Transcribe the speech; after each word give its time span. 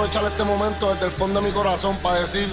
Aprovechar 0.00 0.24
este 0.24 0.44
momento 0.44 0.90
desde 0.94 1.04
el 1.04 1.12
fondo 1.12 1.42
de 1.42 1.48
mi 1.48 1.52
corazón 1.52 1.94
para 2.02 2.20
decir 2.20 2.48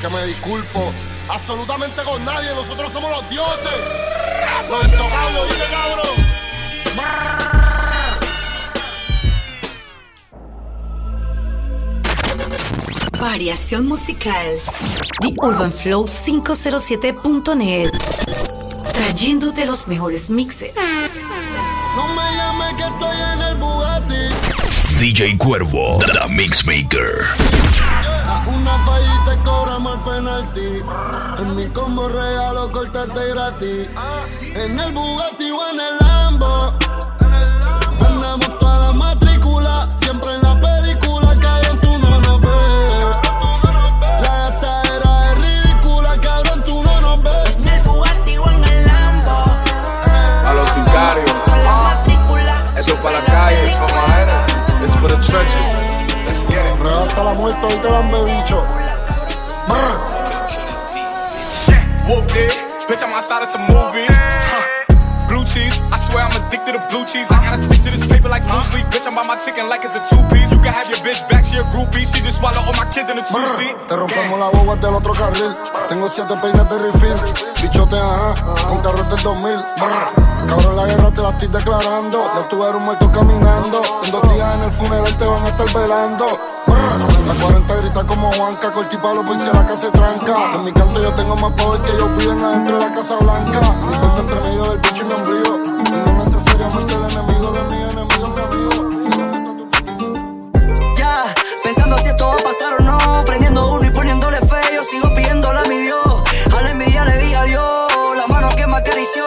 que 0.00 0.08
me 0.08 0.24
disculpo 0.24 0.92
absolutamente 1.28 2.00
con 2.04 2.24
nadie. 2.24 2.48
Nosotros 2.54 2.92
somos 2.92 3.10
los 3.10 3.28
dioses. 3.28 3.72
Los 4.70 4.84
intocables, 4.84 5.50
dile 5.50 5.64
cabrón. 5.68 6.06
Variación 13.18 13.88
musical. 13.88 14.60
The 15.22 15.34
Urban 15.42 15.72
Flow 15.72 16.06
507.net. 16.06 17.90
Trayéndote 18.92 19.66
los 19.66 19.88
mejores 19.88 20.30
mixes. 20.30 20.72
No 21.96 22.06
me 22.14 22.36
llames 22.36 22.74
que 22.74 22.84
estoy. 22.84 23.05
DJ 24.98 25.36
Cuervo, 25.36 25.98
The 25.98 26.26
Mixmaker. 26.28 27.22
Una 28.46 28.84
fallita 28.86 29.34
y 29.34 29.44
cobramos 29.44 29.98
el 29.98 30.04
penalti. 30.04 30.82
En 31.38 31.54
mi 31.54 31.66
combo 31.66 32.08
regalo 32.08 32.72
cortate 32.72 33.28
gratis. 33.28 33.88
En 34.54 34.78
el 34.78 34.92
Bugatti 34.92 35.50
o 35.50 35.68
en 35.68 35.80
el 35.80 35.98
Lambo. 36.00 36.72
Andamos 38.08 38.58
toda 38.58 38.86
la 38.86 38.92
matrícula. 38.92 39.86
Siempre 40.00 40.35
It's 55.38 55.54
for 55.54 55.60
the 55.60 55.84
trenches. 55.84 56.16
Let's 56.26 56.42
get 56.44 56.66
it. 56.66 56.82
Real 56.82 57.04
hasta 57.04 57.22
la 57.22 57.34
muerte, 57.34 57.60
hoy 57.62 57.76
te 57.80 57.88
dan 57.88 58.08
bebicho. 58.08 58.64
Whoop 62.08 62.30
it, 62.36 62.52
bitch, 62.86 63.02
I'm 63.02 63.10
outside 63.10 63.42
of 63.42 63.48
some 63.48 63.66
movie. 63.66 64.06
Huh. 64.08 65.26
Blue 65.26 65.44
cheese, 65.44 65.76
swear 66.06 66.24
I'm 66.24 66.36
addicted 66.38 66.78
to 66.78 66.82
blue 66.88 67.04
cheese. 67.04 67.30
I 67.30 67.42
gotta 67.42 67.58
stick 67.58 67.82
to 67.82 67.90
this 67.90 68.06
paper 68.06 68.28
like 68.28 68.46
blue 68.46 68.62
sleep. 68.62 68.86
Bitch, 68.94 69.06
I'm 69.06 69.14
by 69.14 69.26
my 69.26 69.36
chicken 69.36 69.68
like 69.68 69.82
it's 69.82 69.98
a 69.98 70.02
two 70.06 70.22
piece. 70.30 70.50
You 70.54 70.60
can 70.62 70.72
have 70.72 70.88
your 70.88 71.00
bitch 71.02 71.20
back, 71.28 71.44
she 71.44 71.58
a 71.58 71.64
groupie. 71.74 72.06
She 72.06 72.22
just 72.22 72.38
swallow 72.38 72.62
all 72.62 72.76
my 72.78 72.86
kids 72.94 73.10
in 73.10 73.18
a 73.18 73.24
two 73.24 73.46
seat. 73.58 73.74
Te 73.88 73.94
rompemos 73.96 74.38
la 74.38 74.50
boba 74.50 74.76
del 74.76 74.94
otro 74.94 75.12
carril. 75.12 75.52
Tengo 75.88 76.08
siete 76.08 76.34
peines 76.38 76.66
de 76.70 76.76
refill. 76.78 77.18
Bichote, 77.60 77.98
ajá, 77.98 78.34
con 78.68 78.78
carros 78.82 79.08
del 79.10 79.22
2000. 79.22 79.64
Brr. 79.78 80.26
Cabrón, 80.46 80.76
la 80.76 80.86
guerra 80.86 81.10
te 81.10 81.22
la 81.22 81.30
estoy 81.30 81.48
declarando. 81.48 82.30
Ya 82.34 82.40
estuvieron 82.40 82.82
muertos 82.84 83.10
caminando. 83.10 83.80
En 84.04 84.10
dos 84.12 84.22
días 84.34 84.58
en 84.58 84.64
el 84.64 84.72
funeral 84.72 85.16
te 85.16 85.24
van 85.24 85.44
a 85.44 85.48
estar 85.48 85.72
velando. 85.72 86.26
La 87.26 87.34
40 87.34 87.74
grita 87.76 88.04
como 88.06 88.30
Juanca. 88.32 88.70
Corti 88.70 88.96
palo, 88.98 89.24
pues 89.26 89.40
si 89.40 89.46
la 89.46 89.66
casa 89.66 89.80
se 89.80 89.90
tranca. 89.90 90.54
En 90.54 90.64
mi 90.64 90.72
canto 90.72 91.02
yo 91.02 91.12
tengo 91.14 91.36
más 91.36 91.52
poder 91.52 91.80
que 91.82 91.90
ellos 91.92 92.08
piden 92.16 92.40
adentro 92.40 92.78
de 92.78 92.84
la 92.84 92.92
Casa 92.92 93.16
Blanca. 93.16 93.60
Mi 93.60 93.96
cuenta 93.96 94.20
entre 94.20 94.40
medio 94.40 94.62
del 94.70 94.78
bicho 94.78 95.02
y 95.02 95.06
mi 95.06 95.14
ombligo. 95.14 95.56
Y 95.56 95.92
no 95.92 96.24
necesariamente 96.24 96.94
el 96.94 97.02
enemigo 97.10 97.52
de 97.52 97.64
mi 97.64 97.82
enemigo, 97.82 98.28
mi 98.28 98.40
amigo. 98.42 98.70
Ya, 100.96 101.34
pensando 101.64 101.98
si 101.98 102.08
esto 102.08 102.28
va 102.28 102.34
a 102.34 102.38
pasar 102.38 102.74
o 102.78 102.84
no. 102.84 102.98
Prendiendo 103.26 103.72
uno 103.72 103.84
y 103.84 103.90
poniéndole 103.90 104.38
fe. 104.38 104.60
Yo 104.74 104.84
sigo 104.84 105.12
pidiéndole 105.14 105.58
a 105.58 105.64
mi 105.64 105.78
Dios. 105.78 106.22
A 106.56 106.62
la 106.62 106.70
envidia 106.70 107.04
le 107.04 107.18
di 107.18 107.34
adiós. 107.34 107.92
La 108.16 108.26
mano 108.28 108.48
que 108.50 108.66
me 108.68 108.76
acarició. 108.76 109.24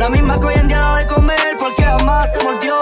La 0.00 0.08
misma 0.08 0.36
que 0.38 0.46
hoy 0.46 0.54
en 0.54 0.66
día 0.68 0.80
da 0.80 0.96
de 0.96 1.06
comer. 1.06 1.56
Porque 1.60 1.82
jamás 1.84 2.32
se 2.32 2.42
mordió. 2.44 2.78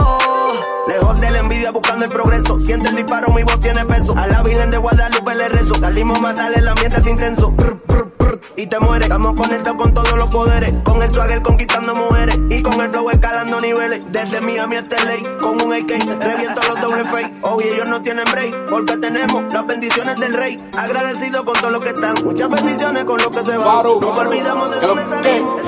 Lejos 0.89 1.21
de 1.21 1.31
buscando 1.71 2.05
el 2.05 2.11
progreso. 2.11 2.61
Siente 2.61 2.91
el 2.91 2.97
disparo, 2.97 3.33
mi 3.33 3.43
voz 3.43 3.61
tiene 3.61 3.85
peso. 3.85 4.17
A 4.17 4.27
la 4.27 4.43
Virgen 4.43 4.71
de 4.71 4.79
Guadalupe 4.79 5.35
le 5.35 5.49
rezo. 5.49 5.75
Salimos 5.75 6.19
a 6.19 6.23
matarle, 6.23 6.59
el 6.59 6.69
ambiente 6.69 6.99
está 6.99 7.11
intenso. 7.11 7.55
Y 8.57 8.67
te 8.67 8.79
mueres. 8.79 9.07
Estamos 9.07 9.35
conectados 9.35 9.81
con 9.81 9.95
todos 9.95 10.17
los 10.17 10.31
poderes. 10.31 10.73
Con 10.85 11.03
el 11.03 11.11
swagger 11.11 11.43
conquistando 11.43 11.95
mujeres. 11.95 12.39
Y 12.51 12.63
con 12.63 12.81
el 12.81 12.91
flow 12.91 13.11
escalando 13.11 13.61
niveles. 13.61 14.01
Desde 14.09 14.41
Miami 14.41 14.77
hasta 14.77 14.97
LA. 15.05 15.39
Con 15.41 15.61
un 15.61 15.73
AK. 15.73 15.91
Reviento 16.21 16.63
los 16.69 16.81
doble 16.81 17.05
fake. 17.05 17.33
Hoy 17.43 17.65
ellos 17.65 17.87
no 17.87 18.03
tienen 18.03 18.25
break. 18.31 18.71
Porque 18.71 18.97
tenemos 18.97 19.45
las 19.53 19.67
bendiciones 19.67 20.17
del 20.17 20.35
rey. 20.35 20.71
Agradecido 20.77 21.45
con 21.45 21.55
todo 21.61 21.71
lo 21.71 21.81
que 21.81 21.91
están. 21.91 22.15
Muchas 22.25 22.49
bendiciones 22.49 23.05
con 23.05 23.21
lo 23.21 23.31
que 23.31 23.41
se 23.41 23.57
va. 23.59 23.65
Faro. 23.65 23.99
Nunca 24.01 24.21
olvidamos 24.21 24.71
de 24.71 24.87
dónde 24.87 25.05
salimos. 25.05 25.61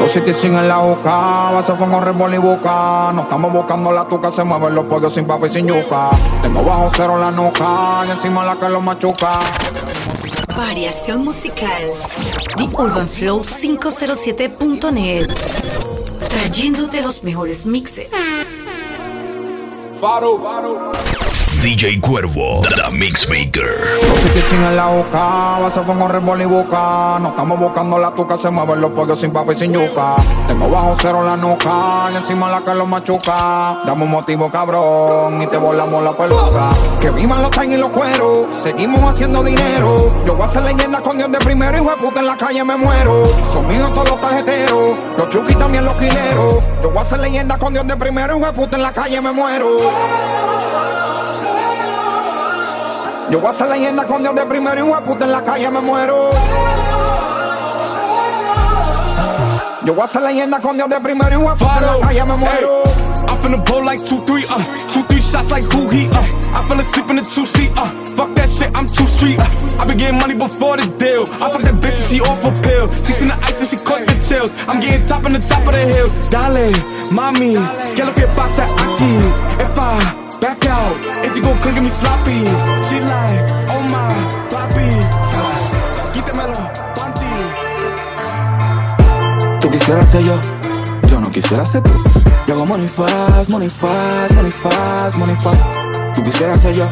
Los 0.00 0.10
75 0.10 0.58
en 0.58 0.68
la 0.68 0.78
boca, 0.78 1.50
vaso 1.52 1.76
fuego, 1.76 2.00
rebol 2.00 2.34
y 2.34 2.38
boca. 2.38 3.12
No 3.14 3.22
estamos 3.22 3.52
buscando 3.52 3.92
la 3.92 4.06
tuca, 4.08 4.32
se 4.32 4.42
mueven 4.44 4.74
los 4.74 4.84
pollos 4.86 5.12
sin 5.12 5.26
papa 5.26 5.46
y 5.46 5.50
sin 5.50 5.66
yuca. 5.66 6.10
Tengo 6.40 6.64
bajo 6.64 6.90
cero 6.96 7.18
la 7.18 7.30
nuca, 7.30 8.04
y 8.06 8.10
encima 8.10 8.44
la 8.44 8.58
que 8.58 8.68
lo 8.68 8.80
machuca. 8.80 9.40
Variación 10.56 11.24
musical. 11.24 11.92
The 12.56 12.64
Urban 12.78 13.08
Flow 13.08 13.42
507.net. 13.42 15.28
Trayéndote 16.28 17.00
los 17.00 17.22
mejores 17.22 17.64
mixes. 17.64 18.08
Faro, 20.00 20.38
Faro. 20.38 20.92
DJ 21.62 22.00
Cuervo, 22.00 22.60
The 22.62 22.90
Mixmaker. 22.90 23.62
Los 24.08 24.18
75 24.18 24.68
en 24.68 24.74
la 24.74 24.86
boca, 24.86 25.60
vaso 25.60 25.84
fuego, 25.84 26.08
rebol 26.08 26.42
y 26.42 26.44
boca. 26.44 27.20
No 27.20 27.28
estamos 27.28 27.60
buscando 27.60 28.00
la 28.00 28.12
tuca, 28.12 28.36
se 28.36 28.50
mueven 28.50 28.80
los 28.80 28.90
pollos 28.90 29.20
sin 29.20 29.32
papa 29.32 29.52
y 29.52 29.54
sin 29.54 29.72
yuca. 29.72 30.16
Tengo 30.48 30.68
bajo 30.68 30.96
cero 31.00 31.20
en 31.20 31.28
la 31.28 31.36
nuca, 31.36 32.10
y 32.12 32.16
encima 32.16 32.50
la 32.50 32.62
que 32.62 32.74
lo 32.74 32.84
machuca. 32.84 33.78
Damos 33.86 34.08
motivo 34.08 34.50
cabrón 34.50 35.40
y 35.40 35.46
te 35.46 35.56
volamos 35.56 36.02
la 36.02 36.10
peluca. 36.16 36.70
Que 37.00 37.10
vivan 37.10 37.40
los 37.40 37.52
time 37.52 37.76
y 37.76 37.78
los 37.78 37.90
cueros, 37.90 38.46
seguimos 38.64 39.00
haciendo 39.00 39.44
dinero. 39.44 40.12
Yo 40.26 40.34
voy 40.34 40.48
a 40.48 40.50
ser 40.50 40.62
leyenda 40.64 41.00
con 41.00 41.16
Dios 41.16 41.30
de 41.30 41.38
primero, 41.38 41.78
hijo 41.78 41.90
de 41.90 41.96
puta 41.96 42.18
en 42.18 42.26
la 42.26 42.36
calle 42.36 42.64
me 42.64 42.74
muero. 42.74 43.22
Son 43.52 43.68
míos 43.68 43.88
todos 43.94 44.10
los 44.10 44.20
tarjeteros, 44.20 44.96
los 45.16 45.28
chuki 45.28 45.54
también 45.54 45.84
los 45.84 45.94
quileros. 45.94 46.56
Yo 46.82 46.90
voy 46.90 46.98
a 46.98 47.04
ser 47.04 47.20
leyenda 47.20 47.56
con 47.56 47.72
Dios 47.72 47.86
de 47.86 47.96
primero, 47.96 48.36
hijo 48.36 48.46
de 48.46 48.52
puta 48.52 48.74
en 48.74 48.82
la 48.82 48.92
calle 48.92 49.20
me 49.20 49.30
muero. 49.30 49.68
Yo 53.32 53.40
voy 53.40 53.48
a 53.48 53.54
ser 53.54 53.68
leyenda 53.68 54.06
con 54.06 54.22
Dios 54.22 54.34
de 54.34 54.44
primero 54.44 54.86
y 54.86 54.92
de 54.92 55.00
puta 55.06 55.24
en 55.24 55.32
la 55.32 55.42
calle 55.42 55.70
me 55.70 55.80
muero. 55.80 56.32
Yo 59.86 59.94
voy 59.94 60.04
a 60.04 60.06
ser 60.06 60.20
leyenda 60.20 60.60
con 60.60 60.76
Dios 60.76 60.90
de 60.90 61.00
primero 61.00 61.40
y 61.40 61.42
de 61.42 61.54
puta 61.54 61.78
en 61.78 61.86
la 61.86 62.06
calle 62.06 62.24
me 62.26 62.36
muero. 62.36 62.82
I'm 63.26 63.38
finna 63.38 63.56
blow 63.64 63.82
like 63.82 64.04
two, 64.04 64.22
three, 64.26 64.44
uh, 64.50 64.62
two, 64.92 65.02
three 65.04 65.22
shots 65.22 65.50
like 65.50 65.64
who 65.64 65.88
he, 65.88 66.08
uh. 66.08 66.20
I 66.52 66.62
fell 66.68 66.78
asleep 66.78 67.08
in 67.08 67.16
the 67.16 67.22
two 67.22 67.46
seat, 67.46 67.70
uh. 67.74 67.88
Fuck 68.14 68.34
that 68.34 68.50
shit, 68.50 68.70
I'm 68.74 68.86
too 68.86 69.06
street, 69.06 69.38
uh. 69.38 69.80
I 69.80 69.86
been 69.86 69.96
getting 69.96 70.20
money 70.20 70.34
before 70.34 70.76
the 70.76 70.84
deal. 70.98 71.22
I 71.40 71.48
fuck 71.48 71.62
that 71.62 71.80
bitch 71.80 71.96
and 71.96 72.08
she 72.10 72.20
off 72.20 72.44
a 72.44 72.52
pill. 72.60 72.92
She 72.92 73.12
seen 73.12 73.28
the 73.28 73.36
ice 73.42 73.60
and 73.60 73.68
she 73.70 73.76
caught 73.76 74.04
the 74.04 74.12
chills. 74.20 74.52
I'm 74.68 74.78
getting 74.78 75.06
top 75.08 75.24
on 75.24 75.32
the 75.32 75.38
top 75.38 75.66
of 75.66 75.72
the 75.72 75.80
hill. 75.80 76.10
Dale, 76.28 76.70
mami, 77.10 77.56
que 77.96 78.04
lo 78.04 78.12
que 78.12 78.26
pasa 78.36 78.66
aquí? 78.66 79.16
If 79.58 79.78
I 79.78 80.21
back 80.42 80.66
out, 80.66 80.98
is 81.24 81.36
you 81.36 81.42
gon' 81.42 81.56
get 81.62 81.80
me 81.80 81.88
sloppy? 81.88 82.34
She 82.86 82.98
like, 82.98 83.46
oh 83.70 83.82
my, 83.94 84.10
papi, 84.50 84.88
quítemelo, 86.12 86.58
panty. 86.96 87.30
Tú 89.60 89.70
quisieras 89.70 90.10
ser 90.10 90.24
yo, 90.24 90.40
yo 91.08 91.20
no 91.20 91.30
quisiera 91.30 91.64
ser 91.64 91.82
tú. 91.84 91.92
Yo 92.48 92.54
hago 92.54 92.66
money 92.66 92.88
fast, 92.88 93.50
money 93.50 93.68
fast, 93.68 94.34
money 94.34 94.50
fast, 94.50 95.16
money 95.16 95.36
fast. 95.36 95.62
Tú 96.12 96.24
quisieras 96.24 96.60
ser 96.60 96.74
yo 96.74 96.90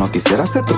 no 0.00 0.10
quisiera 0.10 0.46
ser 0.46 0.64
tú. 0.64 0.74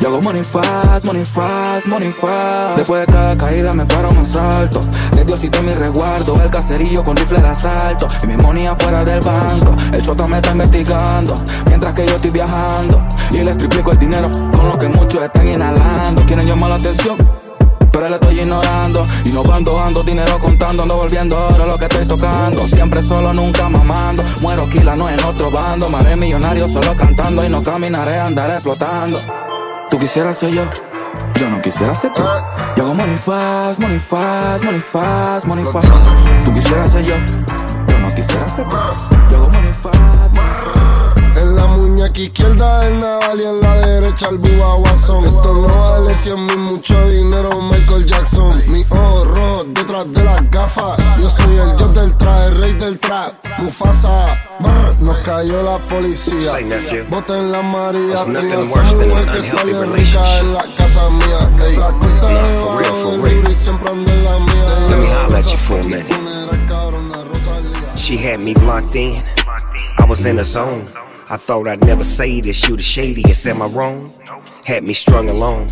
Yo 0.00 0.08
hago 0.08 0.20
money 0.20 0.42
fast, 0.42 1.06
money 1.06 1.24
fast, 1.24 1.86
money 1.86 2.10
fast. 2.10 2.76
Después 2.76 3.06
de 3.06 3.12
cada 3.12 3.36
caída 3.36 3.72
me 3.72 3.86
paro, 3.86 4.10
me 4.10 4.26
salto. 4.26 4.80
De 5.14 5.24
Diosito 5.24 5.62
mi 5.62 5.72
resguardo, 5.72 6.42
el 6.42 6.50
caserillo 6.50 7.04
con 7.04 7.16
rifle 7.16 7.40
de 7.40 7.48
asalto. 7.48 8.08
Y 8.24 8.26
mi 8.26 8.36
money 8.36 8.66
afuera 8.66 9.04
del 9.04 9.20
banco, 9.20 9.76
el 9.92 10.02
chota 10.02 10.26
me 10.26 10.38
está 10.38 10.50
investigando. 10.50 11.36
Mientras 11.66 11.94
que 11.94 12.04
yo 12.04 12.16
estoy 12.16 12.32
viajando. 12.32 13.06
Y 13.30 13.44
les 13.44 13.56
triplico 13.56 13.92
el 13.92 13.98
dinero 13.98 14.28
con 14.30 14.68
lo 14.68 14.76
que 14.76 14.88
muchos 14.88 15.22
están 15.22 15.48
inhalando. 15.48 16.26
Quieren 16.26 16.46
llamar 16.46 16.70
la 16.70 16.76
atención. 16.76 17.43
Pero 17.94 18.08
le 18.08 18.16
estoy 18.16 18.40
ignorando. 18.40 19.04
Y 19.24 19.28
no 19.28 19.42
ando, 19.54 19.80
ando 19.80 20.02
dinero 20.02 20.36
contando 20.40 20.82
Ando 20.82 20.96
volviendo 20.96 21.38
ahora 21.38 21.64
lo 21.64 21.78
que 21.78 21.84
estoy 21.84 22.04
tocando. 22.04 22.60
Siempre 22.66 23.00
solo, 23.02 23.32
nunca 23.32 23.68
mamando. 23.68 24.24
Muero 24.40 24.68
kila, 24.68 24.96
no 24.96 25.08
en 25.08 25.22
otro 25.24 25.48
bando. 25.48 25.88
Me 25.88 26.16
millonario 26.16 26.68
solo 26.68 26.94
cantando 26.96 27.44
Y 27.44 27.48
no 27.48 27.62
caminaré, 27.62 28.18
andaré 28.18 28.60
flotando 28.60 29.18
Tú 29.90 29.98
quisieras 29.98 30.36
ser 30.38 30.50
yo 30.50 30.64
Yo 31.36 31.48
no 31.48 31.60
quisiera 31.62 31.94
ser 31.94 32.12
tú. 32.12 32.22
Yo 32.76 32.84
hago 32.84 32.94
money 32.94 33.16
fast, 33.16 33.80
money 33.80 33.98
fast, 33.98 34.64
money 34.64 34.80
fast, 34.80 35.46
money 35.46 35.64
fast. 35.64 35.88
Tú 36.44 36.52
quisieras 36.52 36.90
ser 36.90 37.04
yo 37.04 37.14
Yo 37.88 37.98
no 37.98 38.08
quisiera 38.08 38.48
ser 38.48 38.68
tú. 38.68 38.76
Yo 39.30 39.36
hago 39.36 39.48
money 39.48 39.72
fast, 39.72 40.23
muñeca 42.04 42.20
izquierda 42.20 42.86
el 42.86 42.98
naval 42.98 43.40
y 43.40 43.44
en 43.44 43.60
la 43.60 43.74
derecha 43.86 44.28
el 44.28 44.38
Watson. 44.38 45.24
Esto 45.24 45.54
no 45.54 45.90
vale 45.90 46.14
100 46.14 46.46
mil, 46.46 46.58
mucho 46.58 47.08
dinero, 47.08 47.50
Michael 47.60 48.04
Jackson. 48.06 48.52
Mi 48.68 48.84
horror 48.90 49.66
detrás 49.68 50.12
de 50.12 50.22
las 50.22 50.50
gafas. 50.50 50.98
Yo 51.18 51.30
soy 51.30 51.56
el 51.56 51.76
dios 51.76 51.94
del 51.94 52.16
traje, 52.16 52.46
el 52.48 52.62
rey 52.62 52.72
del 52.74 52.98
trap. 53.00 53.34
Mufasa, 53.58 54.38
brr, 54.60 55.00
nos 55.00 55.18
cayó 55.18 55.62
la 55.62 55.78
policía. 55.78 56.52
Boten 57.08 57.50
la 57.50 57.62
María, 57.62 58.24
mujer 58.26 59.30
que 59.32 59.46
está 59.46 59.64
bien 59.64 59.92
rica 59.92 60.40
en 60.40 60.52
la 60.52 60.64
casa 60.76 61.10
mía. 61.10 61.66
Ey, 61.66 61.76
la 61.76 61.90
Nah, 61.90 62.42
de 62.42 62.90
bajo 62.90 63.18
del 63.18 63.56
siempre 63.56 63.92
en 63.92 64.24
la 64.24 64.38
mía. 64.40 64.88
Let 64.90 64.98
me 64.98 65.06
holler 65.06 65.36
at 65.36 65.50
you 65.50 65.56
for 65.56 65.80
a 65.80 65.84
minute. 65.84 66.08
She 67.96 68.16
had 68.18 68.40
me 68.40 68.54
locked 68.54 68.96
in. 68.96 69.22
I 69.98 70.04
was 70.06 70.26
in 70.26 70.38
a 70.38 70.44
zone. 70.44 70.86
I 71.34 71.36
thought 71.36 71.66
I'd 71.66 71.84
never 71.84 72.04
say 72.04 72.40
this. 72.40 72.68
You 72.68 72.76
the 72.76 72.82
shadiest, 72.82 73.44
am 73.48 73.60
I 73.60 73.66
wrong? 73.66 74.14
Had 74.64 74.84
me 74.84 74.92
strung 74.92 75.28
along. 75.28 75.66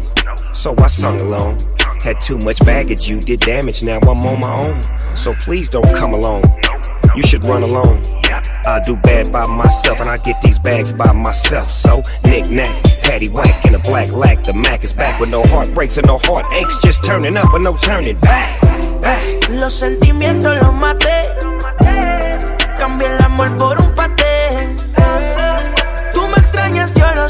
So 0.52 0.74
I 0.78 0.88
sung 0.88 1.20
along. 1.20 1.60
Had 2.02 2.18
too 2.18 2.36
much 2.38 2.58
baggage, 2.66 3.08
you 3.08 3.20
did 3.20 3.38
damage. 3.38 3.80
Now 3.84 4.00
I'm 4.00 4.26
on 4.26 4.40
my 4.40 4.66
own. 4.66 4.82
So 5.14 5.34
please 5.34 5.68
don't 5.68 5.94
come 5.94 6.14
along. 6.14 6.42
You 7.14 7.22
should 7.22 7.46
run 7.46 7.62
alone. 7.62 8.02
I 8.66 8.80
do 8.84 8.96
bad 8.96 9.30
by 9.30 9.46
myself 9.46 10.00
and 10.00 10.08
I 10.08 10.16
get 10.16 10.42
these 10.42 10.58
bags 10.58 10.90
by 10.90 11.12
myself. 11.12 11.70
So 11.70 12.02
knick 12.24 12.50
knack, 12.50 12.82
patty 13.04 13.28
whack 13.28 13.64
in 13.64 13.76
a 13.76 13.78
black 13.78 14.10
lack. 14.10 14.42
The 14.42 14.54
Mac 14.54 14.82
is 14.82 14.92
back 14.92 15.20
with 15.20 15.30
no 15.30 15.44
heartbreaks 15.44 15.96
and 15.96 16.08
no 16.08 16.18
heartaches. 16.24 16.76
Just 16.82 17.04
turning 17.04 17.36
up 17.36 17.52
with 17.52 17.62
no 17.62 17.76
turning 17.76 18.18
back. 18.18 19.00
back. 19.00 19.48
Los 19.48 19.74
sentimientos 19.74 20.60
los 20.60 20.74
maté. 20.74 21.28
Cambié 22.80 23.06
el 23.06 23.22
amor 23.22 23.56
por 23.56 23.80
un 23.80 23.94
paté. 23.94 24.21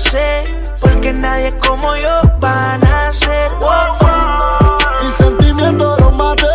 Sé. 0.02 0.44
Porque 0.80 1.12
nadie 1.12 1.50
como 1.58 1.96
yo 1.96 2.20
va 2.42 2.74
a 2.74 2.78
nacer. 2.78 3.50
Oh, 3.60 3.68
oh. 4.00 5.06
Y 5.06 5.10
sentimiento 5.22 5.96
lo 6.00 6.10
maté. 6.12 6.46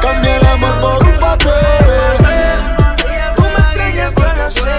Cambié 0.00 0.36
el 0.36 0.46
amor 0.46 0.74
por 0.80 1.04
un 1.04 1.16
paté. 1.18 1.58
Tú 3.36 3.42
me 3.42 3.58
extrañas, 3.64 4.12
yo 4.14 4.28
lo 4.38 4.46
sé. 4.48 4.78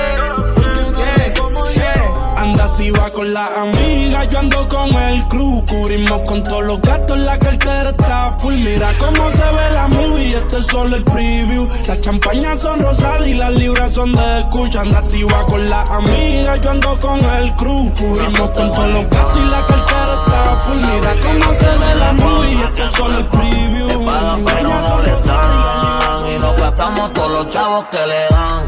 Anda 2.38 2.64
activa 2.66 3.06
con 3.14 3.34
la 3.34 3.46
amiga, 3.48 3.99
yo 4.26 4.40
ando 4.40 4.68
con 4.68 4.90
el 4.90 5.28
crew. 5.28 5.64
Cubrimos 5.68 6.22
con 6.28 6.44
todos 6.44 6.66
los 6.66 6.82
gastos, 6.82 7.24
la 7.24 7.38
cartera 7.38 7.90
está 7.90 8.38
full. 8.40 8.56
Mira 8.56 8.94
cómo 9.00 9.30
se 9.32 9.44
ve 9.44 9.74
la 9.74 9.88
movie, 9.88 10.36
este 10.36 10.58
es 10.58 10.68
solo 10.68 10.96
el 10.96 11.04
preview. 11.04 11.68
Las 11.88 12.02
champañas 12.02 12.62
son 12.62 12.82
rosadas 12.82 13.28
y 13.28 13.34
las 13.36 13.54
libras 13.54 13.94
son 13.94 14.12
de 14.14 14.40
escucha. 14.40 14.82
Anda 14.82 15.00
activa 15.00 15.38
con 15.48 15.70
la 15.70 15.84
amiga, 15.84 16.56
yo 16.58 16.72
ando 16.72 17.00
con 17.00 17.20
el 17.20 17.56
crew. 17.56 17.92
Cubrimos 17.96 18.50
con 18.50 18.72
todos 18.72 18.90
los 18.90 19.10
gastos 19.10 19.38
y 19.38 19.50
la 19.50 19.66
cartera 19.66 20.24
está 20.26 20.58
full. 20.66 20.78
Mira 20.78 21.12
cómo 21.22 21.54
se 21.54 21.66
ve 21.66 21.96
la 21.96 22.14
movie, 22.14 22.64
este 22.64 22.84
es 22.84 22.92
solo 22.92 23.18
el 23.18 23.28
preview. 23.28 23.88
Las 23.88 23.98
Pagan 23.98 24.46
pero 24.46 24.70
no 24.70 25.02
le 25.02 25.12
las 25.12 25.26
dan 25.26 26.28
Y 26.28 26.40
nos 26.40 26.58
gastamos 26.58 27.14
todos 27.14 27.32
los 27.32 27.50
chavos 27.50 27.86
que 27.92 28.08
le 28.08 28.28
dan 28.30 28.66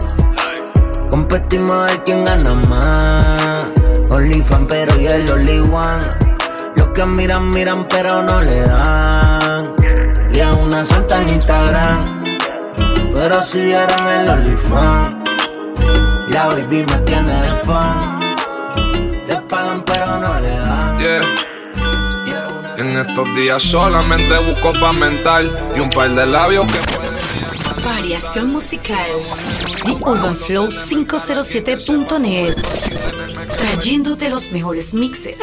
Competimos 1.10 1.74
a 1.74 1.86
ver 1.86 2.04
quién 2.04 2.24
gana 2.24 2.54
más 2.54 3.91
OnlyFans 4.12 4.68
pero 4.70 5.00
y 5.00 5.08
el 5.08 5.32
Only 5.32 5.58
Los 6.76 6.88
que 6.94 7.06
miran, 7.06 7.50
miran 7.50 7.88
pero 7.90 8.22
no 8.22 8.42
le 8.42 8.62
dan. 8.62 9.74
Y 10.34 10.40
es 10.40 10.56
una 10.58 10.86
santa 10.86 11.22
en 11.22 11.30
Instagram. 11.30 12.24
Pero 13.14 13.42
si 13.42 13.72
eran 13.72 14.08
el 14.08 14.30
OnlyFans 14.30 15.24
La 16.30 16.46
baby 16.48 16.86
me 16.90 16.98
tiene 17.06 17.42
de 17.42 17.52
fan. 17.64 18.20
Les 19.28 19.40
pagan 19.50 19.84
pero 19.86 20.20
no 20.20 20.40
le 20.42 20.50
dan. 20.50 21.00
Yeah. 21.00 21.42
En 22.78 22.98
estos 22.98 23.36
días 23.36 23.62
solamente 23.62 24.38
busco 24.40 24.74
pa' 24.80 24.92
mental 24.92 25.56
y 25.76 25.80
un 25.80 25.90
par 25.90 26.10
de 26.10 26.26
labios 26.26 26.66
que 26.66 26.80
pueden 26.80 27.11
Variación 27.84 28.52
musical. 28.52 29.10
The 29.86 29.92
Urban 30.06 30.36
Flow 30.36 30.70
507.net. 30.70 32.56
Trayéndote 33.58 34.30
los 34.30 34.52
mejores 34.52 34.94
mixes. 34.94 35.38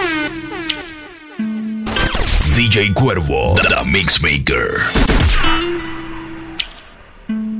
DJ 2.54 2.92
Cuervo, 2.94 3.54
The 3.54 3.84
Mixmaker. 3.84 4.78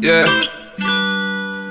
Yeah. 0.01 0.27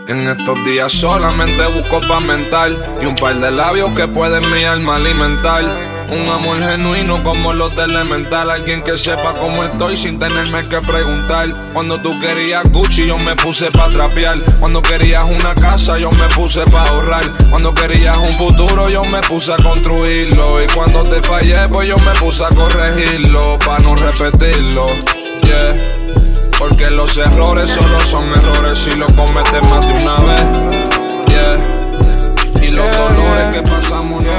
En 0.07 0.27
estos 0.27 0.63
días 0.65 0.91
solamente 0.91 1.65
busco 1.67 2.01
pa' 2.07 2.19
mental 2.19 2.97
y 3.01 3.05
un 3.05 3.15
par 3.15 3.39
de 3.39 3.51
labios 3.51 3.91
que 3.91 4.07
pueden 4.07 4.49
mi 4.51 4.63
alma 4.63 4.95
alimentar. 4.95 5.96
Un 6.09 6.29
amor 6.29 6.63
genuino 6.63 7.21
como 7.21 7.53
los 7.53 7.75
de 7.75 7.83
Elemental. 7.83 8.49
Alguien 8.49 8.81
que 8.81 8.97
sepa 8.97 9.33
cómo 9.33 9.63
estoy 9.63 9.97
sin 9.97 10.17
tenerme 10.17 10.67
que 10.69 10.79
preguntar. 10.79 11.71
Cuando 11.73 12.01
tú 12.01 12.17
querías 12.19 12.63
Gucci, 12.71 13.07
yo 13.07 13.17
me 13.17 13.33
puse 13.35 13.69
pa' 13.71 13.89
trapear. 13.89 14.41
Cuando 14.59 14.81
querías 14.81 15.25
una 15.25 15.53
casa, 15.53 15.97
yo 15.97 16.09
me 16.11 16.27
puse 16.33 16.63
pa' 16.65 16.83
ahorrar. 16.83 17.25
Cuando 17.49 17.73
querías 17.73 18.17
un 18.17 18.31
futuro, 18.33 18.89
yo 18.89 19.01
me 19.11 19.19
puse 19.27 19.51
a 19.51 19.57
construirlo. 19.57 20.63
Y 20.63 20.67
cuando 20.67 21.03
te 21.03 21.21
fallé, 21.21 21.67
pues 21.67 21.89
yo 21.89 21.95
me 21.97 22.19
puse 22.19 22.45
a 22.45 22.49
corregirlo. 22.49 23.59
Pa' 23.59 23.77
no 23.79 23.93
repetirlo. 23.95 24.87
Yeah. 25.43 26.05
Porque 26.57 26.89
los 26.89 27.17
errores 27.17 27.69
solo 27.69 27.99
son 27.99 28.31
errores 28.31 28.79
si 28.79 28.91
los 28.91 29.11
cometes 29.11 29.69
más 29.69 29.85
de 29.85 29.93
una 30.05 30.15
vez. 30.23 30.77
Yeah. 31.27 32.63
Y 32.63 32.67
los 32.69 32.85
dolores 32.97 33.53
que 33.53 33.61
pasamos 33.69 34.23
no 34.23 34.29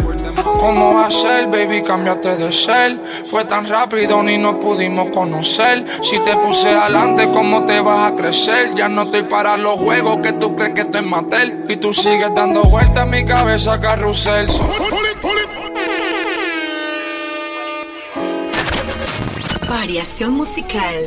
son 0.00 0.13
¿Cómo 0.42 1.10
ser, 1.10 1.46
baby? 1.48 1.82
Cámbiate 1.82 2.36
de 2.36 2.52
ser. 2.52 2.98
Fue 3.26 3.44
tan 3.44 3.66
rápido 3.66 4.22
ni 4.22 4.38
nos 4.38 4.56
pudimos 4.56 5.10
conocer. 5.10 5.84
Si 6.02 6.18
te 6.20 6.36
puse 6.36 6.70
adelante, 6.70 7.26
¿cómo 7.32 7.64
te 7.64 7.80
vas 7.80 8.12
a 8.12 8.16
crecer? 8.16 8.74
Ya 8.74 8.88
no 8.88 9.02
estoy 9.02 9.24
para 9.24 9.56
los 9.56 9.78
juegos 9.80 10.18
que 10.22 10.32
tú 10.32 10.54
crees 10.56 10.74
que 10.74 10.80
estoy 10.82 11.02
matel. 11.02 11.64
Y 11.68 11.76
tú 11.76 11.92
sigues 11.92 12.34
dando 12.34 12.62
vueltas 12.62 13.04
en 13.04 13.10
mi 13.10 13.24
cabeza, 13.24 13.80
carrusel. 13.80 14.46
Variación 19.68 20.32
musical. 20.32 21.04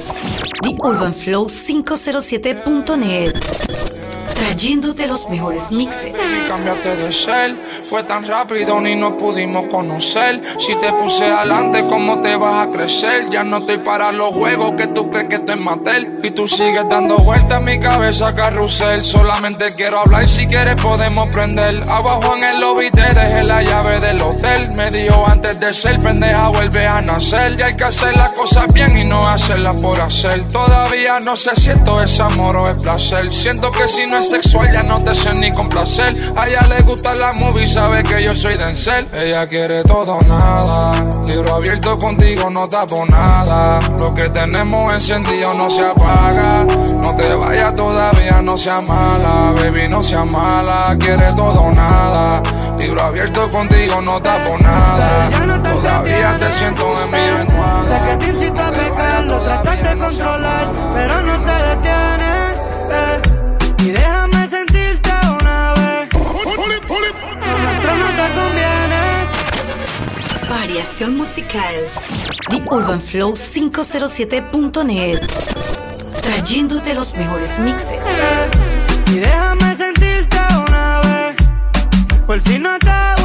The 0.61 0.75
Urban 0.83 1.13
Flow 1.13 1.47
507.net. 1.47 3.96
Trayéndote 4.37 5.07
los 5.07 5.27
mejores 5.29 5.63
mixes. 5.71 6.13
Cámbiate 6.47 6.95
de 6.95 7.11
ser, 7.11 7.55
fue 7.89 8.03
tan 8.03 8.23
rápido 8.23 8.79
ni 8.79 8.95
nos 8.95 9.13
pudimos 9.13 9.63
conocer. 9.67 10.39
Si 10.59 10.75
te 10.75 10.93
puse 10.93 11.25
adelante, 11.25 11.83
¿cómo 11.89 12.21
te 12.21 12.35
vas 12.35 12.67
a 12.67 12.69
crecer? 12.69 13.31
Ya 13.31 13.43
no 13.43 13.57
estoy 13.57 13.79
para 13.79 14.11
los 14.11 14.35
juegos 14.35 14.73
que 14.77 14.85
tú 14.85 15.09
crees 15.09 15.27
que 15.27 15.35
estoy 15.37 15.55
matel. 15.55 16.19
Y 16.21 16.29
tú 16.29 16.47
sigues 16.47 16.87
dando 16.87 17.17
vueltas 17.17 17.57
en 17.57 17.65
mi 17.65 17.79
cabeza, 17.79 18.35
carrusel. 18.35 19.03
Solamente 19.03 19.73
quiero 19.75 20.01
hablar, 20.01 20.29
si 20.29 20.45
quieres 20.45 20.75
podemos 20.75 21.29
prender. 21.29 21.83
Abajo 21.89 22.35
en 22.35 22.43
el 22.43 22.61
lobby 22.61 22.91
te 22.91 23.01
dejé 23.15 23.43
la 23.43 23.63
llave 23.63 23.99
del 23.99 24.21
hotel. 24.21 24.69
Me 24.75 24.91
dijo 24.91 25.25
antes 25.27 25.59
de 25.59 25.73
ser 25.73 25.97
pendeja, 25.97 26.49
vuelve 26.49 26.85
a 26.85 27.01
nacer. 27.01 27.59
Y 27.59 27.63
hay 27.63 27.75
que 27.75 27.85
hacer 27.85 28.15
las 28.15 28.33
cosas 28.33 28.71
bien 28.71 28.95
y 28.99 29.03
no 29.03 29.27
hacerlas 29.27 29.81
por 29.81 29.99
hacer. 29.99 30.47
Todavía 30.47 31.19
no 31.21 31.35
sé 31.35 31.55
si 31.55 31.71
esto 31.71 32.03
es 32.03 32.19
amor 32.19 32.55
o 32.57 32.67
es 32.67 32.75
placer. 32.75 33.33
Siento 33.33 33.71
que 33.71 33.87
si 33.87 34.05
no 34.05 34.19
es 34.19 34.26
sexual 34.27 34.71
ya 34.71 34.83
no 34.83 34.99
te 35.03 35.13
sé 35.15 35.33
ni 35.33 35.51
complacer. 35.51 36.15
A 36.35 36.47
ella 36.47 36.61
le 36.67 36.81
gusta 36.81 37.13
la 37.15 37.33
movie, 37.33 37.67
sabe 37.67 38.03
que 38.03 38.21
yo 38.23 38.35
soy 38.35 38.55
Denzel. 38.57 39.07
Ella 39.13 39.47
quiere 39.47 39.83
todo 39.83 40.15
o 40.15 40.21
nada. 40.23 40.91
Libro 41.27 41.55
abierto 41.55 41.97
contigo, 41.97 42.49
no 42.49 42.67
tapo 42.69 43.05
nada. 43.05 43.79
Lo 43.97 44.13
que 44.13 44.29
tenemos 44.29 44.93
encendido 44.93 45.53
no 45.53 45.69
se 45.69 45.85
apaga. 45.85 46.65
No 46.65 47.15
te 47.15 47.33
vayas 47.35 47.75
todavía, 47.75 48.41
no 48.41 48.57
sea 48.57 48.81
mala. 48.81 49.53
Baby, 49.55 49.87
no 49.87 50.03
sea 50.03 50.25
mala. 50.25 50.95
Quiere 50.99 51.27
todo 51.35 51.61
o 51.61 51.71
nada. 51.71 52.41
Libro 52.79 53.01
abierto 53.01 53.49
contigo, 53.49 54.01
no 54.01 54.21
tapo 54.21 54.57
nada. 54.59 55.29
Todavía 55.63 56.37
te 56.39 56.51
siento 56.51 56.93
en 57.03 57.11
mi 57.11 57.17
almohada. 57.17 57.85
Sé 57.85 58.09
que 58.09 58.17
te 58.17 58.31
incita 58.31 58.67
a 58.67 58.71
pecar, 58.71 59.23
lo 59.25 59.41
tratas 59.41 59.83
de 59.83 59.97
controlar, 59.97 60.67
Variación 70.67 71.15
musical. 71.15 71.75
The 72.49 72.61
Urban 72.69 72.99
Flow 72.99 73.35
507.net. 73.35 75.21
Trayéndote 76.21 76.93
los 76.93 77.15
mejores 77.15 77.57
mixes. 77.59 78.01
Y 79.07 79.19
déjame 79.19 79.75
sentirte 79.77 80.37
una 80.67 80.99
vez. 80.99 81.37
Por 82.25 82.41
si 82.41 82.59
no 82.59 82.77
te 82.79 83.16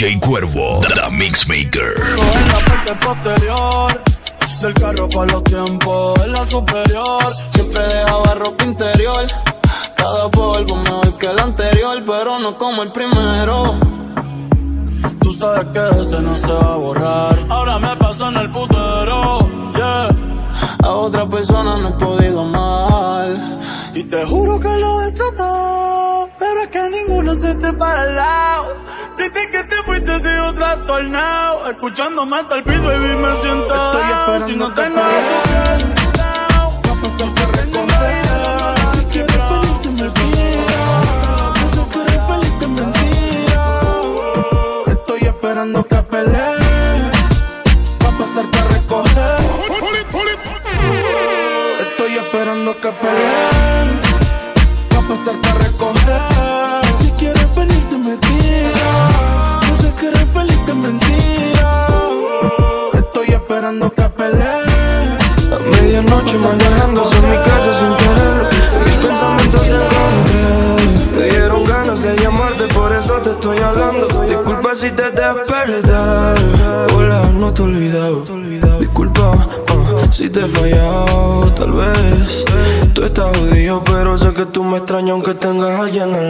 DJ 0.00 0.18
Cuervo, 0.18 0.80
The 0.80 1.10
Mixmaker. 1.10 1.94
En 1.94 2.48
la 2.48 2.64
parte 2.64 2.94
posterior 3.04 4.02
del 4.62 4.72
carro 4.72 5.08
para 5.10 5.32
los 5.32 5.44
tiempos, 5.44 6.24
en 6.24 6.32
la 6.32 6.46
superior. 6.46 7.22
Siempre 7.52 7.82
dejaba 7.82 8.34
ropa 8.36 8.64
interior. 8.64 9.26
Cada 9.96 10.30
polvo 10.30 10.76
mejor 10.76 11.18
que 11.18 11.26
el 11.26 11.38
anterior, 11.38 12.02
pero 12.06 12.38
no 12.38 12.56
como 12.56 12.82
el 12.82 12.92
primero. 12.92 13.74
Tú 15.20 15.32
sabes 15.32 15.66
que 15.66 16.00
ese 16.00 16.22
no 16.22 16.34
se 16.34 16.50
va 16.50 16.72
a 16.72 16.76
borrar. 16.76 17.38
Ahora 17.50 17.78
me 17.78 17.94
paso 17.96 18.26
en 18.30 18.36
el 18.38 18.50
putero, 18.50 19.50
yeah. 19.74 20.08
A 20.82 20.88
otra 20.92 21.28
persona 21.28 21.76
no 21.76 21.88
he 21.88 21.92
podido 21.92 22.42
mal. 22.44 23.92
Y 23.94 24.04
te 24.04 24.24
juro 24.24 24.58
que 24.58 24.68
lo 24.78 25.02
he 25.02 25.12
tratado. 25.12 26.09
Es 26.62 26.68
que 26.68 26.90
ninguno 26.90 27.34
se 27.34 27.54
te 27.54 27.72
para 27.72 28.02
al 28.02 28.16
lado. 28.16 28.76
Desde 29.16 29.50
que 29.50 29.64
te 29.64 29.76
fuiste 29.84 30.18
sigo 30.20 30.52
trastornado. 30.54 31.70
Escuchando 31.70 32.26
más 32.26 32.44
el 32.50 32.62
piso, 32.64 32.82
baby, 32.82 33.16
me 33.16 33.36
siento. 33.36 33.74
Estoy 33.74 34.02
esperando 34.02 34.46
si 34.46 34.56
no 34.56 34.74
tengo 34.74 35.00
a 35.00 35.04
pasar 37.02 37.28
por 37.34 37.46
recoger. 37.46 37.59
extraño 84.90 85.12
aunque 85.12 85.34
tengas 85.34 85.70
a 85.70 85.82
alguien 85.82 86.12
en 86.16 86.29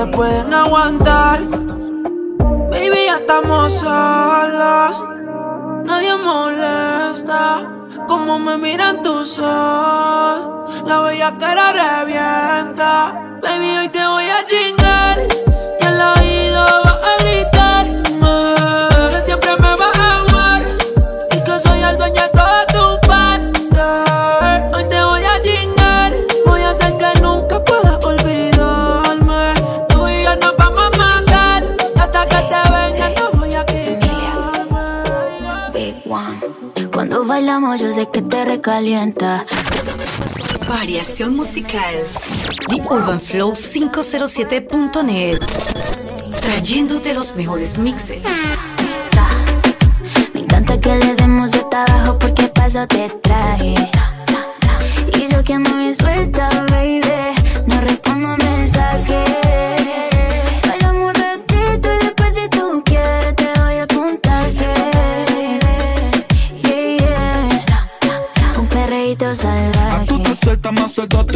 se 0.00 0.06
pueden 0.06 0.54
aguantar. 0.54 1.40
Baby, 2.70 3.00
ya 3.06 3.16
estamos 3.16 3.72
solos 3.74 5.04
Nadie 5.84 6.16
molesta 6.16 7.68
Como 8.08 8.38
me 8.38 8.56
miran 8.56 9.02
tus 9.02 9.38
ojos. 9.38 10.82
La 10.86 11.00
bella 11.00 11.36
cara 11.36 11.72
revienta. 11.72 12.92
Baby, 13.42 13.76
hoy 13.78 13.88
te 13.90 14.06
voy 14.06 14.19
Yo 37.76 37.92
sé 37.94 38.08
que 38.12 38.20
te 38.20 38.44
recalienta. 38.44 39.46
Variación 40.68 41.36
musical. 41.36 41.94
The 42.68 42.82
Urban 42.90 43.20
Flow 43.20 43.52
507.net. 43.52 45.38
Trayéndote 46.40 47.14
los 47.14 47.36
mejores 47.36 47.78
mixes. 47.78 48.22
Me 50.34 50.40
encanta 50.40 50.80
que 50.80 50.96
le 50.96 51.14
demos 51.14 51.52
de 51.52 51.60
trabajo 51.70 52.18
porque 52.18 52.48
paso 52.48 52.86
te 52.88 53.08
traje. 53.22 53.74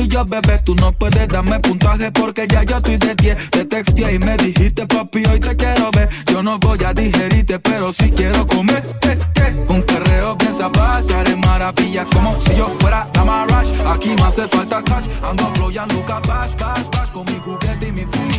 Yo, 0.08 0.24
bebé. 0.24 0.60
Tú 0.64 0.74
no 0.76 0.92
puedes 0.92 1.28
darme 1.28 1.60
puntaje 1.60 2.10
porque 2.12 2.46
ya 2.48 2.62
yo 2.62 2.76
estoy 2.76 2.96
de 2.96 3.14
10. 3.14 3.50
Te 3.50 3.64
texteé 3.64 4.14
y 4.14 4.18
me 4.18 4.36
dijiste, 4.36 4.86
papi, 4.86 5.22
hoy 5.30 5.40
te 5.40 5.56
quiero 5.56 5.90
ver. 5.92 6.08
Yo 6.26 6.42
no 6.42 6.58
voy 6.58 6.78
a 6.84 6.92
digerirte, 6.92 7.58
pero 7.58 7.92
sí 7.92 8.10
quiero 8.10 8.46
comer. 8.46 8.82
Eh, 9.02 9.18
eh. 9.36 9.66
Un 9.68 9.82
perreo 9.82 10.36
bien 10.36 10.54
sabás, 10.54 11.00
estaré 11.00 11.36
maravilla 11.36 12.06
como 12.12 12.38
si 12.40 12.54
yo 12.54 12.66
fuera 12.80 13.08
la 13.14 13.24
Marash. 13.24 13.68
Aquí 13.86 14.14
me 14.16 14.22
hace 14.22 14.48
falta 14.48 14.82
cash. 14.82 15.06
Ando 15.22 15.46
flow 15.54 15.70
y 15.70 15.78
nunca 15.92 16.20
bash, 16.20 16.54
bash, 16.58 16.86
bash. 16.92 17.10
Con 17.10 17.24
mi 17.26 17.38
juguete 17.38 17.88
y 17.88 17.92
mi 17.92 18.02
hash. 18.02 18.33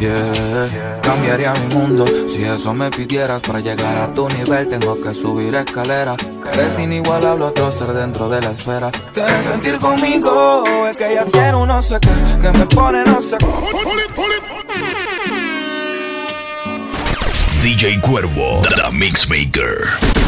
Yeah, 0.00 0.98
cambiaría 1.02 1.52
mi 1.52 1.74
mundo 1.74 2.06
si 2.26 2.42
eso 2.42 2.72
me 2.72 2.88
pidieras 2.88 3.42
para 3.42 3.60
llegar 3.60 3.98
a 3.98 4.14
tu 4.14 4.26
nivel. 4.30 4.66
Tengo 4.66 4.98
que 4.98 5.12
subir 5.12 5.54
escaleras. 5.54 6.16
Eres 6.54 6.78
inigualable, 6.78 7.44
otro 7.44 7.70
ser 7.70 7.92
dentro 7.92 8.26
de 8.30 8.40
la 8.40 8.52
esfera. 8.52 8.90
Quieres 9.12 9.44
sentir 9.44 9.78
conmigo, 9.78 10.64
es 10.86 10.96
que 10.96 11.14
ya 11.14 11.54
un 11.54 11.68
no 11.68 11.82
sé 11.82 11.98
qué, 12.00 12.08
que 12.40 12.58
me 12.58 12.64
pone 12.64 13.04
no 13.04 13.20
sé 13.20 13.36
qué. 13.36 13.46
DJ 17.62 18.00
Cuervo, 18.00 18.62
The 18.62 18.90
Mixmaker. 18.90 20.19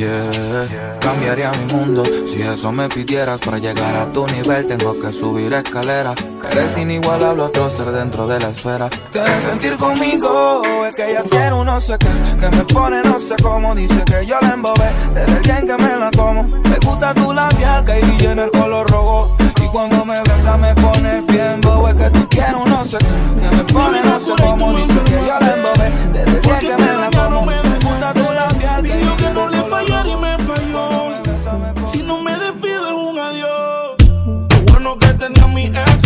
Yeah, 0.00 0.96
cambiaría 0.98 1.50
mi 1.50 1.74
mundo 1.74 2.02
si 2.24 2.40
eso 2.40 2.72
me 2.72 2.88
pidieras 2.88 3.38
para 3.38 3.58
llegar 3.58 3.94
a 3.96 4.10
tu 4.10 4.26
nivel. 4.28 4.66
Tengo 4.66 4.98
que 4.98 5.12
subir 5.12 5.52
escaleras. 5.52 6.14
Eres 6.50 6.78
inigualable, 6.78 7.42
otro 7.42 7.68
ser 7.68 7.92
dentro 7.92 8.26
de 8.26 8.40
la 8.40 8.48
esfera. 8.48 8.88
Quieres 9.12 9.42
sentir 9.42 9.76
conmigo, 9.76 10.62
es 10.86 10.94
que 10.94 11.12
ya 11.12 11.22
tiene 11.24 11.52
un 11.52 11.66
no 11.66 11.78
sé 11.82 11.98
qué, 11.98 12.08
que 12.40 12.56
me 12.56 12.64
pone 12.64 13.02
no 13.02 13.20
sé 13.20 13.36
cómo. 13.42 13.74
Dice 13.74 14.02
que 14.06 14.24
yo 14.24 14.38
la 14.40 14.54
embobé 14.54 14.90
desde 15.12 15.36
el 15.36 15.42
día 15.42 15.58
en 15.58 15.66
que 15.66 15.76
me 15.76 15.96
la 15.98 16.10
como. 16.16 16.44
Me 16.44 16.78
gusta 16.82 17.12
tu 17.12 17.34
labial, 17.34 17.84
Kylie 17.84 18.30
en 18.30 18.38
el 18.38 18.50
color 18.52 18.90
rojo. 18.90 19.36
Y 19.62 19.68
cuando 19.68 20.06
me 20.06 20.18
besa 20.22 20.56
me 20.56 20.74
pone 20.76 21.20
bien 21.28 21.60
bobo. 21.60 21.90
Es 21.90 21.94
que 21.96 22.08
tú 22.08 22.26
quieres 22.30 22.54
un 22.54 22.70
no 22.70 22.86
sé 22.86 22.96
qué, 22.96 23.50
que 23.50 23.54
me 23.54 23.64
pone 23.64 24.02
no 24.02 24.18
sé 24.18 24.32
cómo. 24.42 24.72
Dice 24.72 24.98
que 25.04 25.26
yo 25.26 25.38
la 25.38 25.54
embobé 25.54 25.92
desde 26.14 26.36
el 26.36 26.40
día 26.40 26.58
en 26.58 26.66
que 26.66 26.82
me 26.82 26.92
la 26.94 27.10
como. 27.10 27.44
Me 27.44 27.56
gusta 27.84 28.14
tu 28.14 28.22
labial, 28.22 28.49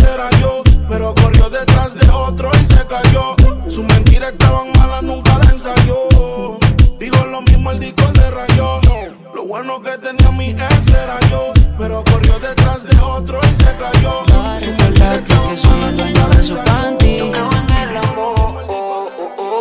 era 0.04 0.30
yo. 0.40 0.62
Pero 0.88 1.14
corrió 1.14 1.48
detrás 1.48 1.94
de 1.94 2.08
otro 2.10 2.50
y 2.60 2.66
se 2.66 2.86
cayó. 2.86 3.34
Sus 3.68 3.84
mentiras 3.84 4.32
estaban 4.32 4.70
malas, 4.72 5.02
nunca 5.02 5.38
la 5.38 5.50
ensayó. 5.50 6.08
Digo 6.98 7.24
lo 7.26 7.40
mismo, 7.42 7.70
el 7.70 7.80
disco 7.80 8.04
se 8.14 8.30
rayó. 8.30 8.80
Lo 9.34 9.44
bueno 9.46 9.80
que 9.82 9.98
tenía 9.98 10.30
mi 10.30 10.50
ex 10.50 10.88
era 10.88 11.18
yo. 11.30 11.52
Pero 11.78 12.04
corrió 12.04 12.38
detrás 12.38 12.84
de 12.84 12.98
otro 13.00 13.40
y 13.42 13.54
se 13.54 13.76
cayó. 13.76 14.24
Sus 14.60 14.76
mentiras 14.78 15.18
estaban 15.18 15.56
malas, 15.56 15.92
nunca 15.92 16.28
la 16.28 16.34
ensayó. 16.34 16.64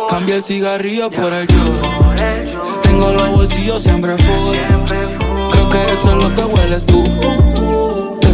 Cambia 0.08 0.36
el 0.36 0.42
cigarrillo 0.42 1.10
por 1.10 1.32
el 1.32 1.46
yo. 1.48 1.56
Tengo 2.82 3.12
los 3.12 3.30
bolsillos 3.30 3.82
siempre 3.82 4.16
full. 4.16 4.56
Creo 5.50 5.70
que 5.70 5.92
eso 5.92 6.08
es 6.10 6.14
lo 6.14 6.34
que 6.34 6.44
hueles 6.44 6.86
tú. 6.86 7.02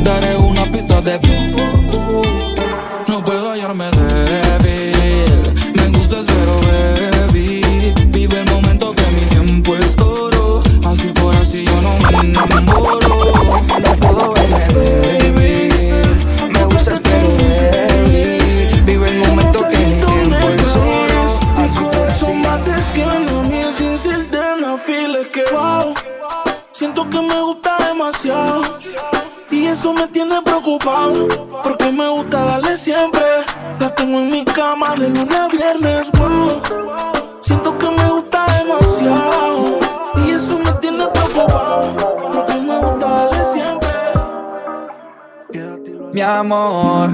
Daré 0.05 0.35
una 0.37 0.65
pista 0.71 1.01
de 1.03 1.21
No 3.07 3.23
puedo 3.23 3.51
hallarme 3.51 3.85
débil. 3.91 5.55
Me 5.75 5.99
gustas, 5.99 6.25
pero 6.27 6.59
baby. 7.29 7.93
Vive 8.09 8.41
el 8.41 8.51
momento 8.51 8.95
que 8.95 9.07
mi 9.13 9.27
tiempo 9.27 9.75
es 9.75 9.97
oro. 9.99 10.63
Así 10.85 11.09
por 11.09 11.35
así 11.37 11.65
yo 11.65 11.81
no 11.83 11.99
me 11.99 12.21
enamoro. 12.21 13.09
No 13.83 13.97
puedo 13.97 14.33
verme 14.33 14.65
débil. 14.75 16.17
Me 16.51 16.65
gustas, 16.65 17.01
pero 17.01 17.29
débil. 17.37 18.83
Vive 18.85 19.09
el 19.09 19.19
momento 19.19 19.69
que 19.69 19.77
mi 19.77 19.95
tiempo 20.03 20.49
es 20.49 20.77
oro. 20.77 21.41
Así 21.59 21.81
por 21.81 22.09
así. 22.09 22.25
Son 22.25 22.41
más 22.41 22.65
de 22.65 22.83
100 22.95 23.49
mil 23.51 23.75
sin 23.77 23.99
ser 23.99 24.31
de 24.31 25.31
que 25.31 25.45
wow. 25.53 25.95
Siento 26.73 27.09
que 27.11 27.21
me 27.21 27.43
gusta 27.43 27.77
demasiado. 27.87 28.80
Eso 29.81 29.95
me 29.95 30.07
tiene 30.09 30.43
preocupado. 30.43 31.27
Porque 31.63 31.91
me 31.91 32.07
gusta 32.07 32.45
darle 32.45 32.77
siempre. 32.77 33.25
La 33.79 33.95
tengo 33.95 34.19
en 34.19 34.31
mi 34.31 34.45
cama 34.45 34.95
de 34.95 35.09
lunes 35.09 35.35
a 35.35 35.49
viernes. 35.49 36.11
Wow. 36.19 36.61
Siento 37.41 37.79
que 37.79 37.91
me 37.91 38.11
gusta 38.11 38.45
demasiado. 38.59 39.79
Y 40.17 40.33
eso 40.33 40.59
me 40.59 40.71
tiene 40.83 41.07
preocupado. 41.07 41.97
Porque 41.97 42.55
me 42.57 42.79
gusta 42.79 43.09
darle 43.09 43.43
siempre. 43.43 43.89
Mi 46.13 46.21
amor, 46.21 47.11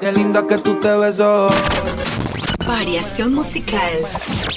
qué 0.00 0.12
linda 0.12 0.46
que 0.46 0.58
tú 0.58 0.74
te 0.74 0.94
ves 0.98 1.18
hoy. 1.18 1.50
Variación 2.66 3.32
musical. 3.32 4.02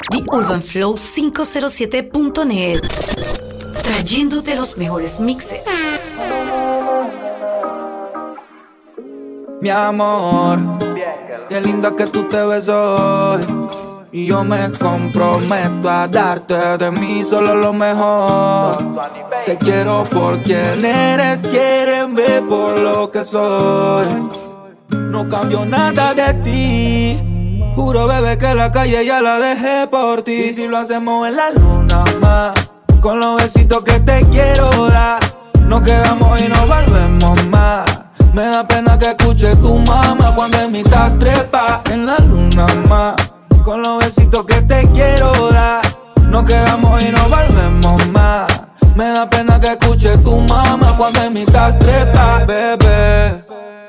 The 0.09 0.25
Urban 0.27 0.61
Flow 0.61 0.97
507.net. 0.97 2.81
Trayéndote 3.81 4.55
los 4.55 4.77
mejores 4.77 5.21
mixes. 5.21 5.61
Mi 9.63 9.69
amor, 9.69 10.59
qué 11.47 11.61
linda 11.61 11.95
que 11.95 12.05
tú 12.05 12.23
te 12.27 12.35
ves 12.47 12.67
hoy. 12.67 13.39
Y 14.11 14.25
yo 14.25 14.43
me 14.43 14.69
comprometo 14.73 15.89
a 15.89 16.05
darte 16.05 16.77
de 16.77 16.91
mí 16.91 17.23
solo 17.23 17.55
lo 17.55 17.71
mejor. 17.71 18.75
Te 19.45 19.57
quiero 19.57 20.03
por 20.03 20.39
quien 20.43 20.83
eres, 20.83 21.43
quieren 21.47 22.13
ver 22.13 22.45
por 22.45 22.77
lo 22.77 23.09
que 23.09 23.23
soy. 23.23 24.05
No 24.89 25.29
cambio 25.29 25.63
nada 25.65 26.13
de 26.13 26.33
ti. 26.43 27.71
Juro, 27.73 28.05
bebé, 28.05 28.37
que 28.37 28.53
la 28.53 28.69
calle 28.69 29.05
ya 29.05 29.21
la 29.21 29.39
dejé 29.39 29.87
por 29.87 30.23
ti. 30.23 30.49
Y 30.49 30.53
si 30.53 30.67
lo 30.67 30.77
hacemos 30.77 31.25
en 31.25 31.37
la 31.37 31.51
luna 31.51 32.03
más, 32.19 32.53
con 32.99 33.17
los 33.21 33.37
besitos 33.37 33.81
que 33.85 33.97
te 34.01 34.25
quiero 34.29 34.89
dar. 34.89 35.19
Nos 35.67 35.83
quedamos 35.83 36.41
y 36.41 36.49
nos 36.49 36.67
volvemos 36.67 37.45
más. 37.45 37.92
Me 38.33 38.41
da 38.41 38.63
pena 38.67 38.97
que 38.97 39.09
escuche 39.11 39.55
tu 39.57 39.77
mamá 39.77 40.33
cuando 40.35 40.57
en 40.59 40.71
mi 40.71 40.83
tas 40.83 41.17
trepa 41.19 41.83
en 41.85 42.07
la 42.07 42.17
luna 42.17 42.65
más. 42.89 43.15
Con 43.63 43.83
los 43.83 43.99
besitos 43.99 44.43
que 44.45 44.59
te 44.63 44.81
quiero 44.91 45.51
dar. 45.51 45.81
Nos 46.29 46.43
quedamos 46.43 47.03
y 47.03 47.11
nos 47.11 47.29
volvemos 47.29 48.07
más. 48.07 48.51
Me 48.95 49.05
da 49.05 49.29
pena 49.29 49.59
que 49.59 49.67
escuche 49.67 50.17
tu 50.17 50.39
mamá 50.41 50.95
cuando 50.97 51.21
en 51.21 51.33
mi 51.33 51.45
tas 51.45 51.77
trepa, 51.77 52.43
bebé. 52.45 53.45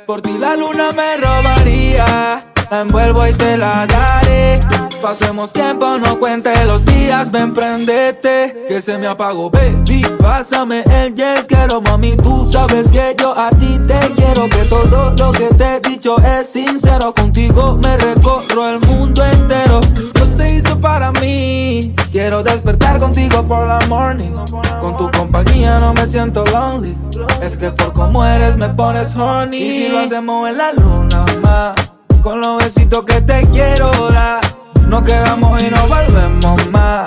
Por 0.06 0.20
ti 0.20 0.36
la 0.38 0.54
luna 0.56 0.90
me 0.94 1.16
robaría. 1.16 2.44
La 2.70 2.80
envuelvo 2.82 3.26
y 3.26 3.32
te 3.32 3.56
la 3.56 3.86
daré. 3.86 4.60
Pasemos 5.04 5.52
tiempo, 5.52 5.98
no 5.98 6.18
cuente 6.18 6.50
los 6.64 6.82
días, 6.82 7.30
ven 7.30 7.52
prendete. 7.52 8.64
Que 8.66 8.80
se 8.80 8.96
me 8.96 9.06
apagó, 9.06 9.50
baby. 9.50 10.02
Pásame 10.18 10.82
el 10.84 11.14
yes, 11.14 11.46
quiero 11.46 11.82
mami. 11.82 12.16
Tú 12.16 12.50
sabes 12.50 12.88
que 12.88 13.14
yo 13.20 13.38
a 13.38 13.50
ti 13.50 13.78
te 13.86 14.12
quiero. 14.12 14.48
Que 14.48 14.64
todo 14.64 15.12
lo 15.18 15.30
que 15.32 15.48
te 15.58 15.74
he 15.74 15.80
dicho 15.80 16.16
es 16.20 16.48
sincero. 16.48 17.12
Contigo 17.12 17.78
me 17.84 17.98
recorro 17.98 18.70
el 18.70 18.80
mundo 18.80 19.22
entero. 19.26 19.80
Dios 20.14 20.34
te 20.38 20.54
hizo 20.54 20.80
para 20.80 21.12
mí. 21.12 21.94
Quiero 22.10 22.42
despertar 22.42 22.98
contigo 22.98 23.46
por 23.46 23.68
la 23.68 23.80
morning. 23.86 24.32
Con 24.80 24.96
tu 24.96 25.10
compañía 25.10 25.78
no 25.80 25.92
me 25.92 26.06
siento 26.06 26.46
lonely. 26.46 26.96
Es 27.42 27.58
que 27.58 27.70
por 27.72 27.92
como 27.92 28.24
eres 28.24 28.56
me 28.56 28.70
pones 28.70 29.14
horny. 29.14 29.58
Y 29.58 29.84
si 29.84 29.92
lo 29.92 29.98
hacemos 29.98 30.48
en 30.48 30.56
la 30.56 30.72
luna, 30.72 31.26
más. 31.42 31.74
Con 32.22 32.40
los 32.40 32.56
besitos 32.56 33.04
que 33.04 33.20
te 33.20 33.42
quiero 33.52 33.90
dar. 34.10 34.63
Nos 34.88 35.02
quedamos 35.02 35.62
y 35.62 35.70
nos 35.70 35.88
volvemos 35.88 36.70
más. 36.70 37.06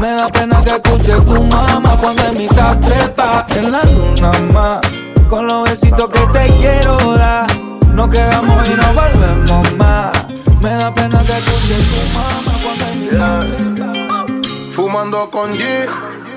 Me 0.00 0.08
da 0.08 0.28
pena 0.28 0.62
que 0.62 0.70
escuche 0.70 1.12
tu 1.22 1.44
mamá 1.44 1.96
cuando 2.00 2.22
en 2.24 2.36
mi 2.36 2.48
casa 2.48 2.80
trepa 2.80 3.46
en 3.50 3.72
la 3.72 3.82
luna 3.84 4.32
más. 4.54 4.80
Con 5.28 5.46
los 5.46 5.68
besitos 5.68 6.08
que 6.08 6.20
te 6.32 6.48
quiero 6.58 6.96
dar. 7.16 7.46
Nos 7.94 8.08
quedamos 8.08 8.68
y 8.68 8.74
nos 8.74 8.94
volvemos 8.94 9.72
más. 9.76 10.12
Me 10.60 10.70
da 10.70 10.94
pena 10.94 11.22
que 11.24 11.32
escuche 11.32 11.74
tu 11.90 12.18
mamá 12.18 12.52
cuando 12.62 12.84
en 12.86 12.98
mi 13.00 13.08
casa 13.08 13.74
trepa. 13.74 14.26
Fumando 14.72 15.30
con 15.30 15.50
G, 15.54 15.88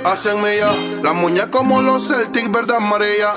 hacen 0.04 0.42
mía. 0.42 0.72
La 1.04 1.14
muñeca 1.14 1.52
como 1.52 1.82
los 1.82 2.08
Celtics, 2.08 2.52
verdad 2.52 2.80
María. 2.80 3.34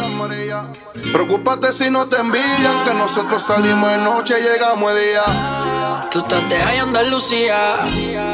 Preocúpate 1.12 1.72
si 1.72 1.90
no 1.90 2.06
te 2.06 2.16
envían, 2.16 2.84
que 2.84 2.94
nosotros 2.94 3.42
salimos 3.42 3.90
de 3.90 3.98
noche 3.98 4.34
y 4.38 4.42
llegamos 4.42 4.94
de 4.94 5.08
día. 5.08 6.08
Tú 6.10 6.20
estás 6.20 6.48
de 6.48 6.60
high 6.60 6.78
Andalucía, 6.78 7.84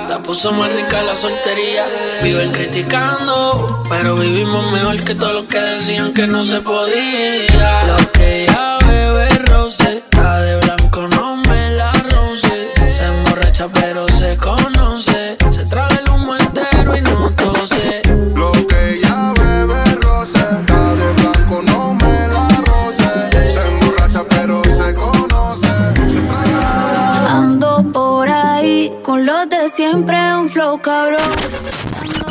la 0.08 0.20
puso 0.22 0.52
más 0.52 0.70
rica 0.72 1.02
la 1.02 1.16
soltería. 1.16 1.86
Viven 2.22 2.52
criticando, 2.52 3.82
pero 3.88 4.16
vivimos 4.16 4.70
mejor 4.70 5.02
que 5.02 5.14
todos 5.14 5.34
los 5.34 5.44
que 5.46 5.58
decían 5.60 6.12
que 6.12 6.26
no 6.26 6.44
se 6.44 6.60
podía. 6.60 7.84
Lo 7.84 8.12
que 8.12 8.44
ella 8.44 8.78
bebe 8.86 9.28
roce, 9.46 9.98
está 9.98 10.40
de 10.40 10.69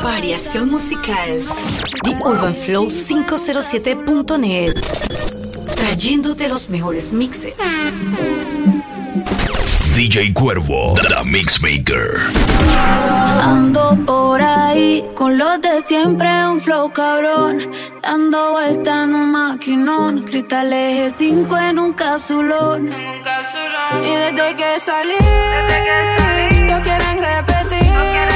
Variación 0.04 0.70
musical. 0.70 1.44
The 2.04 2.12
Urban 2.24 2.56
Flow 2.56 2.88
507.net. 2.88 4.74
Trayéndote 5.76 6.48
los 6.48 6.70
mejores 6.70 7.12
mixes. 7.12 7.56
DJ 9.96 10.34
Cuervo, 10.34 10.94
The 10.94 11.26
Mixmaker. 11.26 12.16
Ando 13.42 13.98
por 14.06 14.42
ahí 14.42 15.04
con 15.16 15.38
los 15.38 15.60
de 15.60 15.82
siempre, 15.82 16.30
un 16.48 16.62
flow 16.62 16.92
cabrón. 16.94 17.70
Dando 18.02 18.52
vuelta 18.52 19.04
en 19.04 19.16
un 19.16 19.32
maquinón, 19.32 20.24
cristal 20.24 20.72
eje 20.72 21.10
5 21.10 21.58
en 21.58 21.80
un 21.80 21.94
capsulón. 21.94 22.90
Y 24.04 24.16
desde 24.16 24.56
que 24.56 24.80
salí, 24.80 25.18
todos 26.66 26.82
quieren 26.82 27.18
repetir. 27.20 28.29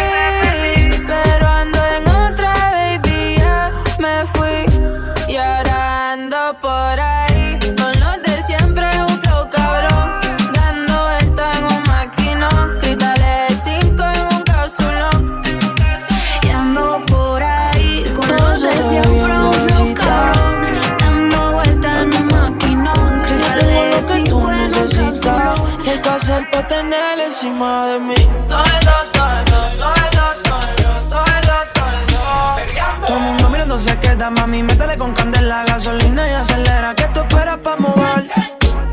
Encima 27.33 27.87
de 27.87 27.99
mí? 27.99 28.15
Todo 28.47 28.63
eso, 28.63 28.91
todo 29.11 29.25
eso, 29.41 29.59
todo 29.79 29.93
eso, 30.05 30.25
todo 30.43 30.61
eso, 30.69 30.91
todo 31.09 31.25
eso, 31.25 31.57
todo. 31.73 33.07
Todo 33.07 33.17
el 33.17 33.23
mundo 33.23 33.49
mirando 33.49 33.79
se 33.79 33.99
queda, 33.99 34.29
mami, 34.29 34.61
métele 34.61 34.97
con 34.99 35.13
candela, 35.13 35.63
gasolina 35.65 36.29
y 36.29 36.33
acelera. 36.33 36.93
¿Qué 36.93 37.07
tú 37.11 37.21
esperas 37.21 37.57
para 37.57 37.77
mover? 37.77 38.29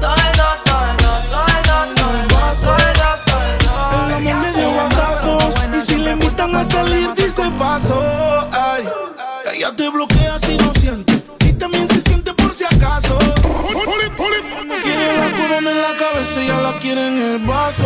Todo. 0.00 0.14
El 4.06 4.14
amor 4.14 4.36
le 4.36 4.52
dio 4.52 4.76
batazos. 4.76 5.54
Y 5.76 5.82
si 5.82 5.96
le 5.96 6.12
invitan 6.12 6.56
a 6.56 6.64
salir, 6.64 7.12
dice 7.14 7.42
paso. 7.58 8.02
Ay, 8.52 8.88
ella 9.54 9.70
te 9.76 9.88
bloquea 9.90 10.38
si 10.38 10.56
no 10.56 10.72
siente. 10.74 11.22
Y 11.40 11.52
también 11.52 11.86
se 11.88 12.00
siente 12.00 12.32
por 12.32 12.54
si 12.54 12.64
acaso. 12.64 13.18
Quiere 14.82 15.16
la 15.18 15.30
corona 15.36 15.70
en 15.70 15.82
la 15.82 15.96
cabeza, 15.98 16.40
ella 16.40 16.60
la 16.62 16.78
quiere 16.78 17.06
en 17.06 17.22
el 17.22 17.38
vaso. 17.46 17.84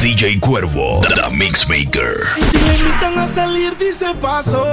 DJ 0.00 0.38
Cuervo, 0.40 1.00
The 1.00 1.30
Mixmaker. 1.30 2.26
Si 2.36 2.58
le 2.58 2.76
invitan 2.78 3.18
a 3.18 3.26
salir, 3.26 3.76
dice 3.76 4.14
paso. 4.20 4.64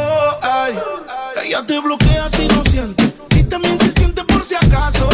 Ay, 0.41 0.73
Ella 1.43 1.65
te 1.65 1.79
bloquea 1.79 2.29
si 2.29 2.47
no 2.47 2.63
siente. 2.65 3.13
Y 3.35 3.43
también 3.43 3.77
se 3.79 3.91
siente 3.91 4.23
por 4.23 4.43
si 4.45 4.55
acaso. 4.55 5.09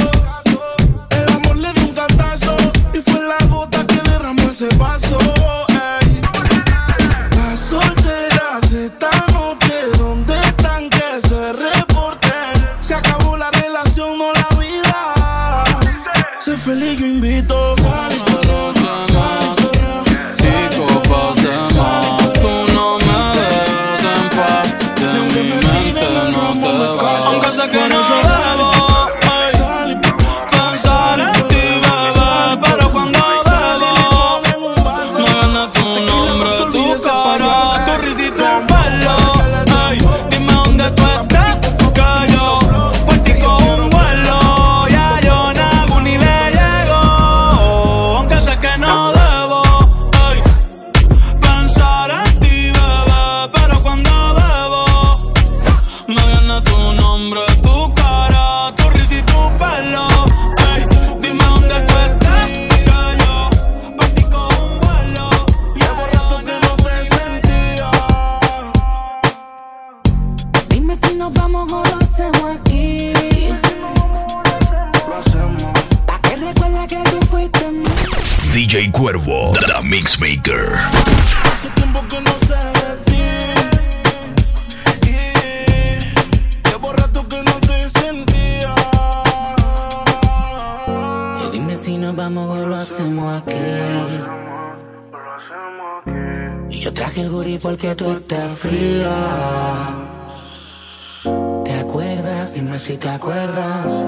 Si 102.89 102.97
te 102.97 103.09
acuerdas. 103.09 104.03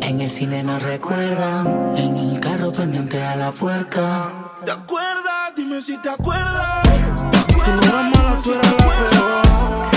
En 0.00 0.20
el 0.20 0.32
cine 0.32 0.64
nos 0.64 0.82
recuerdan. 0.82 1.94
En 1.96 2.16
el 2.16 2.40
carro 2.40 2.72
pendiente 2.72 3.22
a 3.22 3.36
la 3.36 3.52
puerta. 3.52 4.32
¿Te 4.64 4.72
acuerdas? 4.72 5.54
Dime 5.54 5.80
si 5.80 5.96
te 5.98 6.08
acuerdas. 6.08 6.82
Tú 7.46 7.58
no 7.58 7.82
eras 7.82 8.04
mala, 8.12 8.40
tú 8.42 8.52
eras 8.52 8.72
la 8.72 8.76
peor. 8.78 9.90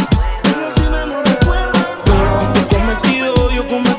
En 0.44 0.64
el 0.64 0.74
cine 0.76 1.00
no 1.08 1.24
recuerdan. 1.24 1.86
Pero 2.06 2.54
tú 2.54 2.76
cometido, 2.76 3.52
yo 3.52 3.68
cometí 3.68 3.93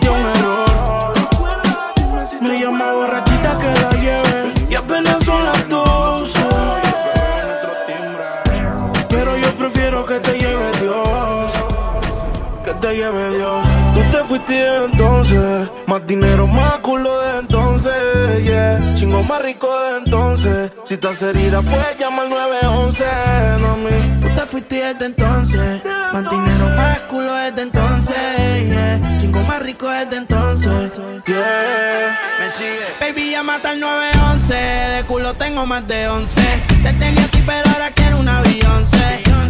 fuiste 14.35 14.55
de 14.55 14.85
entonces. 14.87 15.69
Más 15.87 16.07
dinero, 16.07 16.47
más 16.47 16.79
culo 16.79 17.21
de 17.21 17.39
entonces. 17.39 17.95
Yeah. 18.43 18.95
Chingo 18.97 19.23
más 19.23 19.41
rico 19.43 19.69
de 19.69 19.99
entonces. 19.99 20.73
Si 20.85 20.95
estás 20.95 21.23
herida, 21.23 21.63
puedes 21.63 21.97
llamar 21.99 22.29
911. 22.29 23.05
No 23.61 23.71
a 23.71 23.77
mí. 23.77 24.21
Tú 24.21 24.29
te 24.35 24.41
fuiste 24.47 24.77
desde 24.77 25.07
entonces. 25.07 25.83
Más 26.13 26.29
dinero, 26.29 26.69
más 26.77 27.01
culo 27.11 27.33
desde 27.33 27.63
entonces. 27.63 28.17
Yeah. 28.67 29.17
Chingo 29.19 29.41
más 29.41 29.61
rico 29.61 29.89
desde 29.89 30.17
entonces. 30.17 30.97
Yeah. 31.27 32.19
Me 32.41 32.51
sigue. 32.51 32.87
Baby, 33.01 33.31
llama 33.31 33.61
al 33.63 33.79
911. 33.79 34.55
De 34.55 35.05
culo 35.05 35.35
tengo 35.35 35.65
más 35.65 35.87
de 35.87 36.09
11. 36.09 36.43
Te 36.83 36.93
tenía 36.95 37.25
a 37.25 37.29
ti, 37.29 37.41
pero 37.47 37.71
ahora 37.73 37.91
quiero 37.95 38.19
un 38.19 38.29
avión. 38.29 38.85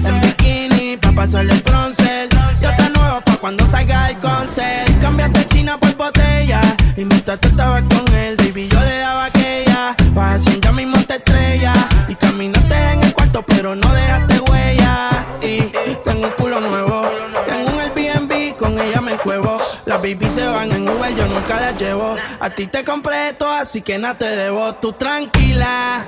En 0.05 0.21
bikini, 0.21 0.99
pa' 0.99 1.13
pasarle 1.13 1.55
el 1.55 1.63
bronce. 1.63 2.29
Yo 2.61 2.69
te 2.77 2.91
nuevo 2.91 3.21
pa' 3.23 3.34
cuando 3.45 3.67
salga 3.67 4.09
el 4.09 4.19
concert. 4.21 5.03
Cambiaste 5.03 5.47
China 5.49 5.77
por 5.79 5.95
botella. 5.97 6.63
Y 6.97 7.05
mientras 7.05 7.39
tú 7.41 7.49
estabas 7.49 7.83
con 7.83 8.15
él, 8.15 8.37
baby, 8.37 8.69
yo 8.69 8.81
le 8.81 8.97
daba 8.97 9.27
aquella. 9.27 9.95
Vas 10.13 10.37
haciendo 10.37 10.69
ya 10.69 10.73
mismo 10.73 10.97
te 11.05 11.17
estrella. 11.17 11.75
Y 12.09 12.15
caminaste 12.15 12.75
en 12.75 13.03
el 13.03 13.13
cuarto, 13.13 13.43
pero 13.43 13.77
no 13.77 13.93
dejaste 13.93 14.41
huella. 14.51 15.27
Y 15.43 15.61
tengo 16.03 16.29
un 16.29 16.31
culo 16.39 16.59
nuevo. 16.59 17.03
Tengo 17.47 17.71
un 17.71 17.81
Airbnb, 17.81 18.57
con 18.57 18.81
ella 18.81 19.03
me 19.03 19.13
encuevo. 19.13 19.59
Las 19.85 19.99
baby 19.99 20.27
se 20.31 20.49
van 20.49 20.73
en 20.73 20.89
Uber, 20.89 21.15
yo 21.15 21.27
nunca 21.29 21.61
las 21.61 21.79
llevo. 21.79 22.17
A 22.41 22.49
ti 22.49 22.67
te 22.67 22.83
compré 22.83 23.29
esto, 23.29 23.53
así 23.53 23.83
que 23.83 23.99
nada 23.99 24.17
te 24.17 24.25
debo. 24.25 24.75
Tú 24.77 24.95
tranquila. 24.95 26.07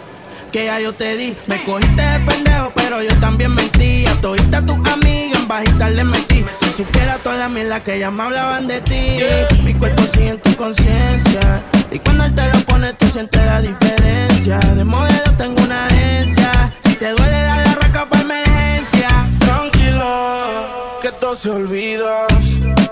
Que 0.51 0.65
ya 0.65 0.81
yo 0.81 0.95
te 0.95 1.19
di, 1.19 1.37
me 1.49 1.63
cogiste 1.65 2.01
de 2.01 2.21
pendejo, 2.21 2.73
pero 2.75 3.03
yo 3.03 3.15
también 3.21 3.55
mentí. 3.55 4.07
A 4.07 4.15
todita 4.23 4.65
tus 4.65 4.79
amigas 4.89 5.36
en 5.47 5.49
bajita 5.49 5.89
le 5.91 6.05
metí. 6.05 6.45
Si 6.63 6.71
supiera 6.71 7.19
toda 7.19 7.37
la 7.37 7.49
mierda 7.49 7.81
que 7.81 7.99
ya 7.99 8.11
me 8.11 8.25
hablaban 8.25 8.67
de 8.67 8.81
ti. 8.81 9.19
Mi 9.63 9.75
cuerpo 9.75 10.03
sigue 10.03 10.31
en 10.31 10.41
tu 10.41 10.55
conciencia. 10.57 11.63
Y 11.91 11.99
cuando 11.99 12.25
él 12.25 12.35
te 12.35 12.47
lo 12.53 12.61
pone, 12.61 12.93
tú 12.95 13.07
sientes 13.07 13.45
la 13.45 13.61
diferencia. 13.61 14.59
De 14.59 14.85
modelo 14.85 15.31
tengo 15.39 15.63
una 15.63 15.87
agencia. 15.87 16.73
Si 16.85 16.95
te 16.95 17.11
duele, 17.11 17.43
dale 17.43 17.71
arranca 17.71 18.09
para 18.09 18.23
emergencia. 18.23 19.09
Tranquilo, 19.39 20.99
que 21.01 21.13
todo 21.13 21.35
se 21.35 21.51
olvida. 21.51 22.27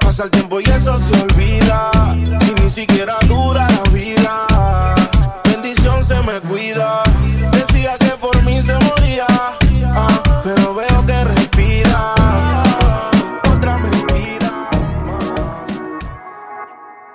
Pasa 0.01 0.25
el 0.25 0.31
tiempo 0.31 0.61
y 0.61 0.65
eso 0.65 0.99
se 0.99 1.13
olvida. 1.13 1.91
Si 2.41 2.63
ni 2.63 2.71
siquiera 2.71 3.17
dura 3.27 3.67
la 3.69 3.91
vida. 3.91 4.95
Bendición 5.45 6.05
se 6.05 6.21
me 6.23 6.41
cuida. 6.41 7.03
Decía 7.53 7.97
que 7.99 8.11
por 8.21 8.41
mí 8.43 8.63
se 8.63 8.75
moría. 8.75 9.27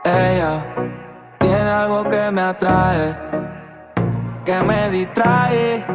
Ella 0.09 0.65
tiene 1.39 1.69
algo 1.69 2.03
que 2.09 2.31
me 2.31 2.41
atrae, 2.41 3.15
que 4.43 4.59
me 4.63 4.89
distrae, 4.89 5.85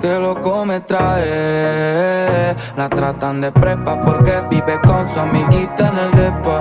que 0.00 0.18
loco 0.18 0.64
me 0.64 0.80
trae. 0.80 2.56
La 2.76 2.88
tratan 2.88 3.42
de 3.42 3.52
prepa 3.52 4.02
porque 4.02 4.32
vive 4.50 4.80
con 4.80 5.06
su 5.08 5.20
amiguita 5.20 5.88
en 5.88 5.98
el 5.98 6.10
depa. 6.12 6.56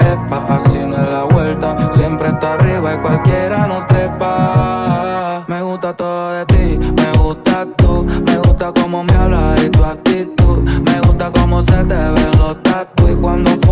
Epa, 0.00 0.56
así 0.56 0.78
no 0.78 0.96
es 0.96 1.08
la 1.08 1.22
vuelta, 1.24 1.92
siempre 1.92 2.28
está 2.28 2.54
arriba 2.54 2.94
y 2.94 2.96
cualquiera 2.98 3.66
no 3.68 3.86
trepa. 3.86 5.44
Me 5.46 5.62
gusta 5.62 5.94
todo 5.94 6.32
de 6.32 6.46
ti, 6.46 6.78
me 6.78 7.18
gusta 7.18 7.64
tú, 7.76 8.04
me 8.26 8.38
gusta 8.38 8.72
cómo 8.72 9.04
me 9.04 9.14
hablas 9.14 9.62
y 9.62 9.70
tu 9.70 9.84
actitud. 9.84 10.68
Me 10.82 11.00
gusta 11.00 11.30
cómo 11.30 11.62
se 11.62 11.84
te 11.84 11.94
ven 11.94 12.38
los 12.38 12.60
tatu 12.62 13.08
y 13.08 13.14
cuando 13.14 13.65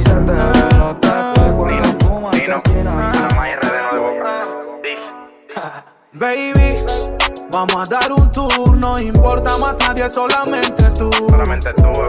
se 0.00 0.10
te 0.10 0.32
ven 0.32 0.78
los 0.78 1.00
tatu 1.00 1.40
y 1.40 1.52
cuando 1.52 2.06
fumas 2.06 2.32
te 2.32 2.52
achinas 2.52 3.16
Baby, 6.12 6.82
vamos 7.50 7.76
a 7.76 7.84
dar 7.84 8.10
un 8.10 8.30
tour, 8.30 8.76
no 8.76 8.98
importa 8.98 9.58
más 9.58 9.76
nadie, 9.80 10.08
solamente 10.08 10.82
tú. 10.96 11.10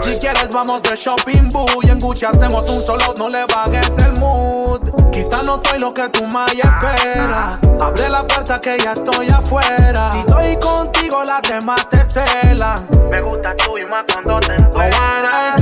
Si 0.01 0.17
quieres 0.17 0.49
vamos 0.51 0.81
de 0.83 0.95
shopping 0.95 1.49
boo 1.49 1.65
y 1.83 1.89
en 1.89 1.99
Gucci 1.99 2.23
hacemos 2.25 2.69
un 2.69 2.81
solo, 2.81 3.13
no 3.17 3.27
le 3.27 3.45
bajes 3.45 3.97
el 3.97 4.17
mood. 4.19 4.81
Quizá 5.11 5.43
no 5.43 5.59
soy 5.65 5.79
lo 5.79 5.93
que 5.93 6.07
tu 6.09 6.25
maya 6.27 6.77
espera. 6.79 7.59
Abre 7.81 8.07
la 8.07 8.25
puerta 8.25 8.61
que 8.61 8.77
ya 8.77 8.93
estoy 8.93 9.27
afuera. 9.29 10.11
Si 10.13 10.19
estoy 10.19 10.57
contigo, 10.57 11.23
las 11.25 11.41
demás 11.41 11.89
te 11.89 12.05
celan. 12.05 12.87
Me 13.09 13.19
gusta 13.21 13.55
tú 13.57 13.77
y 13.77 13.85
más 13.85 14.05
cuando 14.13 14.39
te 14.39 14.55
encuentras. 14.55 15.61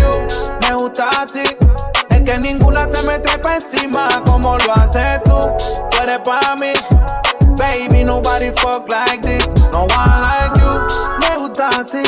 Me 0.70 0.76
gusta 0.76 1.10
así. 1.22 1.44
Es 2.26 2.32
que 2.32 2.40
ninguna 2.40 2.88
se 2.88 3.04
me 3.04 3.20
trepa 3.20 3.58
encima 3.58 4.08
como 4.26 4.58
lo 4.58 4.74
haces 4.74 5.22
tú. 5.26 5.54
Tú 5.92 5.98
eres 6.02 6.20
para 6.26 6.56
mí. 6.56 6.74
Baby, 7.56 8.04
nobody 8.04 8.52
fuck 8.58 8.90
like 8.90 9.22
this. 9.22 9.46
No 9.72 9.82
one 9.82 10.22
like 10.22 10.60
you. 10.60 10.72
Me 11.20 11.38
gusta 11.38 11.70
así. 11.70 12.02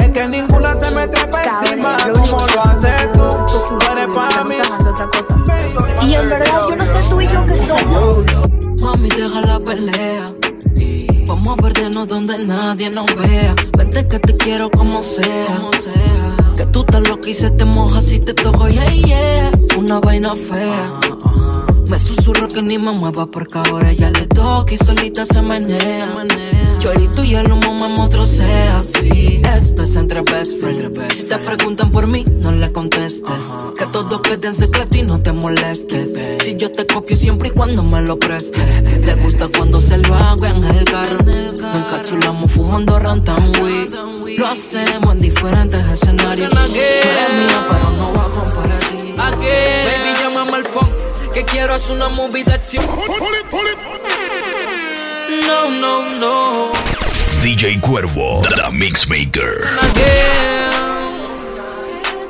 Es 0.00 0.08
que 0.10 0.26
ninguna 0.26 0.74
se 0.74 0.90
me 0.90 1.06
trepa 1.06 1.44
encima 1.44 1.96
como 1.98 2.46
lo 2.48 2.62
haces 2.62 3.12
tú. 3.12 3.78
Tú 3.78 3.92
eres 3.92 4.08
para 4.12 4.42
mí. 4.42 4.56
Y 6.02 6.14
en 6.14 6.28
verdad, 6.28 6.62
yo 6.68 6.74
no 6.74 6.86
sé 6.86 7.08
tú 7.08 7.20
y 7.20 7.28
yo 7.28 7.44
que 7.44 7.58
somos. 7.64 8.26
Mami, 8.80 9.08
deja 9.08 9.40
la 9.40 9.60
pelea. 9.60 10.26
Vamos 11.34 11.58
a 11.58 11.62
perdernos 11.62 12.06
donde 12.06 12.38
nadie 12.46 12.90
nos 12.90 13.12
vea. 13.16 13.56
Vente 13.76 14.06
que 14.06 14.20
te 14.20 14.36
quiero 14.36 14.70
como 14.70 15.02
sea. 15.02 15.56
Que 16.56 16.64
tú 16.66 16.82
estás 16.82 17.00
loca 17.00 17.28
y 17.28 17.34
se 17.34 17.50
te 17.50 17.64
moja 17.64 18.00
si 18.00 18.20
te 18.20 18.32
toco, 18.34 18.68
yeah, 18.68 18.88
yeah. 18.92 19.50
Una 19.76 19.98
vaina 19.98 20.36
fea. 20.36 20.86
Me 21.88 21.98
susurro 21.98 22.48
que 22.48 22.62
ni 22.62 22.78
me 22.78 22.92
mueva 22.92 23.26
porque 23.26 23.58
ahora 23.58 23.92
ya 23.92 24.10
le 24.10 24.26
toca 24.26 24.74
y 24.74 24.78
solita 24.78 25.24
se 25.26 25.40
menea. 25.42 26.12
Chorito 26.78 27.22
y 27.22 27.34
el 27.34 27.52
humo 27.52 27.74
me 27.74 27.88
motrocea 27.88 28.76
así. 28.76 29.40
Esto 29.44 29.84
es 29.84 29.96
entre 29.96 30.22
best 30.22 30.60
friends. 30.60 31.16
Si 31.16 31.24
te 31.24 31.38
preguntan 31.38 31.90
por 31.90 32.06
mí, 32.06 32.24
no 32.42 32.52
le 32.52 32.72
contestes. 32.72 33.56
Que 33.78 33.86
todo 33.86 34.22
quede 34.22 34.48
en 34.48 34.54
secreto 34.54 34.96
y 34.96 35.02
no 35.02 35.20
te 35.20 35.32
molestes. 35.32 36.18
Si 36.42 36.56
yo 36.56 36.70
te 36.70 36.86
copio 36.86 37.16
siempre 37.16 37.48
y 37.48 37.52
cuando 37.52 37.82
me 37.82 38.00
lo 38.00 38.18
prestes. 38.18 38.82
Te 38.82 39.14
gusta 39.16 39.48
cuando 39.48 39.80
se 39.80 39.98
lo 39.98 40.14
hago 40.14 40.46
en 40.46 40.64
el 40.64 40.84
carro. 40.84 41.18
Nos 41.24 41.76
encapsulamos 41.76 42.50
fumando 42.50 42.98
rantanwi. 42.98 43.86
Lo 44.38 44.46
hacemos 44.46 45.14
en 45.14 45.20
diferentes 45.20 45.86
escenarios. 45.86 46.50
Tú 46.50 46.58
eres 46.58 47.36
mía, 47.38 47.66
pero 47.68 47.90
no 47.98 48.12
bajo 48.12 48.48
para 48.54 48.78
ti. 48.80 49.12
Baby, 49.16 50.18
llámame 50.20 50.56
al 50.56 50.64
phone. 50.64 51.13
Que 51.34 51.44
quiero 51.44 51.74
hacer 51.74 51.96
una 51.96 52.08
movie 52.08 52.44
de 52.44 52.54
acción. 52.54 52.86
No, 55.46 55.68
no, 55.68 56.08
no. 56.10 56.72
DJ 57.42 57.80
Cuervo, 57.80 58.40
The 58.42 58.70
Mixmaker. 58.70 59.64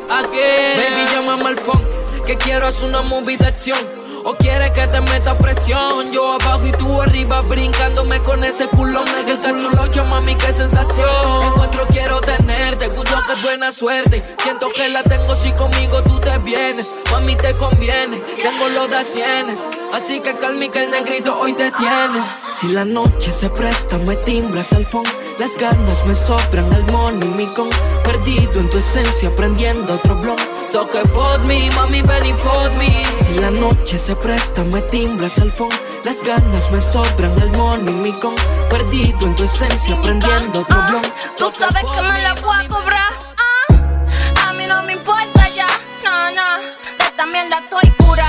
Again. 0.09 0.77
Baby, 0.77 1.07
llámame 1.13 1.49
al 1.49 1.59
phone. 1.59 1.87
Que 2.27 2.37
quiero 2.39 2.67
hacer 2.67 2.89
una 2.89 3.03
movie 3.03 3.37
de 3.37 3.47
acción. 3.47 3.79
O 4.25 4.35
quieres 4.35 4.71
que 4.71 4.87
te 4.87 5.01
meta 5.03 5.39
presión. 5.39 6.11
Yo 6.11 6.33
abajo 6.33 6.67
y 6.67 6.73
tú 6.73 7.01
arriba 7.03 7.41
brincándome 7.43 8.21
con 8.21 8.43
ese 8.43 8.67
culón. 8.69 9.07
Ese 9.21 9.39
chulo, 9.39 10.05
mami, 10.09 10.35
qué 10.37 10.53
sensación. 10.53 11.43
Encuentro 11.47 11.87
quiero 11.89 12.21
tenerte. 12.21 12.89
Gusto 12.89 13.15
que 13.27 13.33
es 13.35 13.43
buena 13.43 13.73
suerte. 13.73 14.23
Siento 14.43 14.69
que 14.75 14.89
la 14.89 15.03
tengo 15.03 15.37
si 15.37 15.53
conmigo 15.53 16.03
tú 16.03 16.19
te 16.21 16.37
vienes. 16.39 16.97
Mami, 17.13 17.37
te 17.37 17.55
conviene. 17.55 18.19
Tengo 18.43 18.69
los 18.71 18.91
de 18.91 19.05
cienes. 19.05 19.59
Así 19.95 20.19
que 20.19 20.37
calmi 20.37 20.69
que 20.71 20.83
el 20.83 20.91
negrito 20.91 21.39
hoy 21.39 21.53
te 21.53 21.71
tiene. 21.71 22.21
Si 22.53 22.67
la 22.67 22.85
noche 22.85 23.31
se 23.31 23.49
presta, 23.49 23.97
me 23.99 24.17
timbras 24.17 24.73
el 24.73 24.85
phone. 24.85 25.09
Las 25.39 25.57
ganas 25.57 26.05
me 26.09 26.17
sobran, 26.17 26.73
el 26.73 26.83
money, 26.91 27.29
mi 27.29 27.47
con. 27.55 27.71
Perdido 28.03 28.59
en 28.59 28.69
tu 28.71 28.79
esencia, 28.79 29.31
prendiendo 29.37 29.95
otro 29.95 30.17
blog. 30.17 30.37
So 30.69 30.85
que 30.89 30.99
fuck 31.11 31.43
me, 31.45 31.71
mami, 31.77 32.03
ven 32.03 32.27
y 32.27 32.33
fuck 32.33 32.75
me. 32.77 33.05
Si 33.25 33.39
la 33.39 33.53
noche 33.53 33.97
se 33.97 34.17
presta, 34.17 34.65
me 34.65 34.83
timbras 34.83 35.39
el 35.39 35.53
phone. 35.53 35.71
Las 36.05 36.25
ganas 36.25 36.73
me 36.73 36.83
sobran, 36.83 37.41
el 37.41 37.53
money, 37.53 37.95
mi 37.95 38.13
con. 38.19 38.35
Perdido 38.69 39.21
en 39.21 39.37
tu 39.37 39.45
esencia, 39.45 39.97
prendiendo 40.03 40.63
otro 40.63 40.83
blog. 40.89 41.03
Tú 41.39 41.53
sabes 41.57 41.85
que 41.85 42.03
me 42.03 42.21
la 42.21 42.35
voy 42.43 42.57
a 42.65 42.67
cobrar. 42.69 43.13
ah. 43.39 44.49
A 44.49 44.53
mí 44.55 44.67
no 44.67 44.83
me 44.83 44.95
importa 44.95 45.49
ya. 45.51 45.69
No, 46.03 46.33
no. 46.33 46.63
De 46.99 47.05
esta 47.05 47.27
mierda 47.27 47.61
estoy 47.61 47.89
cura. 48.05 48.29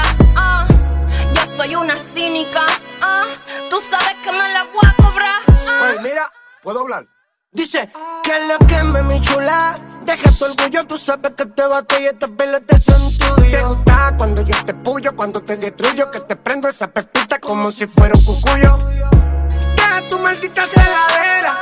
Soy 1.57 1.75
una 1.75 1.95
cínica. 1.95 2.65
ah. 3.01 3.25
Tú 3.69 3.77
sabes 3.89 4.15
que 4.23 4.31
me 4.31 4.53
la 4.53 4.63
voy 4.73 4.85
a 4.87 4.95
cobrar. 4.95 5.41
ah. 5.47 5.81
Oye, 5.83 5.99
mira, 6.01 6.31
¿puedo 6.61 6.81
hablar? 6.81 7.05
Dice, 7.51 7.89
que 8.23 8.39
lo 8.47 8.57
que 8.67 8.83
me 8.83 9.01
mi 9.03 9.21
chula. 9.21 9.73
Deja 10.03 10.29
tu 10.37 10.45
orgullo, 10.45 10.85
tú 10.85 10.97
sabes 10.99 11.31
que 11.35 11.45
te 11.45 11.65
bato 11.65 11.99
y 11.99 12.05
estas 12.05 12.29
pelotas 12.31 12.83
son 12.83 13.17
tuyos. 13.17 13.51
Te 13.51 13.63
gusta 13.63 14.13
cuando 14.17 14.41
yo 14.43 14.65
te 14.65 14.73
puyo, 14.73 15.15
cuando 15.15 15.41
te 15.41 15.57
destruyo, 15.57 16.11
que 16.11 16.19
te 16.19 16.35
prendo 16.35 16.69
esa 16.69 16.87
pepita 16.91 17.39
como 17.39 17.71
si 17.71 17.87
fuera 17.87 18.13
un 18.13 18.23
cucuyo. 18.23 18.77
Deja 19.75 20.01
tu 20.09 20.19
maldita 20.19 20.67
celadera, 20.67 21.57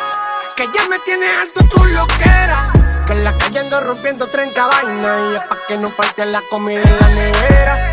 que 0.58 0.66
ya 0.76 0.90
me 0.90 1.00
tienes 1.00 1.32
alto 1.42 1.62
tu 1.70 1.86
loquera. 1.86 2.74
Que 3.06 3.14
en 3.14 3.24
la 3.24 3.38
calle 3.38 3.60
ando 3.60 3.80
rompiendo 3.82 4.28
30 4.28 4.66
vainas 4.66 5.32
y 5.32 5.36
es 5.36 5.44
pa' 5.44 5.58
que 5.68 5.78
no 5.78 5.88
falte 5.90 6.26
la 6.26 6.42
comida 6.50 6.82
en 6.82 7.00
la 7.00 7.08
nevera. 7.10 7.93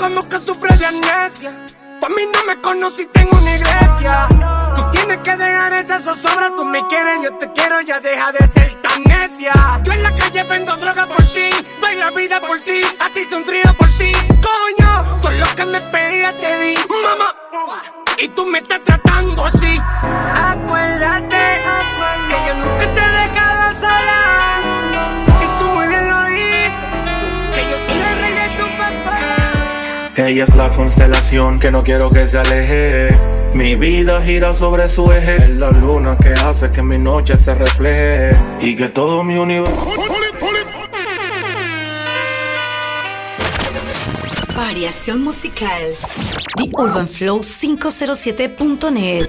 Como 0.00 0.26
que 0.26 0.38
sufres 0.38 0.78
de 0.78 0.86
amnesia. 0.86 1.66
Tú 2.00 2.06
a 2.06 2.08
mí 2.08 2.22
no 2.34 2.44
me 2.46 2.58
conociste 2.62 3.20
en 3.20 3.28
una 3.36 3.54
iglesia. 3.54 4.28
Tú 4.74 4.82
tienes 4.92 5.18
que 5.18 5.36
dejar 5.36 5.74
esa 5.74 6.00
zozobra. 6.00 6.56
Tú 6.56 6.64
me 6.64 6.86
quieres, 6.86 7.18
yo 7.22 7.36
te 7.36 7.52
quiero, 7.52 7.82
ya 7.82 8.00
deja 8.00 8.32
de 8.32 8.48
ser 8.48 8.80
tan 8.80 9.02
necia. 9.02 9.52
Yo 9.84 9.92
en 9.92 10.02
la 10.02 10.14
calle 10.14 10.42
vendo 10.44 10.74
droga 10.78 11.06
por 11.06 11.22
ti. 11.22 11.50
Doy 11.82 11.96
la 11.96 12.10
vida 12.12 12.40
por 12.40 12.58
ti. 12.60 12.80
A 12.98 13.10
ti 13.10 13.26
sonrío 13.30 13.74
por 13.76 13.88
ti. 13.98 14.10
Coño, 14.40 15.20
todo 15.20 15.32
lo 15.32 15.46
que 15.54 15.66
me 15.66 15.78
pedías 15.78 16.34
te 16.34 16.58
di. 16.60 16.74
Mamá. 16.88 17.36
Y 18.16 18.28
tú 18.28 18.46
me 18.46 18.60
estás 18.60 18.80
tratando 18.82 19.44
así. 19.44 19.78
Acuérdate 20.34 21.60
que 22.30 22.36
yo 22.46 22.54
nunca 22.54 22.94
te 22.94 22.99
Ella 30.26 30.44
es 30.44 30.54
la 30.54 30.68
constelación 30.68 31.58
que 31.58 31.70
no 31.70 31.82
quiero 31.82 32.10
que 32.10 32.26
se 32.26 32.36
aleje. 32.36 33.16
Mi 33.54 33.74
vida 33.74 34.20
gira 34.20 34.52
sobre 34.52 34.86
su 34.86 35.10
eje. 35.10 35.36
Es 35.36 35.48
la 35.56 35.70
luna 35.70 36.18
que 36.18 36.34
hace 36.34 36.70
que 36.70 36.82
mi 36.82 36.98
noche 36.98 37.38
se 37.38 37.54
refleje. 37.54 38.36
Y 38.60 38.76
que 38.76 38.90
todo 38.90 39.24
mi 39.24 39.38
universo. 39.38 39.90
Variación 44.60 45.24
musical. 45.24 45.96
The 46.56 46.68
Urban 46.76 47.08
Flow 47.08 47.40
507.net. 47.40 49.26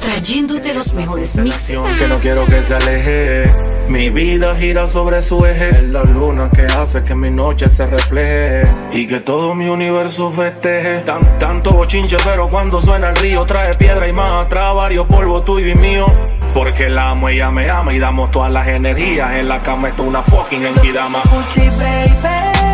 Trayéndote 0.00 0.72
los 0.72 0.94
mejores 0.94 1.36
mixes. 1.36 1.78
Que 1.98 2.08
no 2.08 2.16
quiero 2.16 2.46
que 2.46 2.62
se 2.62 2.74
aleje. 2.74 3.52
Mi 3.88 4.08
vida 4.08 4.56
gira 4.56 4.86
sobre 4.88 5.20
su 5.20 5.44
eje. 5.44 5.68
Es 5.68 5.82
la 5.82 6.04
luna 6.04 6.48
que 6.48 6.62
hace 6.62 7.04
que 7.04 7.14
mi 7.14 7.30
noche 7.30 7.68
se 7.68 7.86
refleje. 7.86 8.74
Y 8.92 9.06
que 9.06 9.20
todo 9.20 9.54
mi 9.54 9.68
universo 9.68 10.32
festeje. 10.32 11.00
Tan, 11.00 11.38
tanto 11.38 11.72
bochinche, 11.72 12.16
pero 12.24 12.48
cuando 12.48 12.80
suena 12.80 13.10
el 13.10 13.16
río 13.16 13.44
trae 13.44 13.74
piedra 13.74 14.08
y 14.08 14.14
más 14.14 14.46
atrás 14.46 14.74
varios 14.74 15.06
polvos 15.08 15.44
tuyo 15.44 15.68
y 15.68 15.74
mío. 15.74 16.06
Porque 16.54 16.88
la 16.88 17.10
amo, 17.10 17.28
ella 17.28 17.50
me 17.50 17.68
ama 17.68 17.92
y 17.92 17.98
damos 17.98 18.30
todas 18.30 18.50
las 18.50 18.66
energías. 18.66 19.34
En 19.34 19.46
la 19.46 19.62
cama 19.62 19.88
está 19.88 20.02
una 20.04 20.22
fucking 20.22 20.64
enkidama. 20.64 21.20
Gucci, 21.30 21.68
baby. 21.68 22.71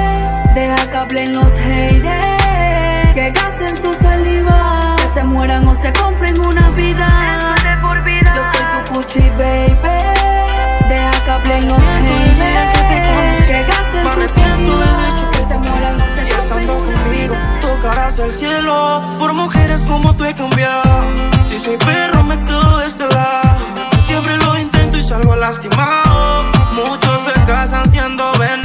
Deja 0.54 0.76
que 0.90 0.96
hablen 0.96 1.34
los 1.34 1.56
haters. 1.58 3.14
Que 3.14 3.30
gasten 3.30 3.76
su 3.80 3.94
saliva. 3.94 4.96
Que 4.96 5.08
se 5.08 5.24
mueran 5.24 5.66
o 5.68 5.74
se 5.74 5.92
compren 5.92 6.40
una 6.40 6.70
vida. 6.70 7.54
Yo 8.34 8.44
soy 8.46 8.84
tu 8.84 8.94
Gucci, 8.94 9.30
baby. 9.38 9.76
Deja 10.88 11.24
que 11.24 11.30
hablen 11.30 11.68
los 11.68 11.82
haters. 11.82 13.46
Que 13.46 13.64
gasten 13.64 14.04
su 14.04 14.40
saliva. 14.40 15.30
Que 15.32 15.38
se 15.44 15.58
mueran 15.58 16.00
o 16.00 16.11
se 16.14 16.22
Y 16.24 16.28
estando 16.30 16.74
conmigo, 16.84 17.34
vida. 17.34 17.58
tocarás 17.61 18.18
el 18.18 18.32
cielo. 18.32 19.02
Por 19.18 19.32
mujeres 19.34 19.80
como 19.87 20.14
tú 20.16 20.24
he 20.24 20.34
cambiado. 20.34 21.02
Si 21.48 21.58
soy 21.58 21.76
perro, 21.78 22.22
me 22.24 22.37
quedo 22.44 22.78
de 22.78 22.87
este 22.87 23.06
lado. 23.14 23.58
Siempre 24.06 24.37
lo 24.38 24.58
intento 24.58 24.96
y 24.96 25.04
salgo 25.04 25.37
lastimado. 25.37 26.44
Muchos 26.72 27.20
se 27.26 27.40
casan 27.44 27.90
siendo 27.90 28.24
ven. 28.38 28.62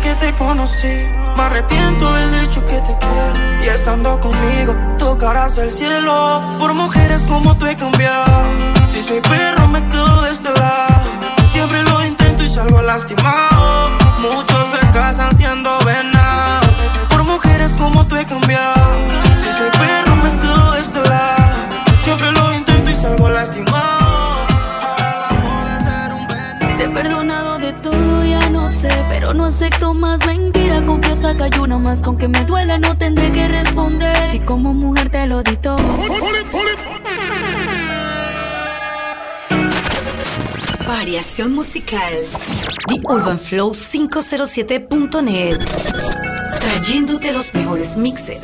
Que 0.00 0.14
te 0.14 0.34
conocí. 0.34 1.06
Me 1.36 1.42
arrepiento 1.42 2.12
del 2.12 2.40
dicho 2.40 2.64
que 2.64 2.80
te 2.80 2.96
quiero. 2.98 3.64
Y 3.64 3.68
estando 3.68 4.20
conmigo, 4.20 4.74
tocarás 4.98 5.58
el 5.58 5.70
cielo. 5.70 6.42
Por 6.58 6.74
mujeres 6.74 7.22
como 7.28 7.56
tú 7.56 7.66
he 7.66 7.76
cambiado. 7.76 8.44
Si 8.92 9.02
soy 9.02 9.20
perro, 9.20 9.68
me 9.68 9.86
quedo 9.88 10.22
de 10.22 10.30
este 10.30 10.50
lado. 10.60 11.04
Siempre 11.52 11.82
lo 11.82 12.04
intento 12.04 12.42
y 12.42 12.48
salgo 12.48 12.82
lastimado. 12.82 13.90
Muchos 14.20 14.66
se 14.72 14.86
casan 14.92 15.36
siendo 15.36 15.70
venados. 15.84 16.70
Por 17.10 17.24
mujeres 17.24 17.70
como 17.78 18.06
tú 18.06 18.16
he 18.16 18.24
cambiado. 18.24 18.98
Si 19.38 19.52
soy 19.58 19.70
perro, 19.78 20.16
me 20.16 20.30
quedo 20.40 20.72
de 20.72 20.80
este 20.80 21.08
lado. 21.08 21.54
Siempre 22.02 22.32
lo 22.32 22.54
intento 22.54 22.90
y 22.90 22.94
salgo 22.94 23.28
lastimado. 23.28 23.94
Te 26.76 26.84
he 26.84 26.88
perdonado 26.88 27.58
de 27.58 27.72
todo, 27.74 28.23
sé, 28.90 29.04
pero 29.08 29.34
no 29.34 29.44
acepto 29.46 29.94
más 29.94 30.26
mentira. 30.26 30.84
Confiesa 30.84 31.34
que 31.34 31.44
hay 31.44 31.50
una 31.60 31.78
más, 31.78 32.00
con 32.00 32.16
que 32.16 32.28
me 32.28 32.44
duela 32.44 32.78
no 32.78 32.96
tendré 32.96 33.32
que 33.32 33.48
responder. 33.48 34.16
Si 34.26 34.38
como 34.40 34.72
mujer 34.74 35.08
te 35.10 35.26
lo 35.26 35.42
di 35.42 35.56
todo. 35.56 35.76
Variación 40.86 41.54
musical. 41.54 42.12
The 42.88 43.00
Urban 43.04 43.38
Flow 43.38 43.72
507.net. 43.72 45.58
trayéndote 46.60 47.32
los 47.32 47.52
mejores 47.54 47.96
mixes. 47.96 48.40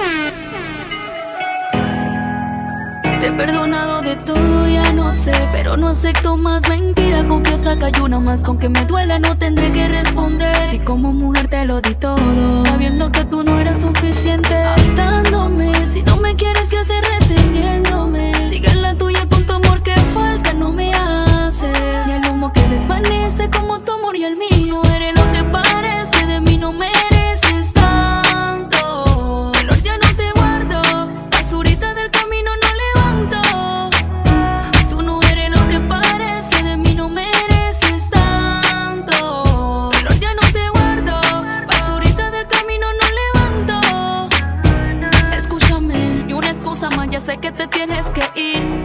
Te 3.20 3.26
he 3.26 3.32
perdonado 3.32 4.00
de 4.00 4.16
todo, 4.16 4.66
ya 4.66 4.94
no 4.94 5.12
sé, 5.12 5.32
pero 5.52 5.76
no 5.76 5.88
acepto 5.88 6.38
más 6.38 6.66
mentira. 6.70 7.22
Confiesa 7.28 7.78
que 7.78 7.84
hay 7.84 7.92
una 8.02 8.18
más, 8.18 8.42
con 8.42 8.58
que 8.58 8.70
me 8.70 8.82
duele 8.86 9.20
no 9.20 9.36
tendré 9.36 9.70
que 9.72 9.88
responder. 9.88 10.56
Si 10.64 10.78
como 10.78 11.12
mujer 11.12 11.46
te 11.48 11.66
lo 11.66 11.82
di 11.82 11.94
todo, 11.96 12.64
sabiendo 12.64 13.12
que 13.12 13.26
tú 13.26 13.44
no 13.44 13.60
eras 13.60 13.82
suficiente, 13.82 14.54
atándome. 14.54 15.70
Si 15.86 16.02
no 16.02 16.16
me 16.16 16.34
quieres, 16.34 16.70
que 16.70 16.78
hacer 16.78 17.04
reteniéndome? 17.20 18.32
Sigue 18.48 18.74
la 18.76 18.94
tuya 18.94 19.26
con 19.28 19.44
tu 19.44 19.52
amor 19.52 19.82
que 19.82 19.94
falta, 20.14 20.54
no 20.54 20.72
me 20.72 20.90
haces. 20.90 22.08
Y 22.08 22.12
el 22.12 22.26
humo 22.26 22.50
que 22.54 22.62
desvanece 22.68 23.50
como 23.50 23.80
tu 23.80 23.92
amor 23.92 24.16
y 24.16 24.24
el 24.24 24.38
mío, 24.38 24.80
eres 24.94 25.19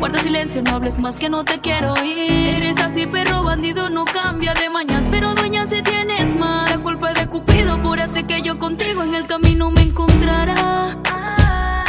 Guarda 0.06 0.20
silencio, 0.20 0.62
no 0.62 0.76
hables 0.76 1.00
más 1.00 1.16
que 1.16 1.30
no 1.30 1.44
te 1.44 1.60
quiero 1.62 1.96
ir. 2.06 2.20
Eres 2.20 2.78
así, 2.78 3.08
perro 3.08 3.44
bandido, 3.44 3.90
no 3.90 4.06
cambia 4.06 4.54
de 4.54 4.70
mañas, 4.70 5.08
pero 5.10 5.34
dueña 5.34 5.66
si 5.66 5.82
tienes 5.82 6.36
más. 6.36 6.70
La 6.70 6.78
culpa 6.78 7.12
de 7.12 7.26
Cupido, 7.26 7.82
por 7.82 8.00
hace 8.00 8.24
que 8.24 8.44
yo 8.44 8.60
contigo 8.60 9.02
en 9.02 9.16
el 9.16 9.26
camino 9.26 9.72
me 9.72 9.82
encontrará. 9.82 10.96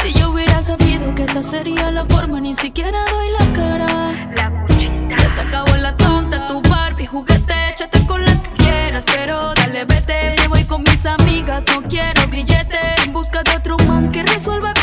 Si 0.01 0.13
yo 0.13 0.31
hubiera 0.31 0.63
sabido 0.63 1.13
que 1.13 1.25
esa 1.25 1.43
sería 1.43 1.91
la 1.91 2.05
forma, 2.05 2.39
ni 2.41 2.55
siquiera 2.55 3.05
doy 3.05 3.29
la 3.37 3.53
cara. 3.53 4.31
Ya 5.09 5.29
se 5.29 5.41
acabó 5.41 5.75
la 5.75 5.95
tonta, 5.95 6.47
tu 6.47 6.59
Barbie, 6.67 7.05
juguete, 7.05 7.53
échate 7.69 8.03
con 8.07 8.25
la 8.25 8.33
que 8.41 8.49
quieras, 8.63 9.05
pero 9.05 9.53
dale, 9.53 9.85
vete. 9.85 10.33
Me 10.39 10.47
voy 10.47 10.63
con 10.63 10.81
mis 10.81 11.05
amigas, 11.05 11.65
no 11.67 11.83
quiero 11.83 12.25
billete. 12.29 12.79
En 13.05 13.13
busca 13.13 13.43
de 13.43 13.57
otro 13.57 13.77
man 13.87 14.11
que 14.11 14.23
resuelva 14.23 14.73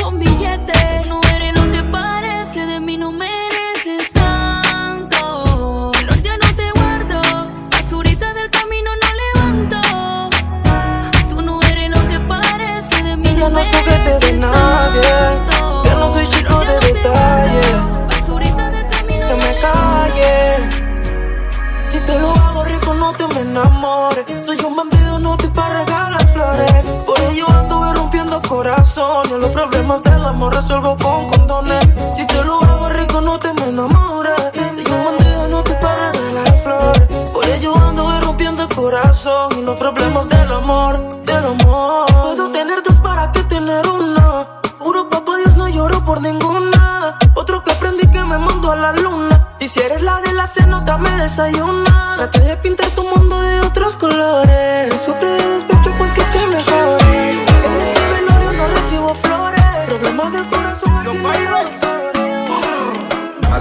problemas 29.55 30.03
del 30.03 30.25
amor 30.25 30.53
resuelvo 30.53 30.97
con 30.97 31.29
condones. 31.29 31.85
Si 32.12 32.27
te 32.27 32.45
lo 32.45 32.61
hago 32.61 32.88
rico, 32.88 33.21
no 33.21 33.38
te 33.38 33.53
me 33.55 33.69
enamores. 33.69 34.35
Soy 34.53 34.85
un 34.93 35.05
bandido, 35.05 35.49
no 35.49 35.62
te 35.62 35.75
para 35.75 36.11
regalar 36.12 36.62
flores. 36.64 37.31
Por 37.33 37.45
ello 37.47 37.73
ando 37.77 38.21
rompiendo 38.21 38.69
corazón. 38.75 39.51
Y 39.59 39.62
los 39.62 39.77
problemas 39.77 40.29
del 40.29 40.51
amor, 40.51 40.93
del 41.21 41.45
amor. 41.47 42.07
Puedo 42.23 42.51
tener 42.51 42.83
dos 42.83 43.01
para 43.01 43.31
que 43.31 43.45
tener 43.45 43.87
una. 43.87 44.61
Juro, 44.81 45.09
papá, 45.09 45.37
Dios, 45.37 45.57
no 45.57 45.69
lloro 45.69 46.05
por 46.05 46.21
ninguna. 46.21 47.17
Otro 47.37 47.62
que 47.62 47.71
aprendí 47.71 48.11
que 48.11 48.25
me 48.25 48.38
mandó 48.38 48.73
a 48.73 48.77
la 48.77 48.93
luna. 48.93 49.57
Y 49.61 49.69
si 49.69 49.79
eres 49.81 50.03
la 50.03 50.21
de 50.21 50.33
la 50.33 50.49
cena, 50.49 50.79
otra 50.79 50.99
me 50.99 51.11
desayuna. 51.11 52.14
Traté 52.17 52.40
de 52.40 52.57
pintar 52.57 52.88
tu 52.90 53.05
mundo 53.05 53.40
de 53.40 53.61
otros 53.61 53.95
colores. 53.95 54.90
Si 54.90 54.99
sufre 55.07 55.31
de 55.31 55.73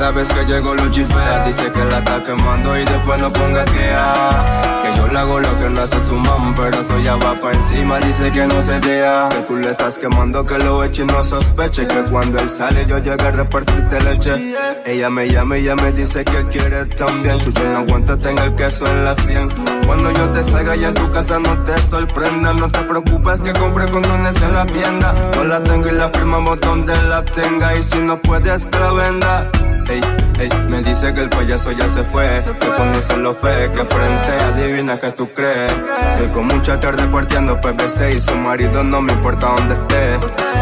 Cada 0.03 0.15
vez 0.15 0.33
que 0.33 0.43
llego 0.43 0.75
lo 0.75 0.91
chifea 0.91 1.45
Dice 1.45 1.71
que 1.71 1.79
la 1.85 1.99
está 1.99 2.21
quemando 2.25 2.77
y 2.77 2.83
después 2.83 3.17
no 3.21 3.31
ponga 3.31 3.63
quea 3.63 4.81
Que 4.83 4.97
yo 4.97 5.07
le 5.07 5.17
hago 5.17 5.39
lo 5.39 5.57
que 5.57 5.69
no 5.69 5.81
hace 5.81 6.01
su 6.01 6.11
mam 6.11 6.53
Pero 6.55 6.81
eso 6.81 6.99
ya 6.99 7.15
va 7.15 7.39
pa' 7.39 7.53
encima, 7.53 7.99
dice 7.99 8.29
que 8.29 8.45
no 8.45 8.61
se 8.61 8.81
dea 8.81 9.29
Que 9.29 9.37
tú 9.47 9.55
le 9.55 9.71
estás 9.71 9.97
quemando, 9.97 10.45
que 10.45 10.57
lo 10.57 10.83
eche 10.83 11.03
y 11.03 11.05
no 11.05 11.23
sospeche. 11.23 11.87
Que 11.87 12.03
cuando 12.11 12.37
él 12.39 12.49
sale 12.49 12.85
yo 12.85 12.97
llego 12.97 13.23
a 13.23 13.31
repartirte 13.31 14.01
leche. 14.01 14.53
Ella 14.85 15.09
me 15.09 15.29
llama 15.29 15.57
y 15.57 15.61
ella 15.61 15.75
me 15.77 15.93
dice 15.93 16.25
que 16.25 16.47
quiere 16.47 16.83
también. 16.83 17.39
Chucho 17.39 17.63
no 17.63 17.77
aguanta, 17.77 18.17
tenga 18.17 18.43
el 18.43 18.55
queso 18.55 18.85
en 18.85 19.05
la 19.05 19.15
sien. 19.15 19.49
Cuando 19.85 20.11
yo 20.11 20.27
te 20.33 20.43
salga 20.43 20.75
y 20.75 20.83
en 20.83 20.95
tu 20.95 21.09
casa 21.13 21.39
no 21.39 21.55
te 21.63 21.81
sorprenda. 21.81 22.51
No 22.51 22.67
te 22.67 22.79
preocupes 22.79 23.39
que 23.39 23.53
compre 23.53 23.89
condones 23.89 24.35
en 24.41 24.53
la 24.53 24.65
tienda. 24.65 25.13
No 25.33 25.45
la 25.45 25.63
tengo 25.63 25.87
y 25.87 25.93
la 25.93 26.09
firmamos 26.09 26.59
donde 26.59 26.93
la 27.03 27.23
tenga. 27.23 27.73
Y 27.77 27.83
si 27.85 27.99
no 27.99 28.17
puedes 28.17 28.65
que 28.65 28.79
la 28.79 28.91
venda 28.91 29.49
Ey, 29.89 30.01
ey, 30.39 30.49
me 30.69 30.81
dice 30.81 31.13
que 31.13 31.21
el 31.21 31.29
payaso 31.29 31.71
ya 31.71 31.89
se 31.89 32.03
fue. 32.03 32.29
Que 32.59 32.67
con 32.67 32.95
eso 32.95 33.17
lo 33.17 33.33
fe, 33.33 33.69
que 33.73 33.83
frente, 33.83 34.43
adivina 34.45 34.99
que 34.99 35.11
tú 35.11 35.29
crees. 35.33 35.71
Estoy 36.13 36.27
con 36.29 36.47
mucha 36.47 36.79
tarde 36.79 37.05
partiendo 37.07 37.59
PPC 37.59 38.13
y 38.15 38.19
su 38.19 38.35
marido 38.35 38.83
no 38.83 39.01
me 39.01 39.13
importa 39.13 39.53
dónde 39.55 39.73
esté. 39.73 40.19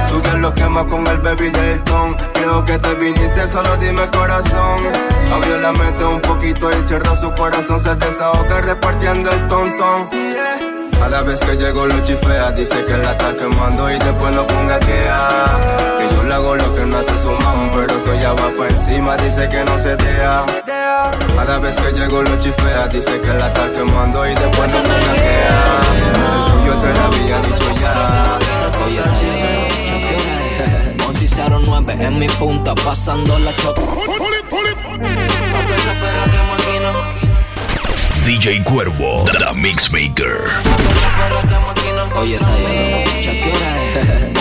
Sube 0.09 0.37
lo 0.39 0.53
quema 0.53 0.85
con 0.87 1.05
el 1.07 1.19
baby 1.19 1.49
del 1.49 1.83
ton. 1.83 2.15
Creo 2.33 2.65
que 2.65 2.77
te 2.77 2.95
viniste, 2.95 3.47
solo 3.47 3.77
dime 3.77 4.07
corazón. 4.07 4.81
Abrió 5.31 5.59
la 5.59 5.71
mente 5.71 6.03
un 6.03 6.21
poquito 6.21 6.69
y 6.71 6.81
cierra 6.81 7.15
su 7.15 7.31
corazón. 7.33 7.79
Se 7.79 7.95
desahoga 7.95 8.61
repartiendo 8.61 9.31
el 9.31 9.47
tontón. 9.47 10.09
Cada 11.01 11.23
vez 11.23 11.39
que 11.41 11.55
llego 11.57 11.87
lo 11.87 11.99
chifea, 12.03 12.51
dice 12.51 12.85
que 12.85 12.95
la 12.95 13.11
está 13.11 13.33
quemando 13.35 13.89
y 13.89 13.97
después 13.97 14.31
no 14.33 14.45
ponga 14.45 14.79
quea. 14.79 15.27
Que 15.97 16.15
yo 16.15 16.23
le 16.23 16.33
hago 16.33 16.55
lo 16.55 16.75
que 16.75 16.85
no 16.85 16.97
hace 16.99 17.17
su 17.17 17.31
mam, 17.31 17.71
pero 17.75 17.97
eso 17.97 18.13
ya 18.13 18.33
va 18.33 18.51
pa' 18.55 18.69
encima, 18.69 19.17
dice 19.17 19.49
que 19.49 19.63
no 19.65 19.77
se 19.79 19.95
dea. 19.95 20.45
Cada 21.35 21.57
vez 21.57 21.75
que 21.81 21.91
llego 21.91 22.21
lo 22.21 22.39
chifea, 22.39 22.87
dice 22.87 23.19
que 23.19 23.33
la 23.33 23.47
está 23.47 23.67
quemando 23.71 24.29
y 24.29 24.35
después 24.35 24.69
no 24.69 24.83
ponga 24.83 25.13
quea. 25.15 25.81
Yo 26.67 26.73
te 26.75 26.93
lo 26.93 27.01
había 27.03 27.41
dicho 27.41 27.73
ya. 27.81 28.39
Oye, 28.85 29.01
09 31.65 31.97
en 31.99 32.19
mi 32.19 32.27
punta, 32.27 32.75
pasando 32.75 33.39
la 33.39 33.51
choca. 33.55 33.81
DJ 38.23 38.63
Cuervo, 38.63 39.25
The 39.25 39.51
Mixmaker. 39.55 40.47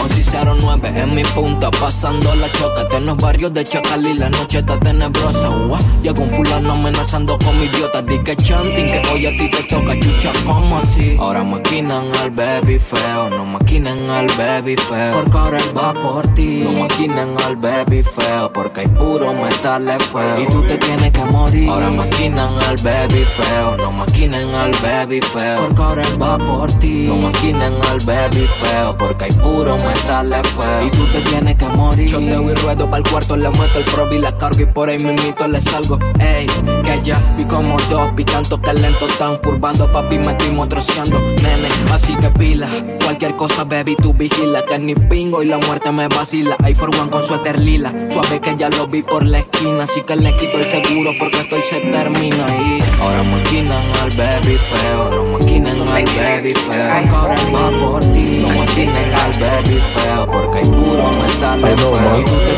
11 0.02 0.20
y 0.20 0.60
09 0.62 0.92
en 0.96 1.14
mi 1.14 1.22
punta, 1.22 1.70
pasando 1.70 2.34
la 2.36 2.50
choca. 2.52 2.96
En 2.96 3.06
los 3.06 3.16
barrios 3.18 3.52
de 3.52 3.64
Chacalí, 3.64 4.14
la 4.14 4.30
noche 4.30 4.58
está 4.58 4.78
tenebrosa. 4.78 5.48
Guau, 5.48 5.78
Ya 6.02 6.14
con 6.14 6.28
fulano 6.30 6.72
amenazando 6.72 7.38
con 7.38 7.58
mi 7.58 7.66
idiota. 7.66 8.02
Di 8.02 8.18
que 8.18 8.34
chanting, 8.36 8.86
que 8.86 9.02
hoy 9.12 9.26
a 9.26 9.30
ti 9.30 9.50
te 9.50 9.62
toca, 9.64 9.94
chucha, 9.98 10.32
¿cómo 10.46 10.78
así? 10.78 11.16
Ahora 11.18 11.44
maquinan 11.44 12.10
al 12.22 12.30
baby 12.30 12.78
feo, 12.78 13.30
no 13.30 13.44
maquinen 13.44 14.08
al 14.08 14.26
baby 14.38 14.76
feo. 14.76 15.20
Porque 15.20 15.38
ahora 15.38 15.58
él 15.58 15.76
va 15.76 15.92
por 16.00 16.26
ti. 16.34 16.62
No 16.64 16.72
maquinen 16.80 17.36
al 17.46 17.56
baby 17.56 18.02
feo, 18.02 18.52
porque 18.52 18.80
hay 18.80 18.88
puro 18.88 19.32
metal 19.34 19.86
feo. 20.12 20.40
Y 20.42 20.46
tú 20.46 20.66
te 20.66 20.78
tienes 20.78 21.12
que 21.12 21.24
morir. 21.24 21.68
Ahora 21.68 21.90
maquinan 21.90 22.54
al 22.68 22.76
baby 22.78 23.24
feo, 23.24 23.76
no 23.76 23.92
maquinen 23.92 24.54
al 24.54 24.72
baby 24.82 25.20
feo. 25.20 25.66
Porque 25.66 25.82
ahora 25.82 26.02
él 26.02 26.22
va 26.22 26.38
por 26.38 26.72
ti. 26.78 27.06
No 27.08 27.16
maquinen 27.16 27.74
al 27.90 28.00
baby 28.00 28.46
feo, 28.60 28.96
porque 28.96 29.24
hay 29.24 29.32
puro 29.32 29.76
metal 29.76 29.89
feo. 29.94 30.86
Y 30.86 30.90
tú 30.90 31.04
te 31.06 31.20
tienes 31.30 31.56
que 31.56 31.66
morir. 31.66 32.10
Choteo 32.10 32.50
y 32.50 32.54
ruedo 32.54 32.88
pa'l 32.90 33.02
cuarto, 33.02 33.36
le 33.36 33.48
meto 33.50 33.78
el 33.78 33.84
probi, 33.84 34.18
la 34.18 34.36
cargo 34.36 34.60
y 34.60 34.66
por 34.66 34.88
ahí 34.88 34.98
mismito 34.98 35.46
le 35.48 35.60
salgo. 35.60 35.98
Ey, 36.18 36.46
que 36.84 37.00
ya 37.02 37.18
vi 37.36 37.44
como 37.44 37.76
dos, 37.90 38.14
vi 38.14 38.24
tanto 38.24 38.60
que 38.60 38.72
lento 38.72 39.06
están 39.06 39.38
curvando, 39.38 39.90
papi, 39.90 40.18
me 40.18 40.32
estoy 40.32 40.52
motroceando, 40.52 41.18
nene. 41.20 41.68
Así 41.92 42.14
que 42.16 42.30
pila, 42.30 42.68
cualquier 43.04 43.36
cosa, 43.36 43.64
baby, 43.64 43.96
tú 43.96 44.12
vigila. 44.12 44.64
Que 44.66 44.78
ni 44.78 44.94
pingo 44.94 45.42
y 45.42 45.46
la 45.46 45.58
muerte 45.58 45.90
me 45.90 46.08
vacila. 46.08 46.56
Hay 46.62 46.74
for 46.74 46.90
one 46.96 47.10
con 47.10 47.22
suéter 47.22 47.58
lila, 47.58 47.92
suave 48.10 48.40
que 48.40 48.56
ya 48.56 48.68
lo 48.68 48.86
vi 48.86 49.02
por 49.02 49.24
la 49.24 49.38
esquina. 49.38 49.84
Así 49.84 50.02
que 50.02 50.16
le 50.16 50.34
quito 50.36 50.58
el 50.58 50.66
seguro 50.66 51.12
porque 51.18 51.40
estoy 51.40 51.62
se 51.62 51.80
termina 51.80 52.46
ahí. 52.46 52.78
Ahora 53.00 53.22
maquinan 53.22 53.90
al 54.02 54.10
baby 54.16 54.56
feo, 54.56 55.10
no 55.10 55.38
maquinen 55.38 55.80
al 55.80 56.04
baby 56.04 56.50
feo. 56.52 57.18
Ahora 57.18 57.36
va 57.52 57.70
por 57.80 58.00
ti, 58.12 58.40
no 58.42 58.48
maquinen 58.48 59.14
al 59.14 59.32
baby 59.40 59.79
feo 59.80 60.26
porque 60.30 60.58
hay 60.58 60.64
puro 60.64 61.10
metal 61.10 61.60
feo. 61.60 61.92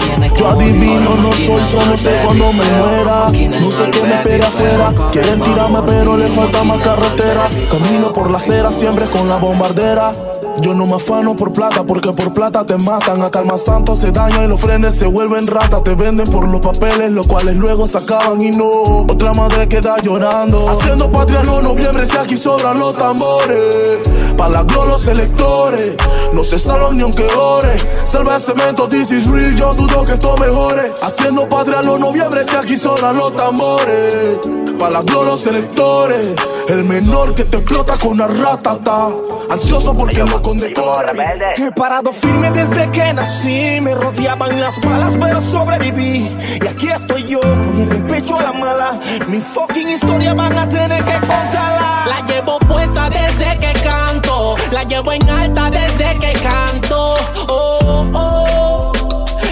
Tienes 0.05 0.33
que 0.33 0.39
Yo 0.39 0.49
adivino, 0.49 1.17
no 1.17 1.33
soy, 1.33 1.65
solo 1.65 1.97
sé 1.97 2.21
cuando 2.25 2.53
me 2.53 2.63
feo, 2.63 2.87
muera. 2.87 3.27
No 3.61 3.71
sé 3.71 3.91
qué 3.91 4.03
me 4.03 4.15
espera 4.15 4.47
feo. 4.47 4.85
afuera. 4.87 5.11
Quieren 5.11 5.41
tirarme, 5.43 5.79
pero 5.87 6.17
le 6.17 6.29
falta 6.29 6.63
más 6.65 6.81
carretera. 6.81 7.49
Camino 7.71 8.13
por 8.13 8.31
la 8.31 8.39
acera, 8.39 8.71
siempre 8.71 9.07
con 9.07 9.29
la 9.29 9.37
bombardera. 9.37 10.32
Yo 10.61 10.75
no 10.75 10.87
me 10.87 10.97
afano 10.97 11.35
por 11.35 11.53
plata 11.53 11.83
porque 11.83 12.13
por 12.13 12.33
plata 12.35 12.65
te 12.65 12.77
matan. 12.77 13.23
El 13.23 13.47
más 13.47 13.63
santo 13.63 13.97
se 13.97 14.13
daña 14.13 14.45
y 14.45 14.49
los 14.49 14.61
frenes 14.61 14.95
se 14.95 15.07
vuelven 15.07 15.47
ratas. 15.47 15.83
Te 15.83 15.95
venden 15.95 16.27
por 16.29 16.47
los 16.47 16.61
papeles, 16.61 17.11
los 17.11 17.27
cuales 17.27 17.57
luego 17.57 17.87
se 17.87 17.99
acaban 17.99 18.41
y 18.43 18.51
no. 18.51 18.83
Otra 19.09 19.33
madre 19.33 19.69
queda 19.69 19.97
llorando. 20.03 20.59
Haciendo 20.69 21.11
patria 21.11 21.43
no 21.43 21.63
noviembre, 21.63 22.07
si 22.07 22.17
aquí 22.17 22.37
sobran 22.37 22.79
los 22.79 22.97
tambores. 22.97 24.01
Pa' 24.37 24.49
la 24.49 24.63
los 24.63 25.07
electores. 25.07 25.93
No 26.33 26.45
se 26.45 26.59
salvan 26.59 26.97
ni 26.97 27.03
aunque 27.03 27.27
ore. 27.27 27.77
Salva 28.05 28.37
el 28.37 28.43
cemento, 28.43 28.89
this 28.89 29.11
is 29.11 29.27
real. 29.29 29.55
Yo 29.55 29.73
dudo 29.73 30.05
que 30.05 30.13
esto 30.13 30.37
mejore. 30.37 30.93
Haciendo 31.03 31.49
patria 31.49 31.83
los 31.83 31.99
noviembre, 31.99 32.45
si 32.45 32.57
aquí 32.57 32.77
sobran 32.77 33.17
los 33.17 33.35
tambores. 33.35 34.39
Pa' 34.79 34.91
la 34.91 35.03
los 35.03 35.47
electores. 35.47 36.31
El 36.69 36.85
menor 36.85 37.35
que 37.35 37.45
te 37.45 37.59
explota 37.59 37.97
con 37.99 38.13
una 38.13 38.27
ratata. 38.27 39.09
Ansioso 39.51 39.95
porque 39.95 40.25
no 40.25 40.42
condecora. 40.43 41.13
He 41.57 41.71
parado 41.73 42.13
firme 42.13 42.51
desde 42.51 42.91
que 42.91 43.13
nací. 43.13 43.81
Me 43.81 43.95
rodeaban 43.95 44.61
las 44.61 44.79
balas, 44.81 45.17
pero 45.19 45.41
sobreviví. 45.41 46.37
Y 46.63 46.67
aquí 46.67 46.89
estoy 46.89 47.25
yo, 47.25 47.41
poniendo 47.41 47.95
el 47.95 48.03
pecho 48.03 48.39
a 48.39 48.43
la 48.43 48.53
mala. 48.53 49.01
Mi 49.29 49.41
fucking 49.41 49.89
historia 49.89 50.35
van 50.35 50.59
a 50.59 50.69
tener 50.69 51.03
que 51.05 51.15
contarla. 51.21 52.05
La 52.07 52.27
llevo 52.27 52.59
puesta 52.59 53.09
desde 53.09 53.59
que 53.59 53.73
canto. 53.83 54.57
La 54.73 54.83
llevo 54.83 55.13
en 55.13 55.29
alta 55.29 55.71
desde 55.71 56.19
que 56.19 56.33
canto. 56.41 57.17
Oh, 57.49 58.07
oh. 58.13 58.93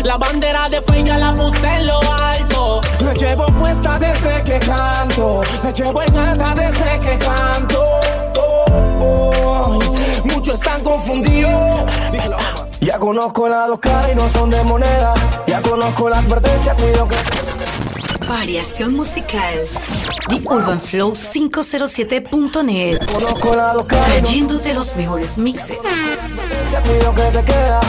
La 0.02 0.16
bandera 0.16 0.68
de 0.68 0.80
fe 0.82 1.04
ya 1.04 1.16
la 1.18 1.34
puse 1.34 1.76
en 1.76 1.86
lo 1.86 2.00
alto. 2.12 2.80
La 3.00 3.14
llevo 3.14 3.46
puesta 3.46 3.98
desde 3.98 4.42
que 4.42 4.58
canto. 4.58 5.40
La 5.62 5.70
llevo 5.70 6.02
en 6.02 6.16
alta 6.16 6.54
desde 6.54 7.00
que 7.00 7.18
canto. 7.18 8.29
Muchos 10.40 10.54
están 10.54 10.82
confundidos. 10.82 11.52
Ya 12.80 12.98
conozco 12.98 13.46
las 13.46 13.68
dos 13.68 13.78
caras 13.78 14.10
y 14.10 14.14
no 14.14 14.26
son 14.30 14.48
de 14.48 14.64
moneda. 14.64 15.12
Ya 15.46 15.60
conozco 15.60 16.08
la 16.08 16.20
advertencia, 16.20 16.74
cuido 16.76 17.06
que. 17.06 17.16
Variación 18.26 18.94
musical. 18.94 19.68
The 20.30 20.40
Urban 20.46 20.80
Flow 20.80 21.12
507.net. 21.12 23.04
Conozco 23.04 23.54
las 23.54 23.74
dos 23.74 23.84
caras. 23.84 24.06
Trayéndote 24.06 24.72
los 24.72 24.96
mejores 24.96 25.36
mixes. 25.36 25.76
Cuido 26.86 27.14
que 27.14 27.38
te 27.38 27.44
queda. 27.44 27.80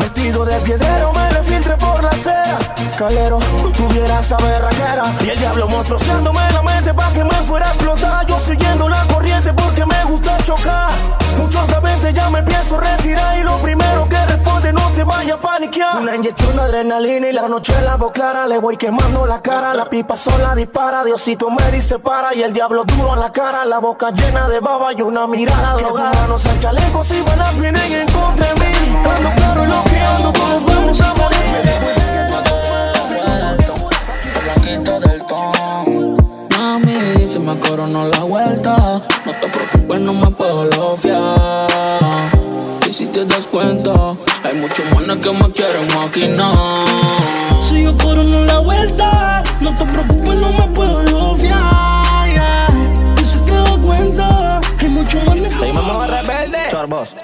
Vestido 0.00 0.44
de 0.44 0.56
piedrero, 0.62 1.12
filtre 1.60 1.76
por 1.76 2.02
la 2.02 2.10
acera. 2.10 2.58
Calero, 2.96 3.38
tuviera 3.76 4.22
saber 4.22 4.62
raquera. 4.62 5.04
Y 5.24 5.28
el 5.28 5.38
diablo 5.38 5.68
monstruoseándome 5.68 6.40
la 6.52 6.62
mente 6.62 6.94
pa' 6.94 7.12
que 7.12 7.24
me 7.24 7.34
fuera 7.46 7.68
a 7.68 7.74
explotar. 7.74 8.26
Yo 8.26 8.38
siguiendo 8.38 8.88
la 8.88 9.04
corriente 9.06 9.52
porque 9.52 9.84
me 9.86 10.04
gusta 10.04 10.38
chocar. 10.44 10.90
Muchos 11.36 11.66
de 11.68 11.80
20 11.80 12.12
ya 12.12 12.30
me 12.30 12.42
pienso 12.42 12.78
retirar. 12.78 13.38
Y 13.38 13.42
lo 13.42 13.56
primero 13.58 14.08
que 14.08 14.26
responde, 14.26 14.72
no 14.72 14.90
te 14.90 15.04
vayas 15.04 15.36
a 15.36 15.40
paniquear. 15.40 15.96
Una 15.98 16.16
inyección 16.16 16.56
de 16.56 16.62
adrenalina 16.62 17.28
y 17.28 17.32
la 17.32 17.48
noche 17.48 17.74
la 17.82 17.96
voz 17.96 18.12
clara. 18.12 18.46
Le 18.46 18.58
voy 18.58 18.76
quemando 18.76 19.26
la 19.26 19.40
cara, 19.40 19.74
la 19.74 19.86
pipa 19.86 20.16
sola 20.16 20.54
dispara. 20.54 21.04
Diosito 21.04 21.50
me 21.50 21.70
dice 21.70 21.98
para. 21.98 22.34
Y 22.34 22.42
el 22.42 22.52
diablo 22.52 22.84
duro 22.84 23.14
en 23.14 23.20
la 23.20 23.32
cara, 23.32 23.64
la 23.64 23.78
boca 23.78 24.10
llena 24.10 24.48
de 24.48 24.60
baba 24.60 24.92
y 24.92 25.02
una 25.02 25.26
mirada 25.26 25.74
drogada. 25.74 26.12
Manos 26.20 26.44
al 26.46 26.58
chaleco 26.58 27.04
si 27.04 27.20
balas 27.22 27.58
vienen 27.58 27.92
en 27.92 28.08
contra 28.12 28.46
de 28.46 28.54
mí. 28.60 28.72
Ando 29.16 29.30
claro 29.34 29.64
y 29.64 29.66
lo 29.68 29.82
que 29.84 29.98
ando, 29.98 30.32
todos 30.32 30.64
vamos 30.64 31.00
a 31.00 31.14
morir. 31.14 31.49
Mami, 36.58 37.26
se 37.26 37.38
me 37.38 37.58
coronó 37.58 38.06
la 38.06 38.22
vuelta. 38.22 39.02
No 39.26 39.32
te 39.40 39.48
preocupes, 39.48 40.00
no 40.00 40.14
me 40.14 40.30
puedo 40.30 40.64
lofiar. 40.66 41.66
Y 42.88 42.92
si 42.92 43.06
te 43.06 43.24
das 43.24 43.46
cuenta, 43.48 43.92
hay 44.44 44.54
muchos 44.60 44.84
manes 44.94 45.16
que 45.16 45.32
me 45.32 45.50
quieren 45.52 45.86
maquinar. 45.94 46.86
Si 47.60 47.82
yo 47.82 47.96
corono 47.98 48.44
la 48.44 48.58
vuelta, 48.60 49.42
no 49.60 49.74
te 49.74 49.84
preocupes, 49.84 50.34
no 50.36 50.52
me 50.52 50.68
puedo 50.68 51.02
lofiar. 51.02 52.28
yeah. 52.32 52.68
Y 53.20 53.24
si 53.24 53.38
te 53.40 53.52
das 53.52 53.78
cuenta, 53.78 54.60
hay 54.78 54.88
muchos 54.88 55.24
manes 55.24 55.39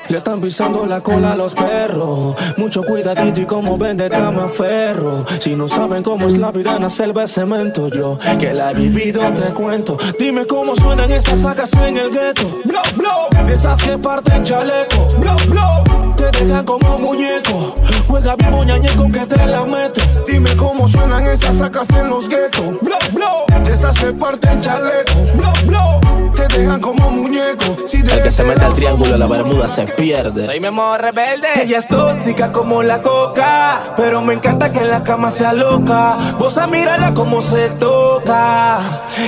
Le 0.08 0.18
están 0.18 0.38
pisando 0.42 0.84
la 0.84 1.00
cola 1.00 1.32
a 1.32 1.34
los 1.34 1.54
perros. 1.54 2.36
Mucho 2.58 2.82
cuidadito 2.82 3.40
y 3.40 3.46
como 3.46 3.78
vendetta 3.78 4.30
me 4.30 4.42
aferro. 4.42 5.24
Si 5.40 5.54
no 5.54 5.66
saben 5.66 6.02
cómo 6.02 6.26
es 6.26 6.36
la 6.36 6.52
vida 6.52 6.76
en 6.76 6.82
la 6.82 6.90
selva 6.90 7.26
cemento, 7.26 7.88
yo 7.88 8.18
que 8.38 8.52
la 8.52 8.72
he 8.72 8.74
vivido 8.74 9.22
te 9.32 9.54
cuento. 9.54 9.96
Dime 10.18 10.44
cómo 10.44 10.76
suenan 10.76 11.10
esas 11.10 11.40
sacas 11.40 11.72
en 11.72 11.96
el 11.96 12.10
gueto. 12.10 12.60
Blow, 12.64 12.82
blow, 12.96 13.50
esas 13.50 13.82
que 13.82 13.96
parten 13.96 14.44
chaleco. 14.44 15.08
Blow, 15.20 15.36
blow, 15.48 16.14
te 16.16 16.44
dejan 16.44 16.64
como 16.66 16.98
muñeco. 16.98 17.74
Juega 18.08 18.36
vivo 18.36 18.62
ñañeco 18.62 19.08
que 19.10 19.24
te 19.24 19.46
la 19.46 19.64
meto. 19.64 20.02
Dime 20.26 20.54
cómo 20.56 20.86
suenan 20.86 21.26
esas 21.26 21.56
sacas 21.56 21.88
en 21.90 22.10
los 22.10 22.28
guetos. 22.28 22.78
Blow, 22.82 22.98
blow, 23.12 23.46
esas 23.72 23.96
que 23.96 24.12
parten 24.12 24.60
chaleco. 24.60 25.12
blow, 25.34 25.52
blow. 25.66 26.32
Te 26.32 26.46
dejan 26.58 26.80
como 26.80 27.10
muñeco. 27.10 27.76
Si 27.86 28.02
de 28.02 28.12
El 28.12 28.22
que 28.22 28.30
se 28.30 28.44
mete 28.44 28.62
al 28.62 28.74
triángulo 28.74 29.16
la 29.16 29.26
somos 29.26 29.45
bermuda 29.46 29.68
se 29.68 29.86
pierde. 29.86 30.46
Soy 30.46 30.60
mi 30.60 30.66
amor 30.66 31.00
rebelde. 31.00 31.48
Ella 31.62 31.78
es 31.78 31.88
tóxica 31.88 32.52
como 32.52 32.82
la 32.82 33.02
coca, 33.02 33.94
pero 33.96 34.20
me 34.20 34.34
encanta 34.34 34.72
que 34.72 34.80
en 34.80 34.90
la 34.90 35.02
cama 35.02 35.30
sea 35.30 35.52
loca. 35.52 36.16
Vos 36.38 36.58
a 36.58 36.66
mirarla 36.66 37.14
como 37.14 37.40
se 37.40 37.70
toca. 37.70 38.80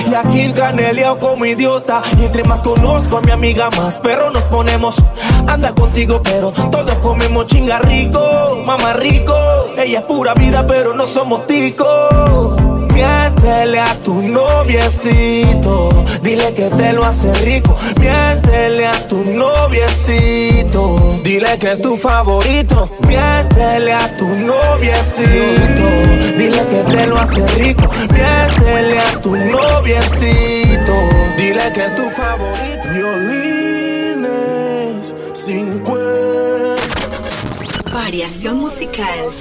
Y 0.09 0.13
aquí 0.13 0.41
en 0.41 0.53
Canelia 0.53 1.15
como 1.15 1.45
idiota. 1.45 2.01
Y 2.19 2.25
entre 2.25 2.43
más 2.43 2.61
conozco 2.61 3.17
a 3.17 3.21
mi 3.21 3.31
amiga, 3.31 3.69
más 3.71 3.97
perro 3.97 4.31
nos 4.31 4.43
ponemos. 4.43 4.95
Anda 5.47 5.73
contigo, 5.73 6.21
pero 6.23 6.51
todos 6.51 6.95
comemos 6.95 7.45
chinga 7.47 7.79
rico, 7.79 8.61
mamá 8.65 8.93
rico. 8.93 9.35
Ella 9.77 9.99
es 9.99 10.05
pura 10.05 10.33
vida, 10.33 10.65
pero 10.67 10.93
no 10.93 11.05
somos 11.05 11.47
ticos. 11.47 12.78
Miéntele 12.99 13.79
a 13.79 13.97
tu 13.97 14.13
noviecito, 14.21 16.03
dile 16.21 16.51
que 16.51 16.69
te 16.69 16.91
lo 16.91 17.05
hace 17.05 17.31
rico. 17.45 17.73
Miéntele 17.97 18.87
a 18.87 19.05
tu 19.07 19.23
noviecito, 19.23 20.99
dile 21.23 21.57
que 21.59 21.71
es 21.71 21.81
tu 21.81 21.95
favorito. 21.95 22.89
Miéntele 23.07 23.93
a 23.93 24.11
tu 24.11 24.27
noviecito, 24.27 25.87
dile 26.37 26.61
que 26.71 26.83
te 26.91 27.07
lo 27.07 27.17
hace 27.17 27.47
rico. 27.55 27.89
Miéntele 28.11 28.99
a 28.99 29.17
tu 29.21 29.33
noviecito, 29.33 30.93
dile 31.37 31.71
que 31.73 31.85
es 31.85 31.95
tu 31.95 32.09
favorito. 32.09 32.89
Violines 32.91 34.35
sin 35.31 35.79
cuerda. 35.79 36.75
Variación 37.93 38.59
musical. 38.59 39.31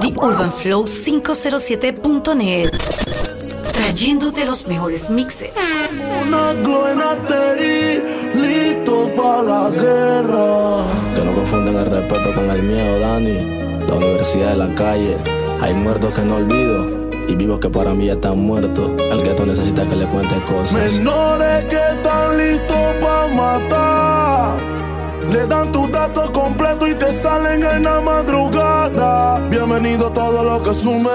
The 0.00 0.12
Urban 0.20 0.52
Flow 0.52 0.86
507.net. 0.86 2.75
Trayéndote 3.76 4.44
los 4.46 4.66
mejores 4.66 5.10
mixes. 5.10 5.50
Una 6.22 6.54
gloenateri, 6.54 8.02
listo 8.34 9.10
para 9.16 9.42
la 9.42 9.70
guerra. 9.70 10.84
Que 11.14 11.22
no 11.22 11.34
confunden 11.34 11.76
el 11.76 11.86
respeto 11.86 12.34
con 12.34 12.50
el 12.50 12.62
miedo, 12.62 12.98
Dani. 13.00 13.78
La 13.86 13.94
universidad 13.94 14.50
de 14.50 14.56
la 14.56 14.74
calle. 14.74 15.16
Hay 15.60 15.74
muertos 15.74 16.12
que 16.14 16.22
no 16.22 16.36
olvido. 16.36 17.10
Y 17.28 17.34
vivos 17.34 17.58
que 17.58 17.68
para 17.68 17.92
mí 17.92 18.06
ya 18.06 18.14
están 18.14 18.38
muertos. 18.38 18.90
El 19.10 19.22
gueto 19.22 19.44
necesita 19.44 19.86
que 19.86 19.96
le 19.96 20.06
cuente 20.06 20.34
cosas. 20.44 20.92
Menores 20.94 21.64
que 21.66 21.76
están 21.76 22.38
listos 22.38 22.94
para 23.00 23.26
matar. 23.28 24.56
Le 25.32 25.46
dan 25.46 25.72
tus 25.72 25.90
datos 25.90 26.30
completos 26.30 26.88
y 26.88 26.94
te 26.94 27.12
salen 27.12 27.62
en 27.62 27.82
la 27.82 28.00
madrugada. 28.00 29.40
Bienvenido 29.50 30.06
a 30.06 30.12
todo 30.12 30.42
lo 30.44 30.62
que 30.62 30.72
sume. 30.72 31.10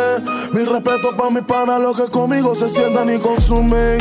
Mil 0.53 0.67
respeto 0.67 1.15
para 1.15 1.29
mis 1.29 1.43
panas, 1.43 1.79
los 1.79 1.95
que 1.95 2.09
conmigo 2.09 2.55
se 2.55 2.67
sientan 2.67 3.09
y 3.13 3.17
consumen. 3.19 3.99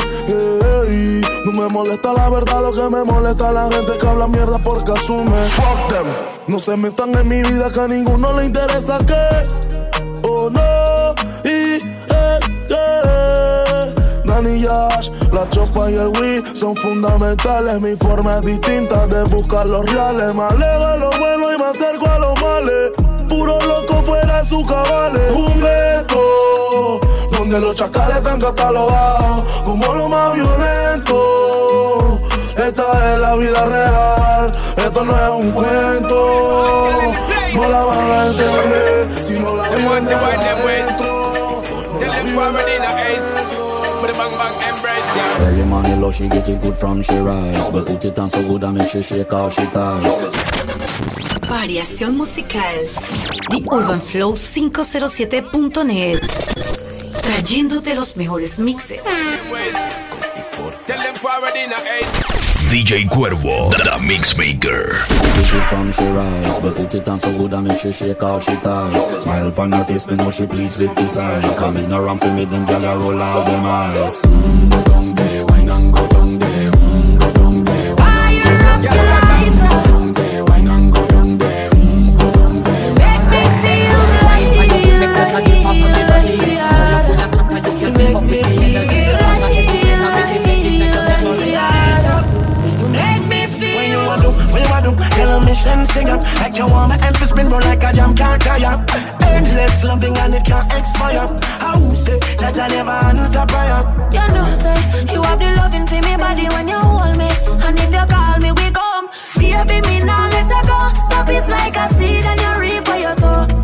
No 1.44 1.52
me 1.52 1.68
molesta 1.68 2.12
la 2.12 2.28
verdad, 2.28 2.60
lo 2.60 2.72
que 2.72 2.82
me 2.94 3.04
molesta 3.04 3.48
es 3.48 3.54
la 3.54 3.70
gente 3.70 3.98
que 3.98 4.06
habla 4.06 4.26
mierda 4.26 4.58
porque 4.58 4.92
asume. 4.92 5.48
Fuck 5.50 5.88
them. 5.88 6.06
No 6.48 6.58
se 6.58 6.76
metan 6.76 7.14
en 7.14 7.28
mi 7.28 7.42
vida 7.42 7.70
que 7.70 7.80
a 7.80 7.88
ninguno 7.88 8.32
le 8.32 8.46
interesa 8.46 8.98
que. 9.06 10.28
Oh 10.28 10.50
no. 10.50 11.14
Y 11.44 11.78
eh, 11.78 12.38
eh. 12.68 13.94
Danny 14.24 14.60
Yash, 14.60 15.10
la 15.32 15.48
chopa 15.50 15.90
y 15.90 15.94
el 15.94 16.08
Wii 16.08 16.44
son 16.54 16.74
fundamentales. 16.76 17.80
Mi 17.80 17.94
forma 17.94 18.38
es 18.38 18.42
distinta 18.42 19.06
de 19.06 19.22
buscar 19.24 19.66
los 19.66 19.88
reales. 19.90 20.34
Me 20.34 20.42
alejo 20.42 20.86
de 20.86 20.98
lo 20.98 21.10
bueno 21.18 21.54
y 21.54 21.58
me 21.58 21.64
acerco 21.64 22.06
a 22.06 22.18
los 22.18 22.42
males. 22.42 23.09
Puro 23.40 23.58
loco 23.60 24.02
fuera 24.02 24.40
de 24.40 24.44
su 24.44 24.62
cabales. 24.66 25.32
Un 25.34 25.58
gueto 25.58 27.00
donde 27.32 27.58
los 27.58 27.74
chacales 27.74 28.18
están 28.18 28.38
catalogados 28.38 29.44
como 29.64 29.94
lo 29.94 30.10
más 30.10 30.34
violento. 30.34 32.20
Esta 32.54 33.14
es 33.14 33.18
la 33.18 33.36
vida 33.36 33.64
real, 33.64 34.52
esto 34.76 35.04
no 35.06 35.16
es 35.16 35.30
un 35.30 35.50
cuento. 35.52 36.92
No 37.54 37.68
la 37.70 37.84
van 37.84 38.10
a 38.10 38.26
entender 38.26 39.08
si 39.22 39.40
no 39.40 39.56
la. 39.56 39.70
Tell 45.40 45.56
them 45.56 45.70
forward 45.70 45.86
in 45.86 46.00
love, 46.00 46.14
she 46.14 46.28
get 46.28 46.48
it 46.48 46.60
good 46.60 46.76
from 46.76 47.02
she 47.02 47.16
rise 47.18 47.70
But 47.70 47.86
put 47.86 48.04
it 48.04 48.18
on 48.18 48.30
so 48.30 48.42
good 48.46 48.64
I 48.64 48.70
make 48.70 48.88
she 48.88 49.02
shake 49.02 49.32
all 49.32 49.50
she 49.50 49.64
ties 49.66 50.49
Variación 51.50 52.16
musical. 52.16 52.86
The 53.50 53.66
Urban 53.72 54.00
Flow 54.00 54.36
507.net. 54.36 56.20
Trayéndote 57.22 57.94
los 57.96 58.16
mejores 58.16 58.60
mixes. 58.60 59.00
DJ 62.70 63.08
Cuervo, 63.08 63.70
the 63.70 63.98
Mixmaker. 63.98 64.94
Pretty 65.08 65.60
from 65.68 65.90
she 65.92 66.04
rise, 66.04 66.60
but 66.60 66.76
put 66.76 66.94
it 66.94 67.08
on 67.08 67.18
so 67.18 67.36
good 67.36 67.52
I 67.52 67.60
make 67.60 67.80
she 67.80 67.92
shake 67.92 68.22
all 68.22 68.38
she 68.38 68.54
ties. 68.54 69.22
Smile 69.24 69.48
upon 69.48 69.72
her 69.72 69.84
face, 69.84 70.06
me 70.06 70.14
know 70.14 70.30
she 70.30 70.46
pleased 70.46 70.78
with 70.78 70.94
this 70.94 71.16
eyes. 71.16 71.44
Come 71.58 71.78
in 71.78 71.92
around 71.92 72.20
to 72.20 72.32
me, 72.32 72.44
them 72.44 72.64
gyal 72.64 72.84
a 72.84 72.96
roll 72.96 73.20
out 73.20 73.44
them 73.44 73.66
eyes. 73.66 74.20
Mm, 74.20 74.70
go 74.70 74.82
down 74.84 75.14
there, 75.16 75.46
wine 75.46 75.68
and 75.68 75.92
go 75.92 76.06
down 76.06 76.38
there. 76.38 76.49
A 95.66 95.86
sing 95.86 96.08
up 96.08 96.22
Like 96.40 96.56
you 96.56 96.66
want 96.66 96.90
my 96.90 97.06
empty 97.06 97.24
spin 97.26 97.48
roll 97.48 97.60
like 97.60 97.82
a 97.82 97.92
jam 97.92 98.14
can't 98.14 98.40
tire 98.42 98.86
Endless 99.22 99.84
loving 99.84 100.16
and 100.16 100.34
it 100.34 100.44
can't 100.44 100.72
expire 100.72 101.26
How 101.60 101.92
say, 101.92 102.18
judge 102.38 102.58
I 102.58 102.68
never 102.68 102.90
answer 102.90 103.46
prayer 103.46 103.80
You 104.12 104.26
know, 104.34 104.54
say 104.62 104.80
you 105.12 105.22
have 105.22 105.38
the 105.38 105.54
loving 105.56 105.86
for 105.86 106.00
me 106.00 106.16
body 106.16 106.46
when 106.48 106.68
you 106.68 106.78
hold 106.78 107.16
me, 107.16 107.28
and 107.66 107.78
if 107.78 107.92
you 107.92 108.06
call 108.06 108.38
me, 108.38 108.52
we 108.52 108.70
come. 108.70 109.08
Baby, 109.36 109.86
me 109.88 109.98
now 110.04 110.28
let 110.28 110.48
her 110.48 110.62
go. 110.62 111.16
Love 111.16 111.30
is 111.30 111.46
like 111.48 111.76
a 111.76 111.90
seed, 111.94 112.24
and 112.24 112.40
you 112.40 112.60
reap 112.60 112.88
what 112.88 113.00
you 113.00 113.14
sow. 113.16 113.59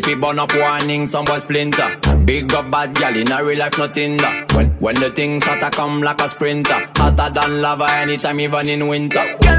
Fi 0.00 0.14
burn 0.14 0.38
up 0.38 0.50
warning, 0.56 1.06
some 1.06 1.26
boy 1.26 1.38
splinter. 1.38 1.98
Big 2.24 2.54
up 2.54 2.70
bad 2.70 2.94
gal 2.94 3.14
in 3.14 3.30
a 3.30 3.44
real 3.44 3.58
life, 3.58 3.76
nothing 3.78 4.16
that. 4.16 4.50
When 4.54 4.70
when 4.80 4.94
the 4.94 5.10
things 5.10 5.44
to 5.44 5.70
come 5.70 6.00
like 6.00 6.20
a 6.22 6.30
sprinter, 6.30 6.88
hotter 6.96 7.28
than 7.34 7.60
lava 7.60 7.86
anytime, 7.90 8.40
even 8.40 8.68
in 8.70 8.88
winter. 8.88 9.51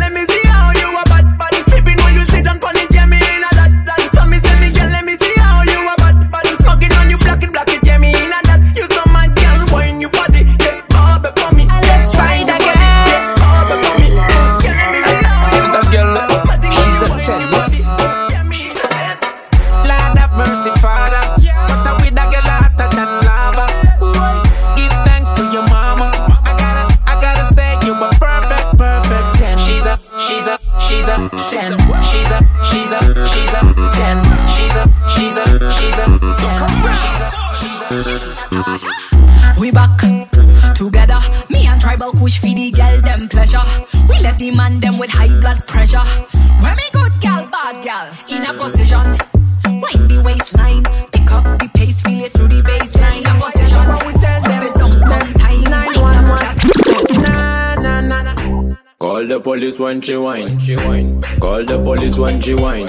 Police 59.73 59.79
when 59.79 60.01
she 60.01 60.75
whine. 60.75 61.21
Call 61.39 61.65
the 61.65 61.77
police 61.83 62.17
when 62.17 62.41
she 62.41 62.53
whine. 62.53 62.87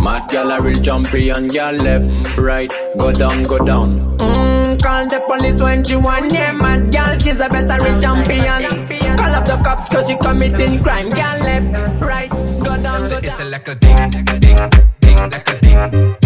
Mad 0.00 0.28
gal 0.28 0.50
a 0.50 0.60
real 0.60 0.82
champion, 0.82 1.46
gal 1.48 1.74
left, 1.74 2.36
right, 2.36 2.72
go 2.98 3.12
down, 3.12 3.42
go 3.44 3.58
down. 3.64 4.18
Mm, 4.18 4.82
call 4.82 5.06
the 5.06 5.20
police 5.26 5.60
when 5.60 5.84
she 5.84 5.96
want 5.96 6.32
yeah, 6.32 6.52
mad 6.52 6.92
girl, 6.92 7.18
she's 7.18 7.40
a 7.40 7.48
better 7.48 7.82
rich 7.84 8.00
champion. 8.00 9.16
Call 9.16 9.34
up 9.34 9.44
the 9.44 9.60
cops 9.64 9.88
cause 9.88 10.08
she 10.08 10.16
committing 10.16 10.82
crime. 10.82 11.08
Girl 11.08 11.38
left, 11.40 12.02
right, 12.02 12.30
go 12.30 12.76
down, 12.76 13.02
go 13.02 13.08
down. 13.08 13.24
It's 13.24 13.40
a 13.40 13.44
like 13.44 13.68
a 13.68 13.74
ding, 13.74 14.10
ding, 14.10 14.24
ding, 14.24 15.30
like 15.30 15.48
a 15.48 15.60
ding, 15.60 15.90
ding, 15.90 15.90
ding, 15.90 16.23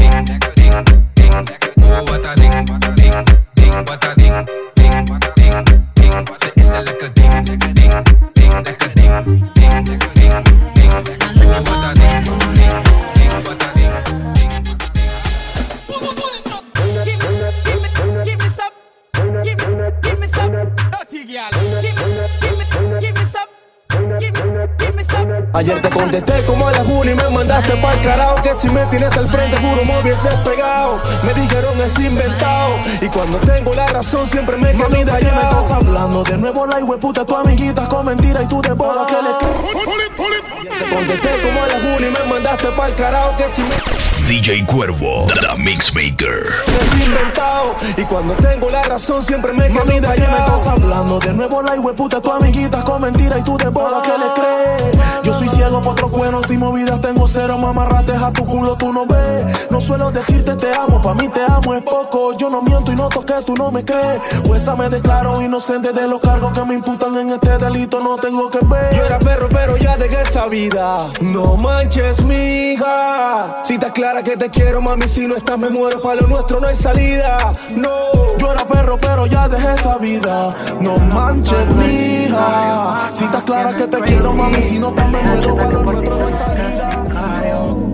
Ayer 25.59 25.83
te 25.83 25.91
contesté 25.91 26.45
como 26.45 26.69
a 26.69 26.71
la 26.71 26.83
una 26.83 27.11
y 27.11 27.15
me 27.17 27.29
mandaste 27.31 27.75
pa'l 27.79 28.01
carajo 28.03 28.41
Que 28.43 28.55
si 28.55 28.69
me 28.69 28.87
tienes 28.87 29.13
al 29.17 29.27
frente 29.27 29.57
juro 29.57 29.85
me 29.87 30.01
hubieses 30.01 30.35
pegado 30.45 30.95
Me 31.25 31.35
dijeron 31.35 31.81
es 31.81 31.99
inventado 31.99 32.77
Y 33.01 33.09
cuando 33.09 33.39
tengo 33.39 33.75
la 33.75 33.89
razón 33.89 34.29
siempre 34.29 34.57
me 34.57 34.71
quedo 34.71 34.89
Mami, 34.89 35.03
¿de 35.03 35.19
qué 35.19 35.33
me 35.33 35.43
estás 35.43 35.71
hablando? 35.73 36.23
De 36.23 36.39
nuevo 36.39 36.65
la 36.65 36.77
hueputa, 36.77 37.25
tu 37.25 37.35
amiguita 37.35 37.89
con 37.89 38.07
mentira 38.07 38.45
y 38.45 38.47
tú 38.47 38.63
de 38.63 38.73
bola 38.73 39.05
que 39.05 39.15
le 39.15 39.37
crees. 39.41 40.79
Te 40.79 40.95
contesté 40.95 41.43
como 41.43 41.65
a 41.65 41.67
la 41.67 41.97
una 41.97 42.07
y 42.07 42.11
me 42.13 42.25
mandaste 42.31 42.69
pa'l 42.69 42.95
carajo 42.95 43.37
Que 43.37 43.49
si 43.53 43.63
me 43.63 43.99
DJ 44.29 44.67
Cuervo, 44.67 45.27
the 45.27 45.57
Mixmaker. 45.57 46.47
es 46.83 47.05
inventado 47.05 47.75
Y 47.97 48.03
cuando 48.03 48.35
tengo 48.35 48.69
la 48.69 48.83
razón 48.83 49.25
siempre 49.25 49.53
me 49.55 49.69
quedo 49.69 49.87
Mami, 49.87 50.01
¿de 50.01 50.15
qué 50.15 50.29
me 50.29 50.39
estás 50.39 50.67
hablando? 50.67 51.19
De 51.19 51.33
nuevo 51.33 51.63
la 51.63 51.73
hueputa, 51.73 52.21
tu 52.21 52.31
amiguita 52.31 52.85
con 52.85 53.01
mentira 53.01 53.39
y 53.39 53.43
tú 53.43 53.57
de 53.57 53.69
bola 53.71 54.03
que 54.03 54.11
le 54.11 54.35
crees. 54.35 54.98
Yo 55.29 55.35
soy 55.35 55.49
ciego 55.51 55.83
por 55.83 55.93
otros 55.93 56.11
cueros 56.11 56.51
y 56.51 56.57
movidas 56.57 57.03
tengo 57.03 57.29
cero, 57.29 57.59
mamarrates 57.59 58.17
a 58.17 58.33
tu 58.33 58.47
culo 58.47 58.77
tú 58.77 58.95
no 58.95 59.05
ves. 59.05 59.71
No 59.71 59.79
suelo 59.79 60.11
decirte 60.11 60.57
te 60.57 60.75
amo, 60.75 61.03
pa' 61.03 61.13
mí 61.13 61.29
te 61.29 61.45
amo 61.45 61.75
es 61.75 61.83
poco. 61.83 62.35
Yo 62.39 62.49
no 62.49 62.63
miento 62.63 62.88
y 62.99 63.01
no 63.01 63.09
toqué, 63.09 63.35
tú 63.45 63.55
no 63.55 63.71
me 63.71 63.85
crees. 63.85 64.21
Pues 64.45 64.63
esa 64.63 64.75
me 64.75 64.89
declaro 64.89 65.41
inocente 65.41 65.93
de 65.93 66.09
los 66.09 66.21
cargos 66.21 66.53
que 66.53 66.65
me 66.65 66.75
imputan 66.75 67.17
en 67.17 67.31
este 67.31 67.59
delito, 67.59 68.01
no 68.01 68.17
tengo 68.17 68.51
que 68.51 68.59
ver. 68.65 68.97
Yo 68.97 69.05
era 69.05 69.19
perro 69.19 69.49
pero 69.51 69.77
ya 69.77 69.97
dejé 69.97 70.23
esa 70.23 70.47
vida 70.47 70.99
No 71.21 71.57
manches 71.57 72.23
mija 72.25 73.61
Si 73.65 73.75
estás 73.75 73.93
clara 73.93 74.23
que 74.23 74.37
te 74.37 74.51
quiero 74.51 74.81
mami 74.81 75.09
Si 75.09 75.27
no 75.27 75.37
estás 75.37 75.59
me 75.59 75.71
muero 75.71 76.01
para 76.01 76.21
lo 76.21 76.29
nuestro 76.29 76.61
no 76.61 76.69
hay 76.69 76.77
salida 76.77 77.39
No 77.77 78.37
Yo 78.39 78.53
era 78.53 78.65
perro, 78.67 78.99
pero 78.99 79.27
ya 79.27 79.49
dejé 79.49 79.75
esa 79.75 79.99
vida. 79.99 80.51
No 80.81 80.99
manches, 81.15 81.75
mija. 81.75 83.11
Si 83.13 83.25
estás 83.25 83.45
clara 83.45 83.75
que 83.75 83.87
te 83.87 83.99
quiero, 84.01 84.33
mami, 84.33 84.63
si 84.63 84.79
no 84.79 84.93
te 84.93 85.03
me 85.05 85.21
muero, 85.21 85.55
para 85.55 85.71
lo 85.71 85.83
nuestro 85.83 86.21
no 86.21 86.27
hay 86.27 86.35
salida. 86.35 87.88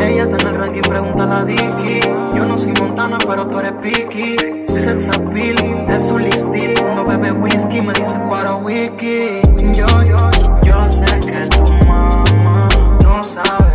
Ella 0.00 0.22
está 0.24 0.36
en 0.36 0.46
el 0.48 0.54
ranking, 0.54 0.80
pregúntale 0.82 1.34
a 1.34 1.44
Dicky. 1.44 2.00
Yo 2.34 2.44
no 2.44 2.56
soy 2.56 2.72
Montana, 2.80 3.18
pero 3.26 3.46
tú 3.46 3.58
eres 3.58 3.72
Picky. 3.82 4.36
Su 4.66 4.76
sex 4.76 5.08
appeal 5.08 5.56
es 5.88 6.06
su 6.06 6.18
listín. 6.18 6.74
Cuando 6.80 7.04
bebe 7.04 7.32
whisky, 7.32 7.80
me 7.82 7.92
dice 7.92 8.16
cuara 8.28 8.56
wiki. 8.56 9.40
Yo, 9.74 9.86
yo, 10.02 10.30
yo 10.62 10.88
sé 10.88 11.04
que 11.20 11.46
tu 11.56 11.72
mamá 11.86 12.68
no 13.02 13.22
sabe 13.22 13.71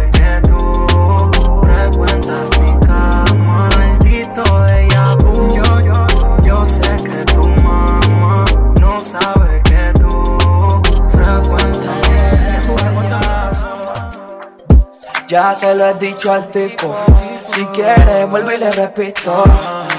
Ya 15.28 15.53
se 15.53 15.75
lo 15.75 15.86
he 15.86 15.93
dicho 15.95 16.32
al 16.32 16.49
tipo. 16.51 16.95
Si 17.43 17.65
quiere, 17.67 18.23
vuelve 18.25 18.55
y 18.55 18.59
le 18.59 18.71
repito. 18.71 19.43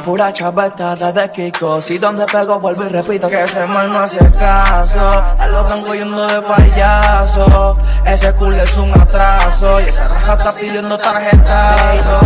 Pura 0.08 0.32
chaveta 0.32 0.96
de 0.96 1.30
Kiko. 1.30 1.82
Si 1.82 1.98
donde 1.98 2.24
pego, 2.24 2.58
vuelvo 2.58 2.82
y 2.84 2.88
repito 2.88 3.28
que 3.28 3.44
ese 3.44 3.66
mal 3.66 3.92
no 3.92 3.98
hace 3.98 4.16
caso. 4.38 5.00
A 5.38 5.46
los 5.48 5.66
blancos 5.66 5.96
yendo 5.98 6.26
de 6.26 6.40
payaso. 6.40 7.76
Ese 8.06 8.32
culo 8.32 8.56
es 8.56 8.74
un 8.78 8.90
atraso. 8.98 9.78
Y 9.82 9.84
esa 9.84 10.08
raja 10.08 10.32
está 10.32 10.52
pidiendo 10.52 10.96
tarjetazo. 10.96 12.20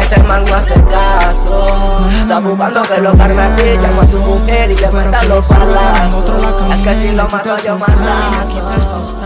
Ese 0.00 0.22
mal 0.24 0.44
no 0.44 0.56
hace 0.56 0.74
caso. 0.74 2.08
Está 2.20 2.40
buscando 2.40 2.82
que 2.82 3.00
lo 3.00 3.16
carme 3.16 3.42
aquí. 3.42 3.68
Llama 3.80 4.02
a 4.02 4.06
su 4.08 4.18
mujer 4.18 4.70
y 4.72 4.76
le 4.76 4.90
metan 4.90 5.28
los 5.28 5.46
palazos. 5.46 6.30
Es 6.74 6.82
que 6.82 6.94
si 7.00 7.12
lo 7.12 7.28
mato 7.28 7.56
yo 7.64 7.78
matazo. 7.78 9.16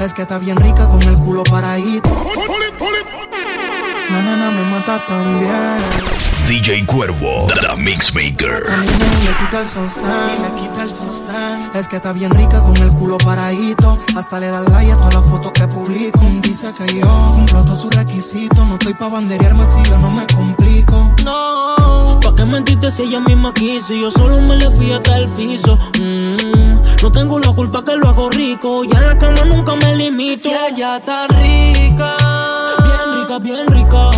Es 0.00 0.12
que 0.12 0.22
está 0.22 0.38
bien 0.38 0.56
rica 0.56 0.88
con 0.88 1.00
el 1.02 1.16
culo 1.16 1.44
paradito. 1.44 2.10
La 4.10 4.22
nena 4.22 4.50
me 4.50 4.62
mata 4.62 5.00
también. 5.06 6.25
DJ 6.46 6.86
Cuervo, 6.86 7.46
The 7.48 7.74
Mixmaker. 7.76 8.62
Le 9.24 9.34
quita 9.34 9.62
el 9.62 9.66
sostén. 9.66 10.04
Y 10.04 10.42
le 10.42 10.62
quita 10.62 10.84
el 10.84 10.90
sostén. 10.92 11.70
Es 11.74 11.88
que 11.88 11.96
está 11.96 12.12
bien 12.12 12.30
rica 12.30 12.62
con 12.62 12.76
el 12.76 12.88
culo 12.92 13.18
paradito. 13.18 13.96
Hasta 14.14 14.38
le 14.38 14.46
da 14.46 14.60
like 14.60 14.92
a 14.92 14.96
todas 14.96 15.14
las 15.14 15.24
fotos 15.24 15.50
que 15.50 15.66
publico. 15.66 16.20
Dice 16.42 16.72
que 16.72 17.00
yo 17.00 17.32
cumplo 17.34 17.64
todos 17.64 17.80
sus 17.80 17.92
requisitos. 17.96 18.58
No 18.58 18.74
estoy 18.74 18.94
pa' 18.94 19.08
banderearme 19.08 19.66
si 19.66 19.82
yo 19.90 19.98
no 19.98 20.08
me 20.08 20.24
complico. 20.28 21.12
No, 21.24 22.20
¿pa' 22.22 22.34
qué 22.36 22.44
mentiste 22.44 22.92
si 22.92 23.02
ella 23.02 23.18
misma 23.18 23.52
quiso? 23.52 23.92
Y 23.92 24.02
yo 24.02 24.10
solo 24.12 24.40
me 24.40 24.54
le 24.54 24.70
fui 24.70 24.92
hasta 24.92 25.18
el 25.18 25.28
piso. 25.30 25.76
Mm, 26.00 27.02
no 27.02 27.10
tengo 27.10 27.40
la 27.40 27.52
culpa 27.54 27.82
que 27.84 27.96
lo 27.96 28.08
hago 28.08 28.30
rico. 28.30 28.84
Y 28.84 28.96
en 28.96 29.04
la 29.04 29.18
cama 29.18 29.44
nunca 29.46 29.74
me 29.74 29.96
limito. 29.96 30.48
Si 30.48 30.54
ella 30.54 30.98
está 30.98 31.26
rica. 31.26 32.16
Bien 32.84 33.20
rica, 33.20 33.38
bien 33.40 33.66
rica. 33.66 34.10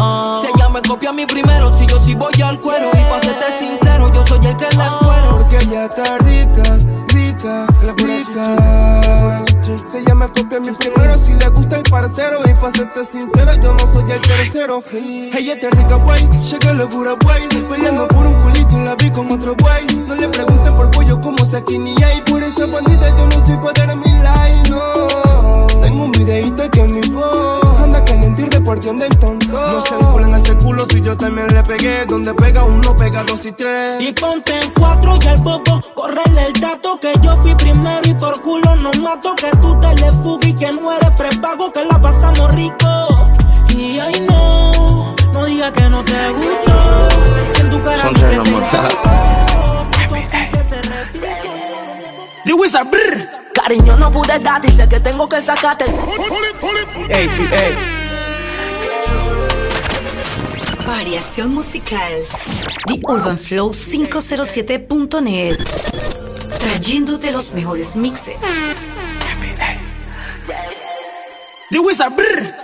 Ah. 0.00 0.43
Si 0.74 0.80
ella 0.80 0.82
me 0.82 0.88
copia 0.88 1.10
a 1.10 1.12
mí 1.12 1.24
primero, 1.24 1.76
si 1.76 1.86
yo 1.86 2.00
sí 2.00 2.14
voy 2.16 2.32
al 2.42 2.58
cuero. 2.58 2.90
Y 2.94 3.04
pa' 3.08 3.20
serte 3.20 3.58
sincero, 3.60 4.12
yo 4.12 4.26
soy 4.26 4.44
el 4.44 4.56
que 4.56 4.66
la 4.76 4.98
cuero. 4.98 5.38
Porque 5.38 5.58
ella 5.58 5.84
está 5.84 6.18
rica, 6.18 6.78
rica, 7.08 7.66
rica. 7.96 9.44
Si 9.62 9.98
ella 9.98 10.14
me 10.16 10.28
copia 10.30 10.58
a 10.58 10.60
mí 10.60 10.72
primero, 10.72 11.16
si 11.16 11.32
le 11.34 11.48
gusta 11.50 11.76
el 11.76 11.84
parcero. 11.84 12.40
Y 12.44 12.60
pa' 12.60 12.72
serte 12.72 13.04
sincero, 13.04 13.54
yo 13.62 13.72
no 13.72 13.92
soy 13.92 14.10
el 14.10 14.20
tercero. 14.20 14.82
Ella 14.92 15.52
está 15.52 15.70
rica, 15.70 15.94
guay, 15.94 16.28
llega 16.40 16.72
locura, 16.72 17.14
guay. 17.22 17.42
Peleando 17.70 18.08
por 18.08 18.26
un 18.26 18.34
culito 18.42 18.76
y 18.76 18.84
la 18.84 18.96
vi 18.96 19.10
con 19.12 19.30
otro 19.30 19.54
guay. 19.60 19.86
No 20.08 20.16
le 20.16 20.28
pregunten 20.28 20.74
por 20.74 20.90
pollo 20.90 21.20
como 21.20 21.38
aquí 21.56 21.78
ni 21.78 21.94
hay. 22.02 22.20
Por 22.22 22.42
esa 22.42 22.66
bandita 22.66 23.10
yo 23.10 23.26
no 23.26 23.36
estoy 23.36 23.56
para 23.58 23.86
dar 23.86 23.96
mi 23.96 24.10
like, 24.10 24.70
no. 24.70 25.66
Tengo 25.82 26.04
un 26.04 26.10
videito 26.10 26.68
que 26.68 26.80
en 26.80 26.94
mi 26.94 27.02
phone 27.12 27.63
anda 28.14 28.26
calentir 28.26 28.48
de 28.48 28.60
porción 28.60 28.98
del 28.98 29.16
tonto. 29.18 29.46
No 29.46 29.80
se 29.80 29.94
enculan 29.94 30.34
ese 30.34 30.54
culo 30.56 30.84
si 30.86 31.00
yo 31.00 31.16
también 31.16 31.46
le 31.48 31.62
pegué. 31.62 32.04
Donde 32.06 32.34
pega 32.34 32.64
uno, 32.64 32.96
pega 32.96 33.24
dos 33.24 33.44
y 33.44 33.52
tres. 33.52 34.02
Y 34.02 34.12
ponte 34.12 34.58
en 34.58 34.70
cuatro 34.70 35.18
y 35.22 35.26
al 35.28 35.38
bobo, 35.38 35.82
correle 35.94 36.46
el 36.46 36.60
dato 36.60 36.98
que 37.00 37.12
yo 37.22 37.36
fui 37.38 37.54
primero 37.54 38.00
y 38.04 38.14
por 38.14 38.40
culo 38.42 38.76
no 38.76 38.90
mato 39.02 39.34
que 39.34 39.50
tú 39.60 39.78
te 39.80 39.94
le 39.94 40.10
y 40.48 40.52
que 40.54 40.72
no 40.72 40.92
eres 40.92 41.16
prepago 41.16 41.72
que 41.72 41.84
la 41.84 42.00
pasamos 42.00 42.54
rico. 42.54 43.30
Y 43.70 43.98
ay 43.98 44.26
no, 44.28 45.14
no 45.32 45.44
diga 45.44 45.72
que 45.72 45.82
no 45.88 46.02
te 46.02 46.30
gustó. 46.30 47.08
Si 47.54 47.60
en 47.60 47.70
tu 47.70 47.82
cara 47.82 47.98
Son 47.98 48.14
que 48.14 48.20
tres 48.20 48.42
te 48.42 48.50
nomás. 48.50 48.74
The 52.44 52.52
Wizard, 52.52 52.90
brr. 52.90 53.44
Cariño, 53.54 53.96
no 53.96 54.10
pude 54.10 54.38
darte 54.40 54.68
y 54.68 54.72
sé 54.72 54.86
que 54.86 55.00
tengo 55.00 55.26
que 55.28 55.40
sacarte. 55.40 55.86
Ey, 57.08 57.30
ey. 57.52 58.03
Variación 60.86 61.54
musical. 61.54 62.12
The 62.86 63.00
Urban 63.08 63.38
Flow 63.38 63.72
507.net. 63.72 65.58
Trayéndote 66.58 67.32
los 67.32 67.52
mejores 67.52 67.96
mixes. 67.96 68.36
The 71.70 71.78
Wizard. 71.78 72.63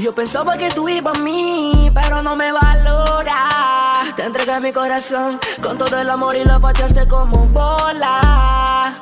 Yo 0.00 0.14
pensaba 0.14 0.56
que 0.56 0.70
tú 0.70 0.88
ibas 0.88 1.14
a 1.18 1.20
mí, 1.20 1.90
pero 1.92 2.22
no 2.22 2.34
me 2.34 2.50
valora. 2.52 3.92
Te 4.16 4.24
entregué 4.24 4.58
mi 4.58 4.72
corazón 4.72 5.38
con 5.62 5.76
todo 5.76 6.00
el 6.00 6.08
amor 6.08 6.34
y 6.36 6.42
lo 6.42 6.58
pateaste 6.58 7.06
como 7.06 7.44
bola. 7.48 8.94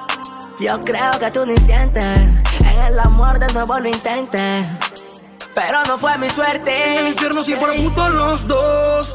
Yo 0.58 0.80
creo 0.80 1.10
que 1.20 1.30
tú 1.30 1.46
ni 1.46 1.56
sientes 1.56 2.04
en 2.04 2.78
el 2.80 2.98
amor 2.98 3.38
de 3.38 3.46
nuevo 3.52 3.78
lo 3.78 3.88
intentes. 3.88 4.68
Pero 5.54 5.84
no 5.86 5.98
fue 5.98 6.18
mi 6.18 6.28
suerte. 6.30 6.72
En 6.72 7.04
el 7.04 7.08
infierno 7.12 7.42
por 7.60 7.76
puto 7.76 8.08
los 8.08 8.48
dos. 8.48 9.14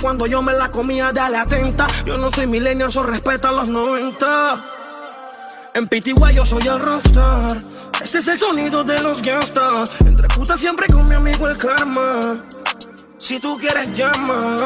cuando 0.00 0.26
yo 0.26 0.42
me 0.42 0.52
la 0.52 0.70
comía, 0.70 1.12
dale 1.12 1.36
atenta. 1.36 1.86
Yo 2.04 2.16
no 2.18 2.30
soy 2.30 2.46
millennial, 2.46 2.88
eso 2.88 3.02
respeta 3.02 3.52
los 3.52 3.68
90. 3.68 4.64
En 5.74 5.86
PTY 5.86 6.34
yo 6.34 6.44
soy 6.44 6.66
el 6.66 6.78
rockstar. 6.78 7.62
Este 8.02 8.18
es 8.18 8.28
el 8.28 8.38
sonido 8.38 8.82
de 8.82 9.00
los 9.02 9.22
gangstas. 9.22 9.92
Entre 10.00 10.26
putas 10.28 10.58
siempre 10.58 10.86
con 10.88 11.08
mi 11.08 11.14
amigo 11.14 11.48
el 11.48 11.56
karma. 11.56 12.44
Si 13.18 13.38
tú 13.38 13.58
quieres 13.58 13.92
llama, 13.96 14.56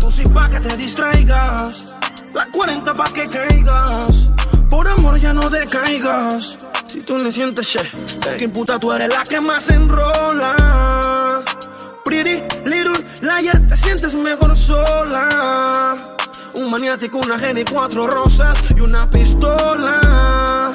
tú 0.00 0.10
sí 0.10 0.22
pa' 0.32 0.48
que 0.48 0.60
te 0.60 0.76
distraigas. 0.76 1.94
La 2.32 2.46
40 2.50 2.94
pa' 2.94 3.12
que 3.12 3.28
caigas. 3.28 4.30
Por 4.70 4.88
amor 4.88 5.18
ya 5.18 5.32
no 5.32 5.48
decaigas. 5.50 6.56
Si 6.86 7.00
tú 7.00 7.18
le 7.18 7.30
sientes 7.30 7.68
che, 7.68 8.38
que 8.38 8.48
puta 8.48 8.78
tú 8.78 8.92
eres 8.92 9.08
la 9.08 9.22
que 9.24 9.40
más 9.40 9.68
enrola. 9.70 10.56
Pretty 12.14 12.42
little 12.64 12.94
liar, 13.22 13.66
te 13.66 13.76
sientes 13.76 14.14
mejor 14.14 14.54
sola. 14.56 15.96
Un 16.54 16.70
maniático, 16.70 17.18
una 17.18 17.36
genia 17.40 17.64
cuatro 17.68 18.06
rosas 18.06 18.56
y 18.76 18.80
una 18.82 19.10
pistola. 19.10 20.72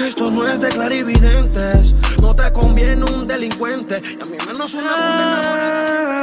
Esto 0.00 0.32
no 0.32 0.48
es 0.48 0.58
de 0.60 0.66
clarividentes, 0.66 1.94
no 2.20 2.34
te 2.34 2.50
conviene 2.50 3.04
un 3.04 3.24
delincuente 3.24 4.02
y 4.02 4.20
a 4.20 4.24
mí 4.24 4.36
menos 4.44 4.74
una 4.74 4.96
puta 4.96 5.22
enamorada. 5.22 6.14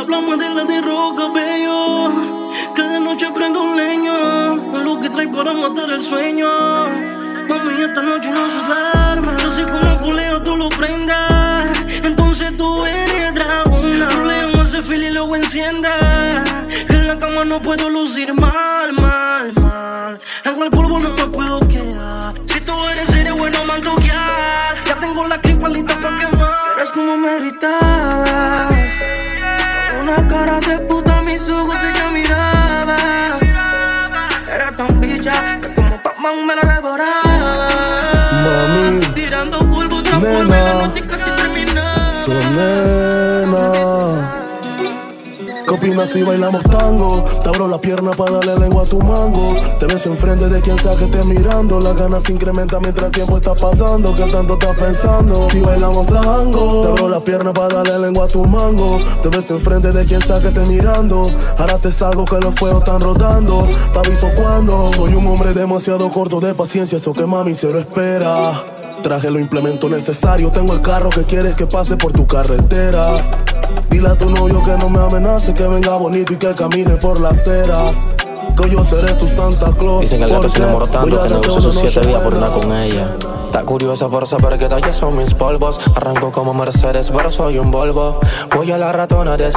Hablamos 0.00 0.38
de 0.40 0.50
la 0.50 0.64
de 0.64 0.80
roca, 0.80 1.28
bello. 1.32 2.10
Cada 2.74 2.98
noche 2.98 3.30
prendo 3.32 3.62
un 3.62 3.76
leño. 3.76 4.56
Lo 4.82 5.00
que 5.00 5.10
trae 5.10 5.28
para 5.28 5.52
matar 5.52 5.90
el 5.90 6.00
sueño. 6.00 6.48
Mami, 7.48 7.84
esta 7.84 8.02
noche 8.02 8.30
no 8.30 8.50
se 8.50 8.58
duerme. 8.66 9.38
Sé 9.54 9.64
como 9.64 9.96
culeo 9.98 10.40
tú 10.40 10.56
lo 10.56 10.68
prendas. 10.70 11.70
Entonces 12.02 12.56
tú 12.56 12.65
ese 14.78 14.96
y 14.96 15.10
luego 15.10 15.36
encienda. 15.36 16.44
Que 16.86 16.94
en 16.94 17.06
la 17.06 17.16
cama 17.18 17.44
no 17.44 17.60
puedo 17.62 17.88
lucir 17.88 18.32
mal, 18.34 18.92
mal, 18.92 19.52
mal. 19.60 20.20
En 20.44 20.62
el 20.62 20.70
polvo 20.70 20.98
no 20.98 21.10
me 21.10 21.26
puedo 21.26 21.60
quedar. 21.60 22.34
Si 22.46 22.60
tú 22.60 22.72
eres 22.90 23.08
serio, 23.10 23.36
bueno, 23.36 23.64
mantoquear. 23.64 24.84
Ya 24.86 24.98
tengo 24.98 25.26
la 25.26 25.38
clipa 25.40 25.68
lista 25.68 25.98
pa' 26.00 26.16
quemar. 26.16 26.54
Eres 26.76 26.90
como 26.92 27.16
me 27.16 27.40
gritabas. 27.40 28.74
Una 30.02 30.28
cara 30.28 30.60
de 30.60 30.78
puta, 30.80 31.22
mis 31.22 31.48
ojos 31.48 31.76
ella 31.90 32.10
miraba. 32.10 32.96
Era 34.54 34.72
tan 34.76 35.00
bicha 35.00 35.58
que 35.60 35.74
como 35.74 36.02
Pac-Man 36.02 36.46
me 36.46 36.54
la 36.54 36.62
devoraba. 36.74 37.68
Mami, 38.44 39.06
Tirando 39.14 39.58
polvo 39.70 40.02
tras 40.02 40.20
polvo 40.22 40.54
la 40.54 40.74
noche 40.86 41.00
casi 41.06 41.30
terminaba. 41.30 42.16
so 42.24 42.32
nena. 42.32 43.85
Opinas 45.74 46.10
si 46.10 46.22
bailamos 46.22 46.62
tango? 46.64 47.24
Te 47.42 47.48
abro 47.48 47.68
la 47.68 47.80
pierna 47.80 48.10
para 48.12 48.32
darle 48.32 48.58
lengua 48.58 48.82
a 48.82 48.86
tu 48.86 49.00
mango. 49.00 49.54
Te 49.78 49.86
beso 49.86 50.10
enfrente 50.10 50.48
de 50.48 50.60
quien 50.60 50.78
sea 50.78 50.92
que 50.92 51.04
esté 51.04 51.22
mirando. 51.24 51.80
Las 51.80 51.96
ganas 51.96 52.22
se 52.22 52.32
incrementan 52.32 52.82
mientras 52.82 53.06
el 53.06 53.12
tiempo 53.12 53.36
está 53.36 53.54
pasando. 53.54 54.14
¿Qué 54.14 54.24
tanto 54.30 54.54
estás 54.54 54.76
pensando? 54.76 55.48
Si 55.50 55.60
bailamos 55.60 56.06
tango, 56.06 56.80
te 56.82 56.88
abro 56.88 57.08
la 57.08 57.20
pierna 57.20 57.52
para 57.52 57.82
darle 57.82 57.98
lengua 57.98 58.24
a 58.24 58.28
tu 58.28 58.44
mango. 58.44 58.98
Te 59.22 59.28
beso 59.28 59.54
enfrente 59.54 59.92
de 59.92 60.04
quien 60.04 60.22
sea 60.22 60.40
que 60.40 60.48
esté 60.48 60.60
mirando. 60.66 61.22
Ahora 61.58 61.78
te 61.78 61.90
salgo 61.90 62.24
que 62.24 62.36
los 62.36 62.54
fuegos 62.54 62.84
están 62.84 63.00
rotando. 63.00 63.66
Te 63.92 63.98
aviso 63.98 64.28
cuando. 64.34 64.88
Soy 64.94 65.14
un 65.14 65.26
hombre 65.26 65.52
demasiado 65.52 66.08
corto 66.10 66.40
de 66.40 66.54
paciencia, 66.54 66.96
eso 66.96 67.12
que 67.12 67.26
mami 67.26 67.54
se 67.54 67.70
lo 67.70 67.78
espera. 67.78 68.75
Traje 69.06 69.30
los 69.30 69.40
implementos 69.40 69.88
necesarios, 69.88 70.52
tengo 70.52 70.72
el 70.72 70.82
carro 70.82 71.10
que 71.10 71.22
quieres 71.22 71.54
que 71.54 71.64
pase 71.64 71.96
por 71.96 72.12
tu 72.12 72.26
carretera. 72.26 73.04
Dile 73.88 74.08
a 74.08 74.18
tu 74.18 74.28
novio 74.28 74.60
que 74.64 74.72
no 74.72 74.88
me 74.90 74.98
amenace, 74.98 75.54
que 75.54 75.62
venga 75.62 75.96
bonito 75.96 76.32
y 76.32 76.36
que 76.36 76.52
camine 76.54 76.96
por 76.96 77.20
la 77.20 77.28
acera. 77.28 77.92
Que 78.60 78.68
yo 78.68 78.82
seré 78.82 79.12
tu 79.14 79.28
Santa 79.28 79.70
Claus. 79.78 80.00
Dicen 80.00 80.18
que 80.18 80.24
el 80.24 80.30
gato 80.32 80.48
se 80.48 80.58
enamoró 80.58 80.88
tanto 80.88 81.08
que 81.08 81.16
darte 81.18 81.34
negoció 81.34 81.60
sus 81.60 81.88
siete 81.88 82.08
días 82.08 82.20
por 82.20 82.32
buena. 82.32 82.50
con 82.50 82.76
ella. 82.76 83.16
Está 83.56 83.64
curiosa 83.64 84.10
por 84.10 84.26
saber 84.26 84.58
qué 84.58 84.68
tallas 84.68 84.94
son 84.94 85.16
mis 85.16 85.32
polvos. 85.32 85.80
Arranco 85.94 86.30
como 86.30 86.52
Mercedes, 86.52 87.10
pero 87.10 87.30
soy 87.30 87.58
un 87.58 87.70
Volvo. 87.70 88.20
Voy 88.54 88.70
a 88.70 88.76
la 88.76 88.92
ratona 88.92 89.34
de 89.34 89.48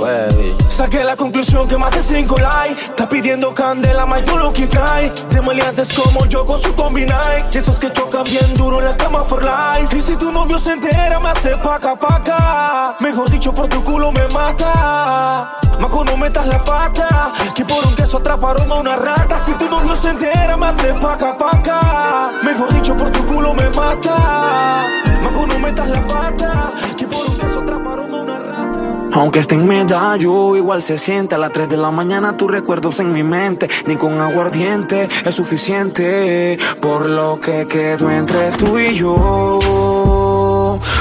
baby. 0.00 0.56
Saqué 0.68 1.04
la 1.04 1.14
conclusión 1.14 1.68
que 1.68 1.78
más 1.78 1.92
de 1.92 2.02
5 2.02 2.36
likes 2.38 2.82
Está 2.86 3.08
pidiendo 3.08 3.54
candela, 3.54 4.04
más 4.04 4.24
tú 4.24 4.36
lo 4.36 4.52
que 4.52 4.66
trae 4.66 5.12
De 5.30 5.40
maleantes 5.40 5.92
como 5.94 6.26
yo 6.26 6.44
con 6.44 6.60
su 6.60 6.74
combinai. 6.74 7.44
Esos 7.52 7.78
que 7.78 7.92
chocan 7.92 8.24
bien 8.24 8.52
duro 8.54 8.80
en 8.80 8.86
la 8.86 8.96
cama 8.96 9.22
for 9.22 9.44
life. 9.44 9.96
Y 9.96 10.00
si 10.00 10.16
tu 10.16 10.32
novio 10.32 10.58
se 10.58 10.72
entera 10.72 11.20
me 11.20 11.28
hace 11.28 11.56
paca 11.58 11.94
paca. 11.94 12.96
Mejor 12.98 13.30
dicho 13.30 13.54
por 13.54 13.68
tu 13.68 13.84
culo 13.84 14.10
me 14.10 14.26
mata. 14.28 15.60
Maco 15.78 16.04
no 16.04 16.16
metas 16.16 16.48
la 16.48 16.58
pata. 16.58 17.32
Que 17.54 17.64
por 17.64 17.86
un 17.86 17.94
queso 17.94 18.16
atraparon 18.16 18.72
a 18.72 18.74
una 18.74 18.96
rata. 18.96 19.40
Si 19.44 19.52
tu 19.54 19.68
novio 19.68 19.96
se 20.00 20.08
entera 20.08 20.56
me 20.56 20.66
hace 20.66 20.94
paca 20.94 21.11
paca 21.16 22.32
Mejor 22.42 22.72
dicho 22.74 22.96
por 22.96 23.10
tu 23.10 23.24
culo 23.26 23.54
me 23.54 23.68
mata 23.70 24.88
Maco 25.22 25.46
no 25.46 25.58
metas 25.58 25.90
la 25.90 26.00
pata 26.02 26.74
Que 26.96 27.06
por 27.06 27.28
un 27.28 27.36
queso 27.36 27.60
atraparon 27.60 28.14
a 28.14 28.22
una 28.22 28.38
rata 28.38 29.08
Aunque 29.12 29.40
esté 29.40 29.54
en 29.56 29.66
medallo, 29.66 30.56
igual 30.56 30.80
se 30.82 30.96
siente. 30.96 31.34
A 31.34 31.38
las 31.38 31.52
3 31.52 31.68
de 31.68 31.76
la 31.76 31.90
mañana 31.90 32.34
tus 32.36 32.50
recuerdos 32.50 32.98
en 32.98 33.12
mi 33.12 33.22
mente. 33.22 33.68
Ni 33.86 33.96
con 33.96 34.18
aguardiente 34.18 35.06
es 35.24 35.34
suficiente. 35.34 36.58
Por 36.80 37.04
lo 37.10 37.38
que 37.38 37.66
quedó 37.66 38.10
entre 38.10 38.52
tú 38.52 38.78
y 38.78 38.94
yo. 38.94 39.58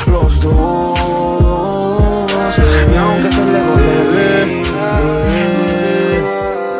Los 0.07 0.41
dos. 0.41 0.99
Y 2.93 2.97
aunque 2.97 3.29
estés 3.29 3.47
lejos 3.47 3.81
de 3.81 4.45
mí. 4.45 4.61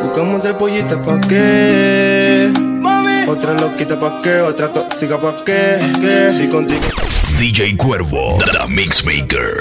Buscamos 0.04 0.44
el 0.44 0.56
pollito 0.56 1.02
pa' 1.02 1.22
qué. 1.22 2.11
Otra 3.32 3.54
loquita 3.54 3.98
pa' 3.98 4.20
qué, 4.22 4.42
otra 4.42 4.68
tóxica 4.74 5.18
pa' 5.18 5.38
qué. 5.46 5.80
¿Qué? 6.02 6.32
Si 6.34 6.50
contigo. 6.50 6.82
DJ 7.40 7.78
Cuervo, 7.78 8.38
The 8.40 8.68
Mixmaker. 8.68 9.56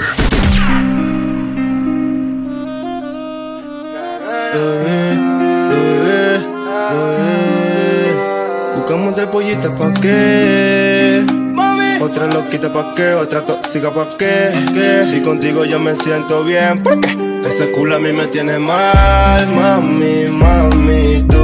Bebé, 4.53 5.15
bebé, 5.69 6.39
bebé. 6.91 8.13
Buscamos 8.75 9.17
el 9.17 9.27
pollito 9.29 9.73
pa' 9.77 9.93
qué. 10.01 11.25
Otra 12.01 12.27
loquita 12.27 12.73
pa' 12.73 12.91
qué, 12.93 13.13
otra 13.13 13.45
tóxica 13.45 13.89
pa' 13.89 14.09
qué. 14.17 14.51
¿Qué? 14.73 15.05
Si 15.09 15.21
contigo 15.21 15.63
yo 15.63 15.79
me 15.79 15.95
siento 15.95 16.43
bien, 16.43 16.83
¿por 16.83 16.99
qué? 16.99 17.15
Ese 17.45 17.71
culo 17.71 17.95
a 17.95 17.99
mí 17.99 18.11
me 18.11 18.27
tiene 18.27 18.59
mal, 18.59 19.47
mami, 19.47 20.25
mami, 20.27 21.23
tú. 21.23 21.40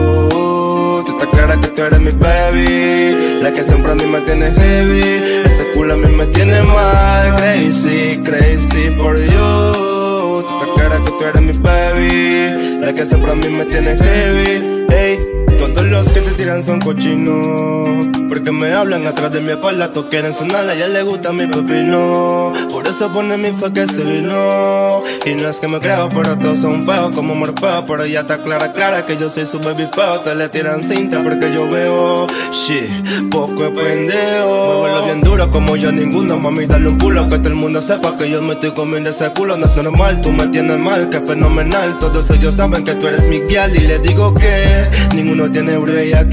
Clara 1.48 1.62
que 1.62 1.68
tú 1.70 1.82
eres 1.82 2.02
mi 2.02 2.12
baby, 2.12 3.40
la 3.42 3.54
que 3.54 3.64
siempre 3.64 3.94
a 3.94 3.96
mí 3.96 4.06
me 4.06 4.20
tiene 4.20 4.52
heavy. 4.52 5.24
Ese 5.46 5.72
culo 5.74 5.94
a 5.94 5.96
mí 5.96 6.10
me 6.14 6.26
tiene 6.28 6.62
mal, 6.62 7.36
crazy, 7.38 8.20
crazy 8.22 8.90
for 8.98 9.16
you. 9.16 10.44
Tú 10.44 10.46
estás 10.46 10.70
clara 10.76 10.98
que 11.06 11.12
tú 11.12 11.24
eres 11.24 11.42
mi 11.42 11.54
baby, 11.54 12.82
la 12.82 12.94
que 12.94 13.06
siempre 13.06 13.32
a 13.32 13.36
mí 13.36 13.48
me 13.48 13.64
tiene 13.64 13.96
heavy. 13.96 14.86
Ey, 14.90 15.20
todos 15.58 15.86
los 15.86 16.12
que 16.12 16.20
tiran 16.38 16.62
son 16.62 16.80
cochinos. 16.80 18.08
Porque 18.30 18.52
me 18.52 18.72
hablan 18.72 19.08
atrás 19.08 19.32
de 19.32 19.42
mi 19.42 19.52
espalda, 19.52 19.92
todos 19.92 20.08
quieren 20.08 20.32
sonar, 20.32 20.68
a 20.68 20.76
ella 20.76 20.88
le 20.88 21.02
gusta 21.02 21.34
mi 21.34 21.48
pepino. 21.48 22.54
Por 22.70 22.88
eso 22.88 23.12
pone 23.12 23.38
mi 23.38 23.52
fe 23.52 23.72
que 23.74 23.88
se 23.88 24.04
vino. 24.04 25.02
Y 25.26 25.34
no 25.34 25.50
es 25.50 25.58
que 25.58 25.68
me 25.68 25.80
creo, 25.80 26.08
pero 26.10 26.38
todos 26.38 26.60
son 26.60 26.86
feos 26.86 27.16
como 27.16 27.34
Morfeo. 27.34 27.86
Pero 27.86 28.06
ya 28.06 28.22
está 28.22 28.38
clara, 28.38 28.72
clara 28.74 29.06
que 29.06 29.18
yo 29.18 29.30
soy 29.30 29.46
su 29.46 29.60
baby 29.60 29.88
feo. 29.92 30.20
Te 30.20 30.36
le 30.36 30.50
tiran 30.50 30.84
cinta 30.84 31.24
porque 31.24 31.52
yo 31.52 31.68
veo, 31.68 32.28
shit, 32.52 33.30
poco 33.32 33.66
es 33.66 33.72
pendejo. 33.72 34.78
Muévelo 34.80 35.06
bien 35.06 35.22
duro 35.22 35.50
como 35.50 35.76
yo 35.76 35.92
ninguno, 35.92 36.38
mami, 36.38 36.68
dale 36.68 36.90
un 36.90 36.98
pulo. 36.98 37.28
Que 37.30 37.40
todo 37.40 37.50
el 37.50 37.56
mundo 37.56 37.82
sepa 37.82 38.16
que 38.18 38.30
yo 38.30 38.42
me 38.44 38.54
estoy 38.54 38.72
comiendo 38.72 39.10
ese 39.10 39.32
culo. 39.32 39.58
No 39.58 39.66
es 39.66 39.76
normal, 39.76 40.22
tú 40.22 40.32
me 40.32 40.48
tienes 40.48 40.78
mal, 40.78 41.10
que 41.10 41.20
fenomenal. 41.22 41.98
Todos 42.00 42.30
ellos 42.30 42.54
saben 42.54 42.86
que 42.86 42.94
tú 42.96 43.08
eres 43.08 43.26
mi 43.28 43.40
guial. 43.40 43.76
Y 43.76 43.88
le 43.88 44.00
digo 44.00 44.34
que 44.36 44.90
ninguno 45.16 45.50
tiene 45.50 45.78
break 45.78 46.27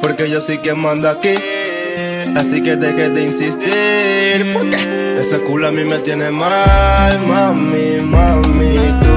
Porque 0.00 0.28
yo 0.28 0.40
soy 0.40 0.58
quien 0.58 0.78
manda 0.78 1.12
aquí. 1.12 1.34
Así 2.36 2.62
que 2.62 2.76
deje 2.76 3.10
de 3.10 3.22
insistir. 3.22 4.52
¿Por 4.52 4.68
qué? 4.70 5.16
Ese 5.20 5.38
culo 5.40 5.68
a 5.68 5.72
mí 5.72 5.84
me 5.84 5.98
tiene 5.98 6.30
mal, 6.30 7.18
mami, 7.26 8.00
mami. 8.02 8.76
Tú, 9.02 9.14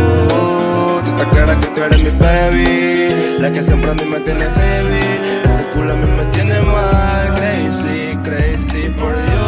tú 1.04 1.10
estás 1.10 1.28
clara 1.34 1.60
que 1.60 1.68
tú 1.68 1.84
eres 1.84 2.00
mi 2.00 2.10
baby. 2.12 3.40
La 3.40 3.52
que 3.52 3.64
siempre 3.64 3.92
a 3.92 3.94
mí 3.94 4.06
me 4.06 4.20
tiene 4.22 4.46
heavy. 4.46 5.06
Ese 5.44 5.70
culo 5.74 5.92
a 5.94 5.96
mí 5.96 6.08
me 6.18 6.26
tiene 6.26 6.62
mal, 6.62 7.36
crazy, 7.36 8.18
crazy 8.24 8.90
for 8.98 9.14
you. 9.14 9.48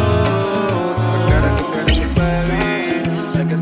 Que 1.86 3.44
que 3.48 3.56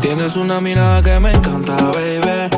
Tienes 0.00 0.36
una 0.36 0.60
mirada 0.60 1.02
que 1.02 1.20
me 1.20 1.30
encanta, 1.32 1.76
baby. 1.92 2.55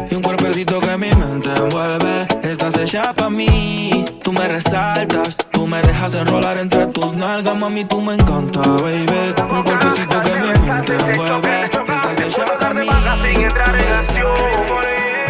Envuelve. 1.78 2.26
Estás 2.42 2.76
hecha 2.78 3.12
pa' 3.14 3.30
mí. 3.30 4.04
Tú 4.22 4.32
me 4.32 4.48
resaltas. 4.48 5.36
Tú 5.50 5.66
me 5.66 5.80
dejas 5.82 6.14
enrolar 6.14 6.58
entre 6.58 6.86
tus 6.86 7.12
nalgas, 7.14 7.56
mami. 7.56 7.84
Tú 7.84 8.00
me 8.00 8.14
encanta, 8.14 8.60
baby. 8.60 9.34
Un 9.50 9.62
cuerpecito 9.62 10.20
que 10.20 10.34
mi 10.36 10.48
mente 10.66 10.96
envuelve. 10.96 11.64
Estás 11.64 12.20
hecha 12.20 12.44
pa' 12.44 12.74
mí. 12.74 12.86
Tú 12.86 12.92
me 12.92 13.36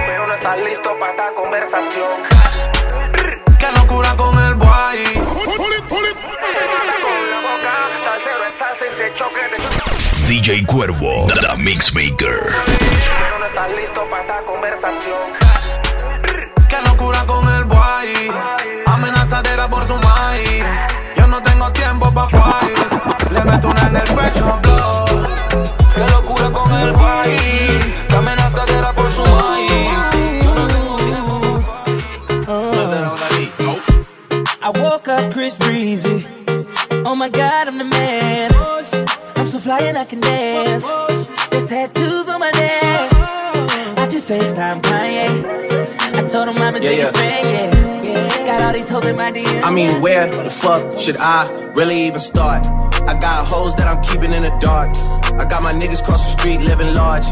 Pero 0.07 0.26
no 0.26 0.34
estás 0.34 0.59
listo 0.61 0.99
para 0.99 1.12
esta 1.12 1.34
conversación. 1.34 2.16
Qué 3.59 3.66
locura 3.74 4.14
con 4.16 4.38
el 4.44 4.55
boy. 4.55 4.99
Salsero 8.05 8.44
es 8.49 8.55
salsa 8.59 8.84
y 8.86 8.96
se 8.96 9.14
choque 9.14 9.42
de 9.51 9.59
DJ 10.28 10.66
Cuervo, 10.66 11.26
The 11.26 11.57
Mixmaker. 11.57 12.53
Pero 13.18 13.38
no 13.38 13.46
estás 13.46 13.70
listo 13.72 14.09
para 14.11 14.22
esta 14.22 14.40
conversación. 14.42 15.58
Qué 16.69 16.77
locura 16.85 17.25
con 17.27 17.49
el 17.55 17.64
boy. 17.64 18.31
Amenazadera 18.87 19.69
por 19.69 19.87
su 19.87 19.97
maíz. 19.97 20.64
Yo 21.16 21.27
no 21.27 21.43
tengo 21.43 21.73
tiempo 21.73 22.12
pa' 22.12 22.29
fight. 22.29 23.31
Le 23.33 23.45
meto 23.45 23.69
una 23.69 23.83
en 23.89 23.97
el 23.97 24.03
pecho, 24.03 24.59
blow. 24.62 25.07
Qué 25.95 26.05
locura 26.12 26.51
con 26.51 26.71
el. 26.73 26.95
Qué 28.09 28.16
amenazadera 28.16 28.93
por 28.93 29.11
su 29.11 29.23
maíz. 29.23 30.45
Yo 30.45 30.55
no 30.55 30.66
tengo 30.66 30.97
tiempo 30.97 31.41
pa' 31.41 31.85
fight. 31.85 31.99
I 34.61 34.71
woke 34.81 35.09
up 35.09 35.33
Chris 35.33 35.57
Breezy. 35.57 36.27
Oh 37.05 37.14
my 37.14 37.31
god, 37.31 37.69
I'm 37.69 37.79
the 37.79 37.85
man. 37.85 38.51
I'm 39.37 39.47
so 39.47 39.59
fly 39.59 39.79
and 39.81 39.97
I 39.97 40.05
can 40.05 40.21
dance. 40.21 40.87
There's 41.51 41.64
tattoos 41.64 42.29
on 42.29 42.41
my 42.41 42.51
neck. 42.51 43.12
I 43.99 44.07
just 44.11 44.29
FaceTime 44.29 44.83
Kanye. 44.83 45.68
I 46.19 46.23
told 46.27 46.49
him 46.49 46.59
I'm 46.59 46.75
his 46.75 46.83
Yeah, 46.83 46.91
biggest 46.91 47.14
yeah. 47.14 47.23
fan, 47.23 47.45
yeah. 47.47 48.03
yeah. 48.03 48.47
Got 48.47 48.61
all 48.62 48.73
these 48.73 48.89
hoes 48.89 49.07
in 49.07 49.14
my 49.14 49.31
DM. 49.31 49.62
I 49.62 49.71
mean, 49.71 50.01
where 50.03 50.27
the 50.27 50.51
fuck 50.51 50.99
should 50.99 51.16
I 51.16 51.49
really 51.77 52.09
even 52.09 52.19
start? 52.19 52.66
I 53.07 53.16
got 53.21 53.47
hoes 53.47 53.77
that 53.77 53.87
I'm 53.87 54.03
keeping 54.03 54.33
in 54.33 54.43
the 54.43 54.51
dark. 54.59 54.91
I 55.39 55.45
got 55.49 55.62
my 55.62 55.73
niggas 55.73 56.03
cross 56.05 56.25
the 56.25 56.37
street 56.37 56.61
living 56.61 56.93
large. 56.93 57.25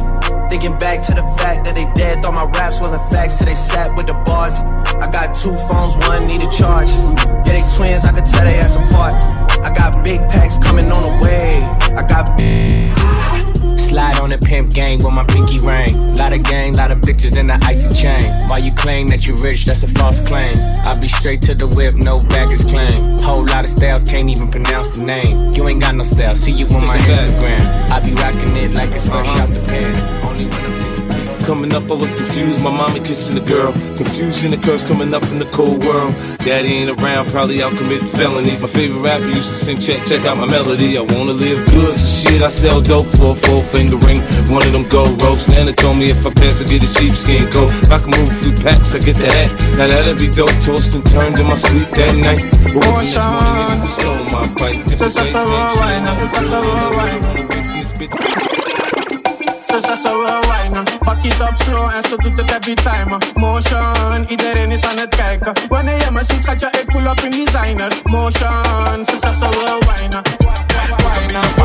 Thinking 0.52 0.78
back 0.78 1.02
to 1.02 1.14
the 1.14 1.22
fact 1.36 1.66
that 1.66 1.74
they 1.74 1.84
dead, 1.94 2.22
thought 2.22 2.34
my 2.34 2.44
raps 2.56 2.78
wasn't 2.80 3.02
facts, 3.10 3.40
so 3.40 3.44
they 3.44 3.56
sat 3.56 3.90
with 3.96 4.06
the 4.06 4.14
bars. 4.14 4.60
I 5.02 5.10
got 5.10 5.34
two 5.34 5.56
phones, 5.66 5.96
one 6.06 6.28
need 6.28 6.42
a 6.46 6.50
charge. 6.52 6.88
Yeah, 6.88 7.42
they 7.42 7.62
twins, 7.74 8.04
I 8.04 8.12
could 8.14 8.24
tell 8.24 8.44
they 8.44 8.54
ass 8.54 8.76
apart. 8.76 9.18
I 9.66 9.74
got 9.74 10.04
big 10.04 10.20
packs 10.30 10.58
coming 10.58 10.92
on 10.92 11.02
the 11.02 11.24
way. 11.26 11.58
I 11.98 12.06
got 12.06 12.38
big. 12.38 12.94
Slide 13.96 14.20
on 14.20 14.28
the 14.28 14.36
pimp 14.36 14.74
gang 14.74 15.02
with 15.02 15.14
my 15.14 15.24
pinky 15.24 15.58
ring. 15.58 16.14
Lot 16.16 16.34
of 16.34 16.42
gang, 16.42 16.74
lot 16.74 16.90
of 16.90 16.98
bitches 16.98 17.38
in 17.38 17.46
the 17.46 17.58
icy 17.64 17.88
chain. 17.96 18.30
While 18.46 18.58
you 18.58 18.70
claim 18.72 19.06
that 19.06 19.26
you 19.26 19.34
rich, 19.36 19.64
that's 19.64 19.84
a 19.84 19.88
false 19.88 20.20
claim. 20.20 20.54
I 20.84 21.00
be 21.00 21.08
straight 21.08 21.40
to 21.48 21.54
the 21.54 21.66
whip, 21.66 21.94
no 21.94 22.20
baggage 22.20 22.68
claim. 22.68 23.18
Whole 23.20 23.46
lot 23.46 23.64
of 23.64 23.70
styles, 23.70 24.04
can't 24.04 24.28
even 24.28 24.50
pronounce 24.50 24.98
the 24.98 25.02
name. 25.02 25.50
You 25.54 25.66
ain't 25.66 25.80
got 25.80 25.94
no 25.94 26.02
style, 26.02 26.36
see 26.36 26.52
you 26.52 26.66
on 26.76 26.86
my 26.86 26.98
Instagram. 26.98 27.90
I 27.90 28.00
be 28.04 28.12
rocking 28.12 28.54
it 28.58 28.74
like 28.74 28.90
it's 28.90 29.08
fresh 29.08 29.28
out 29.28 29.48
the 29.48 29.60
pan. 29.60 30.24
Only 30.26 30.44
when 30.44 30.66
I'm 30.66 30.85
Coming 31.46 31.72
up, 31.74 31.88
I 31.88 31.94
was 31.94 32.12
confused. 32.12 32.60
My 32.60 32.72
mommy 32.72 32.98
kissing 32.98 33.38
a 33.38 33.40
girl. 33.40 33.70
Confusion 33.96 34.52
occurs 34.52 34.82
coming 34.82 35.14
up 35.14 35.22
in 35.30 35.38
the 35.38 35.44
cold 35.54 35.78
world. 35.78 36.10
Daddy 36.42 36.74
ain't 36.74 36.90
around, 36.90 37.30
probably 37.30 37.62
out 37.62 37.70
committing 37.78 38.08
felonies. 38.08 38.60
My 38.60 38.66
favorite 38.66 38.98
rapper 38.98 39.28
used 39.30 39.50
to 39.50 39.54
sing, 39.54 39.78
check, 39.78 40.04
check 40.04 40.26
out 40.26 40.38
my 40.38 40.46
melody. 40.46 40.98
I 40.98 41.02
wanna 41.02 41.30
live 41.38 41.64
good, 41.70 41.94
so 41.94 42.02
shit, 42.02 42.42
I 42.42 42.48
sell 42.48 42.80
dope 42.80 43.06
for 43.14 43.30
a 43.30 43.34
four 43.36 43.62
finger 43.70 43.94
ring. 43.94 44.18
One 44.50 44.66
of 44.66 44.72
them 44.72 44.88
gold 44.88 45.22
ropes. 45.22 45.48
Nana 45.48 45.72
told 45.72 45.98
me 45.98 46.10
if 46.10 46.26
I 46.26 46.34
pass, 46.34 46.60
I 46.60 46.64
get 46.66 46.82
a 46.82 46.88
sheepskin 46.90 47.46
coat. 47.52 47.70
If 47.70 47.92
I 47.92 47.98
can 48.02 48.10
move 48.10 48.26
a 48.26 48.34
few 48.42 48.50
packs, 48.66 48.96
I 48.96 48.98
get 48.98 49.14
the 49.14 49.30
hat. 49.30 49.46
Now 49.78 49.86
that'd 49.86 50.18
be 50.18 50.26
dope. 50.26 50.50
Tossed 50.66 50.96
and 50.98 51.06
turned 51.06 51.38
in 51.38 51.46
my 51.46 51.54
sleep 51.54 51.86
that 51.94 52.10
night. 52.26 52.42
Woke 52.74 52.90
up 52.90 52.98
the 52.98 53.06
next 53.06 53.22
morning 53.22 53.70
and 53.70 53.86
stole 53.86 54.18
my 54.34 54.42
pipe. 54.58 54.82
If 54.90 54.98
So, 54.98 55.06
it's 55.06 55.14
so, 55.14 55.22
ain't 55.22 55.30
so, 55.30 55.46
saying 55.46 55.78
wine, 55.78 56.02
shit, 59.70 59.82
so, 59.82 59.94
so, 59.96 60.18
wine. 60.20 60.36
So, 60.36 60.40
so, 60.40 60.42
so, 60.42 60.48
wine. 60.48 60.84
Pak 61.00 61.24
it 61.24 61.40
up 61.40 61.56
slow 61.56 61.88
en 61.88 62.02
zo 62.08 62.16
doet 62.16 62.36
het 62.36 62.50
every 62.50 62.74
time. 62.74 63.18
Motion, 63.34 64.24
iedereen 64.28 64.70
is 64.70 64.82
aan 64.82 64.98
het 64.98 65.14
kijken. 65.16 65.52
Wanneer 65.68 65.98
je 66.04 66.10
me 66.10 66.24
ziet, 66.24 66.42
schat 66.42 66.60
je, 66.60 66.66
ik 66.80 66.86
pull 66.86 67.06
up 67.06 67.20
in 67.20 67.44
designer. 67.44 67.92
Motion, 68.04 69.06
so, 69.06 69.16
so, 69.20 69.32
so, 69.32 69.78
wine. 69.78 70.22
Wine, 70.38 71.56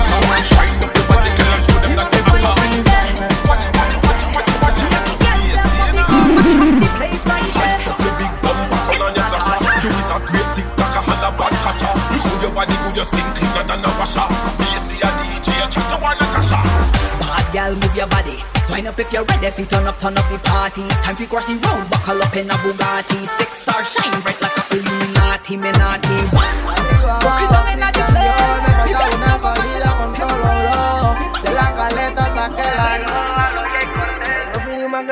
Bad 14.01 14.40
girl, 17.61 17.75
move 17.75 17.95
your 17.95 18.07
body. 18.07 18.37
Wind 18.69 18.87
up 18.87 18.99
if 18.99 19.11
you're 19.11 19.23
ready. 19.23 19.47
If 19.47 19.59
you 19.59 19.65
turn 19.65 19.87
up, 19.87 19.99
turn 19.99 20.17
up 20.17 20.29
the 20.29 20.37
party. 20.39 20.87
Time 21.03 21.15
for 21.15 21.25
cross 21.25 21.45
the 21.45 21.53
road. 21.53 21.89
Buckle 21.89 22.21
up 22.21 22.35
in 22.35 22.49
a 22.49 22.53
Bugatti. 22.63 23.19
Six 23.37 23.59
star 23.59 23.83
shine 23.83 24.21
bright 24.21 24.41
like 24.41 24.57
a 24.57 24.63
Illuminati. 24.75 25.57
Me 25.57 25.71
naughty. 25.71 26.80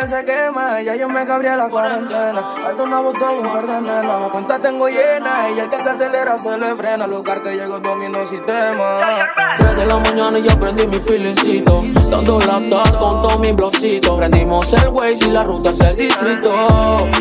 Se 0.09 0.25
quema, 0.25 0.81
ya 0.81 0.95
yo 0.95 1.07
me 1.07 1.23
cabría 1.25 1.55
la 1.55 1.69
cuarentena. 1.69 2.41
Falta 2.63 2.83
una 2.83 2.99
botella, 2.99 3.39
un 3.41 3.51
par 3.51 3.67
de 3.67 3.81
nena. 3.81 4.19
La 4.19 4.29
cuenta 4.29 4.59
tengo 4.59 4.89
llena 4.89 5.49
y 5.55 5.59
el 5.59 5.69
que 5.69 5.77
se 5.77 5.89
acelera 5.89 6.39
se 6.39 6.57
le 6.57 6.75
frena. 6.75 7.05
Lugar 7.05 7.43
que 7.43 7.51
llego 7.51 7.79
domino 7.79 8.25
sistema. 8.25 9.27
3 9.59 9.75
de 9.75 9.85
la 9.85 9.99
mañana 9.99 10.39
y 10.39 10.43
ya 10.43 10.57
prendí 10.59 10.87
mi 10.87 10.99
feelicito 10.99 11.83
Dando 12.09 12.39
laptops 12.39 12.97
con 12.97 13.21
todo 13.21 13.39
mi 13.39 13.51
blocito 13.51 14.17
Prendimos 14.17 14.71
el 14.73 14.89
Waze 14.89 15.25
y 15.25 15.31
la 15.31 15.43
ruta 15.43 15.71
es 15.71 15.79
el 15.81 15.95
distrito 15.95 16.51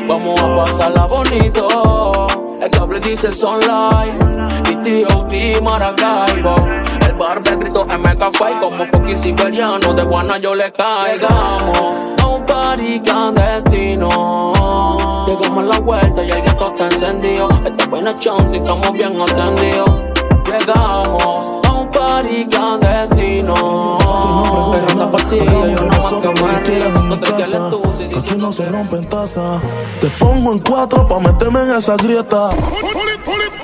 Vamos 0.06 0.40
a 0.40 0.54
pasarla 0.54 1.06
bonito 1.06 2.47
El 2.60 2.70
cable 2.70 2.98
dice 2.98 3.30
son 3.30 3.60
live 3.60 4.18
Y 4.70 4.76
T.O.T. 4.76 5.60
Maracaibo. 5.62 6.56
El 7.06 7.14
bar 7.14 7.40
de 7.42 7.56
grito 7.56 7.86
mega 7.86 8.30
fight 8.32 8.60
Como 8.60 8.84
Foki 8.86 9.14
Siberiano 9.14 9.94
De 9.94 10.02
Guana 10.02 10.38
yo 10.38 10.56
le 10.56 10.72
caigamos. 10.72 12.00
A 12.20 12.26
un 12.26 12.44
party 12.44 13.00
clandestino. 13.00 14.52
Llegamos 15.28 15.64
a 15.64 15.66
la 15.66 15.78
vuelta 15.78 16.24
y 16.24 16.30
el 16.30 16.42
gueto 16.42 16.68
está 16.68 16.86
encendido. 16.86 17.48
Esta 17.64 17.86
buena 17.86 18.14
chanti, 18.16 18.58
estamos 18.58 18.92
bien 18.92 19.20
atendidos. 19.20 19.90
Llegamos 20.46 21.67
a 22.08 22.16
un 22.16 22.24
party 22.24 22.46
clandestino 22.46 23.98
Pero 24.72 24.90
anda 24.90 25.10
partida, 25.10 25.44
yo 25.44 25.52
no 25.52 27.02
No 27.02 27.18
te 27.18 27.26
quieres 27.32 27.52
tú, 27.70 27.82
si 27.96 28.08
Que 28.08 28.18
aquí 28.18 28.36
no 28.36 28.52
se 28.52 28.66
rompen 28.66 29.08
tazas. 29.08 29.62
Te 30.00 30.08
pongo 30.08 30.52
en 30.52 30.58
cuatro 30.60 31.06
pa' 31.06 31.20
meterme 31.20 31.60
en 31.62 31.76
esa 31.76 31.96
grieta. 31.96 32.50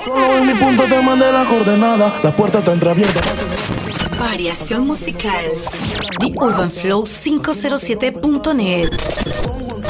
Solo 0.05 0.37
en 0.37 0.47
mi 0.47 0.53
punto 0.53 0.83
te 0.83 1.01
mandé 1.01 1.31
la 1.31 1.45
coordenada. 1.45 2.13
La 2.23 2.35
puerta 2.35 2.59
está 2.59 2.73
entreabierta. 2.73 3.21
Variación 4.19 4.87
musical. 4.87 5.45
The 6.19 6.33
Urban 6.37 6.69
Flow 6.69 7.03
507.net. 7.03 8.89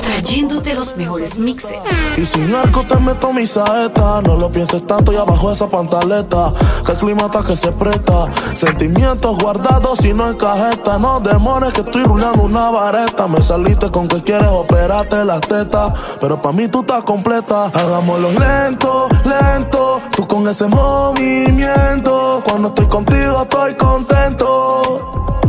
Trayéndote 0.01 0.73
los 0.73 0.95
mejores 0.97 1.37
mixes. 1.37 1.77
Y 2.17 2.25
sin 2.25 2.53
arco 2.53 2.83
te 2.83 2.95
meto 2.97 3.31
mi 3.33 3.45
saeta. 3.45 4.21
No 4.21 4.35
lo 4.37 4.51
pienses 4.51 4.85
tanto 4.85 5.13
y 5.13 5.17
abajo 5.17 5.51
esa 5.51 5.67
pantaleta. 5.67 6.53
Que 6.85 6.93
el 6.93 6.97
clima 6.97 7.23
está 7.25 7.43
que 7.43 7.55
se 7.55 7.71
presta. 7.71 8.27
Sentimientos 8.53 9.37
guardados 9.37 10.03
y 10.05 10.13
no 10.13 10.27
en 10.27 10.37
cajeta. 10.37 10.97
No 10.97 11.19
demores 11.19 11.73
que 11.73 11.81
estoy 11.81 12.03
rulando 12.03 12.43
una 12.43 12.69
vareta. 12.69 13.27
Me 13.27 13.41
saliste 13.41 13.89
con 13.91 14.07
que 14.07 14.21
quieres 14.21 14.49
operarte 14.49 15.23
las 15.25 15.41
tetas. 15.41 15.93
Pero 16.19 16.41
pa' 16.41 16.51
mí 16.51 16.67
tú 16.67 16.81
estás 16.81 17.03
completa. 17.03 17.65
Hagámoslo 17.65 18.31
lento, 18.31 19.07
lento. 19.23 20.01
Tú 20.15 20.27
con 20.27 20.47
ese 20.47 20.67
movimiento. 20.67 22.41
Cuando 22.43 22.69
estoy 22.69 22.87
contigo 22.87 23.43
estoy 23.43 23.73
contento. 23.75 24.14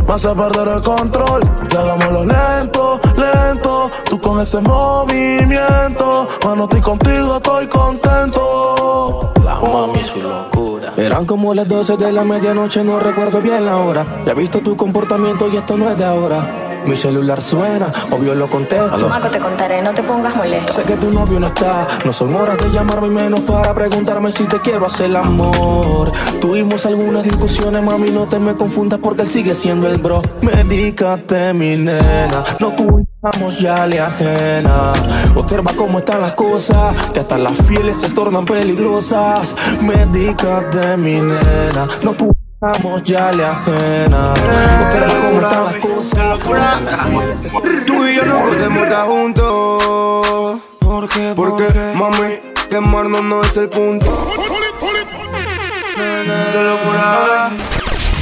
Me 0.07 0.13
hace 0.13 0.29
perder 0.29 0.67
el 0.69 0.81
control. 0.81 1.41
Y 1.69 1.75
hagámoslo 1.75 2.23
lento, 2.23 2.99
lento. 3.17 3.91
Tú 4.09 4.19
con 4.19 4.39
ese 4.39 4.61
movimiento. 4.61 6.27
Cuando 6.41 6.63
estoy 6.63 6.79
contigo 6.79 7.35
estoy 7.35 7.67
contento. 7.67 9.33
La 9.43 9.55
mami, 9.59 10.03
su 10.05 10.21
locura. 10.21 10.93
Eran 10.95 11.25
como 11.25 11.53
las 11.53 11.67
12 11.67 11.97
de 11.97 12.11
la 12.13 12.23
medianoche, 12.23 12.85
no 12.85 12.99
recuerdo 12.99 13.41
bien 13.41 13.65
la 13.65 13.77
hora. 13.77 14.05
Ya 14.25 14.31
he 14.31 14.35
visto 14.35 14.59
tu 14.61 14.77
comportamiento 14.77 15.49
y 15.49 15.57
esto 15.57 15.75
no 15.75 15.89
es 15.89 15.97
de 15.97 16.05
ahora. 16.05 16.66
Mi 16.87 16.95
celular 16.95 17.41
suena, 17.41 17.91
obvio 18.11 18.33
lo 18.33 18.49
contesto. 18.49 19.09
Marco, 19.09 19.29
te 19.29 19.39
contaré, 19.39 19.81
no 19.81 19.93
te 19.93 20.01
pongas 20.03 20.33
molesto. 20.35 20.71
Sé 20.71 20.83
que 20.83 20.95
tu 20.95 21.11
novio 21.11 21.37
no 21.39 21.47
está, 21.47 21.85
no 22.05 22.13
son 22.13 22.33
horas 22.33 22.57
de 22.57 22.71
llamarme 22.71 23.07
y 23.07 23.11
menos 23.11 23.41
para 23.41 23.73
preguntarme 23.73 24.31
si 24.31 24.45
te 24.45 24.61
quiero 24.61 24.85
hacer 24.85 25.07
el 25.07 25.17
amor. 25.17 26.11
Tuvimos 26.39 26.85
algunas 26.85 27.23
discusiones, 27.23 27.83
mami, 27.83 28.09
no 28.09 28.25
te 28.25 28.39
me 28.39 28.55
confundas 28.55 28.99
porque 29.03 29.23
él 29.23 29.27
sigue 29.27 29.53
siendo 29.53 29.87
el 29.87 29.97
bro. 29.97 30.21
Medícate, 30.41 31.53
mi 31.53 31.75
nena, 31.75 32.43
no 32.59 32.73
culpamos 32.73 33.59
ya 33.59 33.85
le 33.85 33.99
ajena. 33.99 34.93
Observa 35.35 35.73
cómo 35.75 35.99
están 35.99 36.21
las 36.21 36.33
cosas, 36.33 36.95
que 37.11 37.19
hasta 37.19 37.37
las 37.37 37.53
fieles 37.67 37.97
se 37.97 38.09
tornan 38.09 38.45
peligrosas. 38.45 39.53
Medícate, 39.81 40.95
mi 40.95 41.15
nena, 41.15 41.87
no 42.01 42.15
culpamos 42.15 42.36
ya 43.03 43.31
le 43.31 43.45
ajena. 43.45 44.33
Cómo 45.81 46.01
están 46.01 46.29
las 46.29 46.43
cosas. 46.43 46.83
Tú 47.85 48.05
y 48.05 48.15
yo 48.15 48.25
no 48.25 48.39
podemos 48.39 48.83
estar 48.83 49.05
juntos. 49.07 50.61
¿Por 50.79 51.09
qué? 51.09 51.33
Porque, 51.35 51.93
mami, 51.95 52.39
quemarnos 52.69 53.23
no 53.23 53.41
es 53.41 53.57
el 53.57 53.69
punto. 53.69 54.05
De 55.95 56.63
locura. 56.63 57.51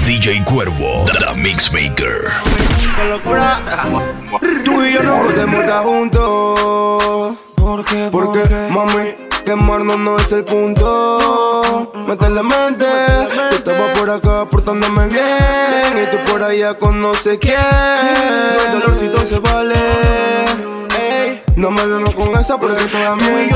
DJ 0.06 0.44
Cuervo, 0.44 1.06
The 1.06 1.36
Mixmaker. 1.36 2.30
De 2.98 3.06
locura. 3.10 3.62
Tú 4.64 4.84
y 4.84 4.94
yo 4.94 5.04
no 5.04 5.18
podemos 5.18 5.62
estar 5.62 5.84
juntos. 5.84 7.38
¿Por 7.56 7.86
qué? 7.86 8.10
Porque, 8.12 8.68
mami, 8.70 9.16
quemarnos 9.46 9.98
no 9.98 10.18
es 10.18 10.32
el 10.32 10.44
punto. 10.44 11.92
Métele 12.08 12.44
mente. 12.44 12.86
Yo 13.66 13.72
estaba 13.72 13.94
por 13.94 14.10
acá 14.12 14.46
portándome 14.46 15.08
bien. 15.08 16.04
Y 16.04 16.06
tú 16.12 16.32
por 16.32 16.44
allá 16.44 16.78
con 16.78 17.02
no 17.02 17.16
sé 17.16 17.40
quién. 17.40 17.58
El 17.58 18.80
dolorcito 18.80 19.26
se 19.26 19.40
vale. 19.40 19.74
Ey, 21.00 21.42
no 21.56 21.72
me 21.72 21.84
vemos 21.88 22.14
con 22.14 22.38
esa 22.40 22.60
porque 22.60 22.84
toda 22.86 23.16
mi 23.16 23.50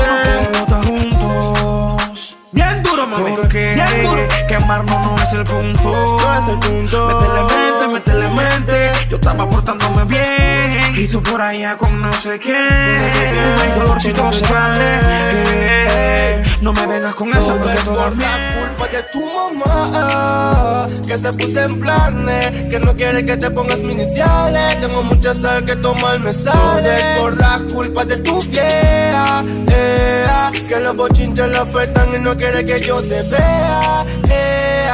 juntos. 0.84 2.36
Bien 2.50 2.82
duro, 2.82 3.06
mami. 3.06 3.30
Porque 3.36 3.72
Bien 3.72 4.04
duro. 4.04 4.26
Quemarnos 4.48 5.00
no 5.00 5.14
es 5.14 5.32
el 5.32 5.44
punto. 5.44 5.92
No 5.92 6.40
es 6.40 6.48
el 6.48 6.58
punto. 6.58 7.06
Métele 7.06 7.44
mente, 7.44 7.88
métele 7.88 8.28
mente. 8.30 8.90
Yo 9.08 9.16
estaba 9.16 9.48
portándome 9.48 10.04
bien. 10.06 10.92
Y 10.96 11.06
tú 11.06 11.22
por 11.22 11.40
allá 11.40 11.76
con 11.76 12.00
no 12.00 12.12
sé 12.14 12.36
quién. 12.40 12.56
El 12.56 13.78
dolorcito 13.78 14.32
se 14.32 14.52
vale. 14.52 14.98
Eh, 15.32 16.42
No 16.60 16.74
me 16.74 16.86
vengas 16.86 17.14
con 17.14 17.32
esa 17.34 17.54
porque 17.54 17.78
por 17.86 18.16
la 18.18 18.54
culpa 18.54 18.88
de 18.88 19.02
tu 19.04 19.24
mamá 19.24 20.86
Que 21.06 21.18
se 21.18 21.32
puso 21.32 21.60
en 21.60 21.80
planes 21.80 22.50
Que 22.68 22.78
no 22.78 22.94
quiere 22.94 23.24
que 23.24 23.36
te 23.38 23.50
pongas 23.50 23.78
mis 23.80 23.94
iniciales 23.94 24.78
Tengo 24.82 25.02
mucha 25.02 25.34
sal 25.34 25.64
que 25.64 25.74
tomar 25.76 26.20
me 26.20 26.34
sale. 26.34 26.96
Es 26.98 27.18
por 27.18 27.38
la 27.38 27.62
culpa 27.72 28.04
de 28.04 28.18
tu 28.18 28.42
vieja 28.42 29.42
eh, 29.68 30.24
Que 30.68 30.80
los 30.80 30.94
bochinches 30.96 31.48
la 31.48 31.62
afectan 31.62 32.14
y 32.14 32.18
no 32.18 32.36
quiere 32.36 32.64
que 32.66 32.78
yo 32.80 33.00
te 33.00 33.22
vea 33.22 34.04
eh, 34.28 34.88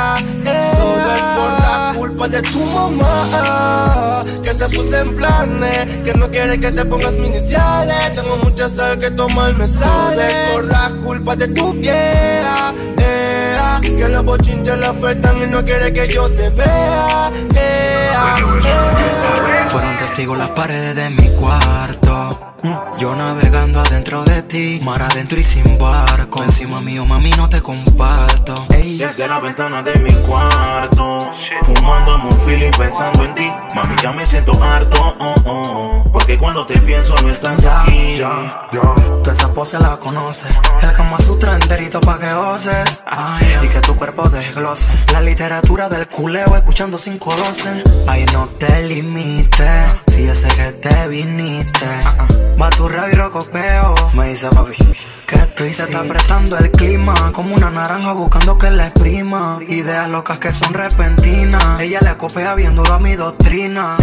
eh, 0.44 0.70
Todo 0.72 0.75
es 1.14 1.22
por 1.22 1.50
la 1.60 1.92
culpa 1.96 2.28
de 2.28 2.42
tu 2.42 2.64
mamá 2.64 4.22
que 4.42 4.52
se 4.52 4.68
puse 4.68 5.00
en 5.00 5.16
planes, 5.16 5.86
que 6.04 6.14
no 6.14 6.30
quiere 6.30 6.58
que 6.58 6.70
te 6.70 6.84
pongas 6.84 7.14
mis 7.14 7.28
iniciales. 7.28 8.12
Tengo 8.12 8.36
mucha 8.38 8.68
sal 8.68 8.96
que 8.98 9.10
tomar 9.10 9.54
me 9.54 9.66
sale. 9.66 10.28
Es 10.28 10.52
por 10.52 10.64
la 10.64 10.92
culpa 11.04 11.34
de 11.34 11.48
tu 11.48 11.72
vieja, 11.72 12.72
que 13.82 14.08
los 14.08 14.24
bochinches 14.24 14.78
le 14.78 14.86
afectan 14.86 15.42
y 15.42 15.46
no 15.46 15.64
quiere 15.64 15.92
que 15.92 16.08
yo 16.08 16.30
te 16.30 16.50
vea. 16.50 17.30
ea, 17.54 18.36
ea. 18.64 19.66
Fueron 19.68 19.98
testigos 19.98 20.38
las 20.38 20.50
paredes 20.50 20.94
de 20.94 21.10
mi 21.10 21.28
cuarto. 21.30 22.55
Yo 22.98 23.14
navegando 23.14 23.80
adentro 23.80 24.24
de 24.24 24.42
ti, 24.42 24.80
mar 24.84 25.02
adentro 25.02 25.38
y 25.38 25.44
sin 25.44 25.78
barco. 25.78 26.42
Encima 26.42 26.80
mío, 26.80 27.04
mami, 27.04 27.30
no 27.30 27.48
te 27.48 27.60
comparto. 27.60 28.66
Desde 28.68 29.28
la 29.28 29.40
ventana 29.40 29.82
de 29.82 29.94
mi 29.96 30.12
cuarto, 30.26 31.30
fumando 31.64 32.16
un 32.16 32.40
feeling 32.40 32.70
pensando 32.70 33.24
en 33.24 33.34
ti. 33.34 33.52
Mami, 33.74 33.94
ya 34.02 34.12
me 34.12 34.24
siento 34.24 34.60
harto, 34.62 35.16
oh, 35.18 35.34
oh, 35.44 36.04
porque 36.12 36.38
cuando 36.38 36.66
te 36.66 36.78
pienso 36.78 37.14
no 37.22 37.28
estás 37.28 37.66
aquí. 37.66 38.20
Tú 39.22 39.30
esa 39.30 39.52
pose 39.52 39.78
la 39.78 39.96
conoces. 39.98 40.50
El 40.82 40.92
Kama 40.92 41.18
Sutra 41.18 41.54
enterito 41.54 42.00
pa' 42.00 42.18
que 42.18 42.32
goces. 42.32 43.02
Y 43.62 43.68
que 43.68 43.80
tu 43.80 43.94
cuerpo 43.96 44.28
desglose. 44.28 44.88
La 45.12 45.20
literatura 45.20 45.88
del 45.88 46.08
culeo 46.08 46.56
escuchando 46.56 46.96
512. 46.96 47.84
Ay, 48.06 48.24
no 48.32 48.46
te 48.58 48.82
limites. 48.84 49.90
Si 50.08 50.26
yo 50.26 50.34
sé 50.34 50.48
que 50.48 50.72
te 50.72 51.08
viniste. 51.08 51.86
Baturra 52.56 53.06
y 53.12 53.14
rocopeo. 53.14 53.94
Me 54.14 54.28
dice 54.28 54.48
papi. 54.48 54.76
Que 55.26 55.38
tú 55.56 55.64
Se 55.64 55.82
está 55.84 56.00
apretando 56.00 56.56
el 56.58 56.70
clima 56.70 57.32
como 57.32 57.54
una 57.54 57.70
naranja 57.70 58.12
buscando 58.12 58.56
que 58.56 58.70
la 58.70 58.86
exprima. 58.86 59.58
Ideas 59.68 60.08
locas 60.08 60.38
que 60.38 60.52
son 60.52 60.72
repentinas. 60.72 61.80
Ella 61.80 62.00
le 62.00 62.16
copia 62.16 62.54
bien 62.54 62.74
duro 62.74 62.94
a 62.94 62.98
mi 62.98 63.14
doctrina. 63.14 63.96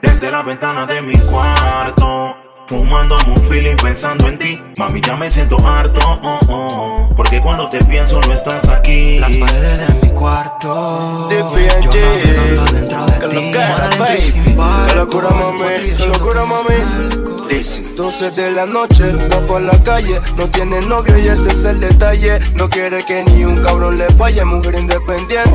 Desde 0.00 0.30
la 0.30 0.42
ventana 0.42 0.86
de 0.86 1.02
mi 1.02 1.18
cuarto, 1.18 2.37
fumando 2.68 3.16
un 3.26 3.42
feeling 3.44 3.76
pensando 3.76 4.28
en 4.28 4.38
ti. 4.38 4.62
Mami, 4.76 5.00
ya 5.00 5.16
me 5.16 5.30
siento 5.30 5.58
harto, 5.66 6.00
oh, 6.22 6.40
oh, 6.48 7.14
porque 7.16 7.40
cuando 7.40 7.68
te 7.70 7.82
pienso 7.84 8.20
no 8.20 8.32
estás 8.32 8.68
aquí. 8.68 9.18
Las 9.18 9.34
paredes 9.36 9.88
de 9.88 9.94
mi 9.94 10.14
cuarto. 10.14 11.28
Yo 11.30 11.94
navegando 11.94 12.62
adentro 12.62 13.06
de 13.06 13.28
ti. 13.28 13.52
Mar 13.54 13.80
adentro 13.80 14.16
y 14.16 14.20
sin 14.20 14.56
barco. 14.56 14.94
Locura, 14.96 15.30
mami, 15.30 15.90
locura, 16.06 16.44
mami. 16.44 17.28
12 17.96 18.30
de 18.30 18.52
la 18.52 18.66
noche, 18.66 19.12
va 19.12 19.44
por 19.46 19.60
la 19.60 19.82
calle, 19.82 20.20
no 20.36 20.48
tiene 20.48 20.80
novio 20.82 21.18
y 21.18 21.26
ese 21.26 21.48
es 21.48 21.64
el 21.64 21.80
detalle. 21.80 22.38
No 22.54 22.70
quiere 22.70 23.04
que 23.04 23.24
ni 23.24 23.44
un 23.44 23.56
cabrón 23.64 23.98
le 23.98 24.08
falle, 24.10 24.44
mujer 24.44 24.76
independiente. 24.78 25.50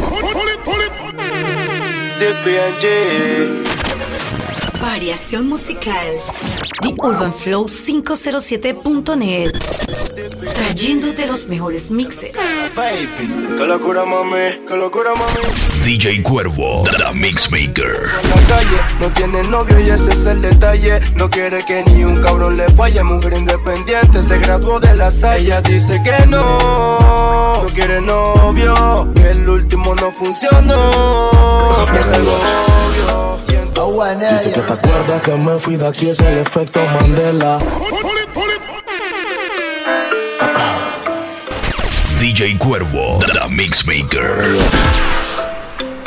DPNG. 2.20 3.73
Variación 4.84 5.48
musical. 5.48 6.20
The 6.82 6.94
Urban 7.02 7.34
Flow 7.34 7.68
507.net. 7.70 9.54
Trayéndote 10.54 11.26
los 11.26 11.48
mejores 11.48 11.90
mixes. 11.90 12.34
Baby, 12.76 13.08
qué 13.58 13.66
locura, 13.66 14.04
mami, 14.04 14.60
qué 14.68 14.76
locura, 14.76 15.14
mami. 15.16 15.86
DJ 15.86 16.22
Cuervo, 16.22 16.84
The 16.84 17.14
Mixmaker. 17.14 18.10
En 18.24 18.30
la 18.30 18.48
calle, 18.48 18.78
no 19.00 19.08
tiene 19.14 19.44
novio 19.44 19.80
y 19.80 19.90
ese 19.90 20.10
es 20.10 20.26
el 20.26 20.42
detalle. 20.42 21.00
No 21.16 21.30
quiere 21.30 21.64
que 21.66 21.86
ni 21.86 22.04
un 22.04 22.22
cabrón 22.22 22.58
le 22.58 22.68
falle, 22.72 23.02
mujer 23.04 23.36
independiente. 23.38 24.22
Se 24.22 24.38
graduó 24.40 24.82
de 24.82 24.94
la. 24.98 25.14
Ella 25.38 25.62
dice 25.62 26.02
que 26.04 26.26
no, 26.26 27.00
no 27.00 27.66
quiere 27.74 28.02
novio. 28.02 29.08
Que 29.16 29.32
el 29.32 29.48
último 29.48 29.96
no 29.96 30.12
funcionó. 30.12 31.32
Es 31.98 32.08
algo 32.10 32.34
obvio. 32.34 33.43
Dice 34.30 34.52
que 34.52 34.62
te 34.62 34.74
acuerdas 34.74 35.22
que 35.22 35.36
me 35.36 35.60
fui 35.60 35.76
de 35.78 35.88
aquí, 35.88 36.10
es 36.10 36.20
el 36.20 36.38
efecto 36.38 36.80
Mandela. 37.00 37.60
DJ 42.20 42.58
Cuervo, 42.58 43.20
The 43.20 43.50
Mixmaker. 43.50 44.44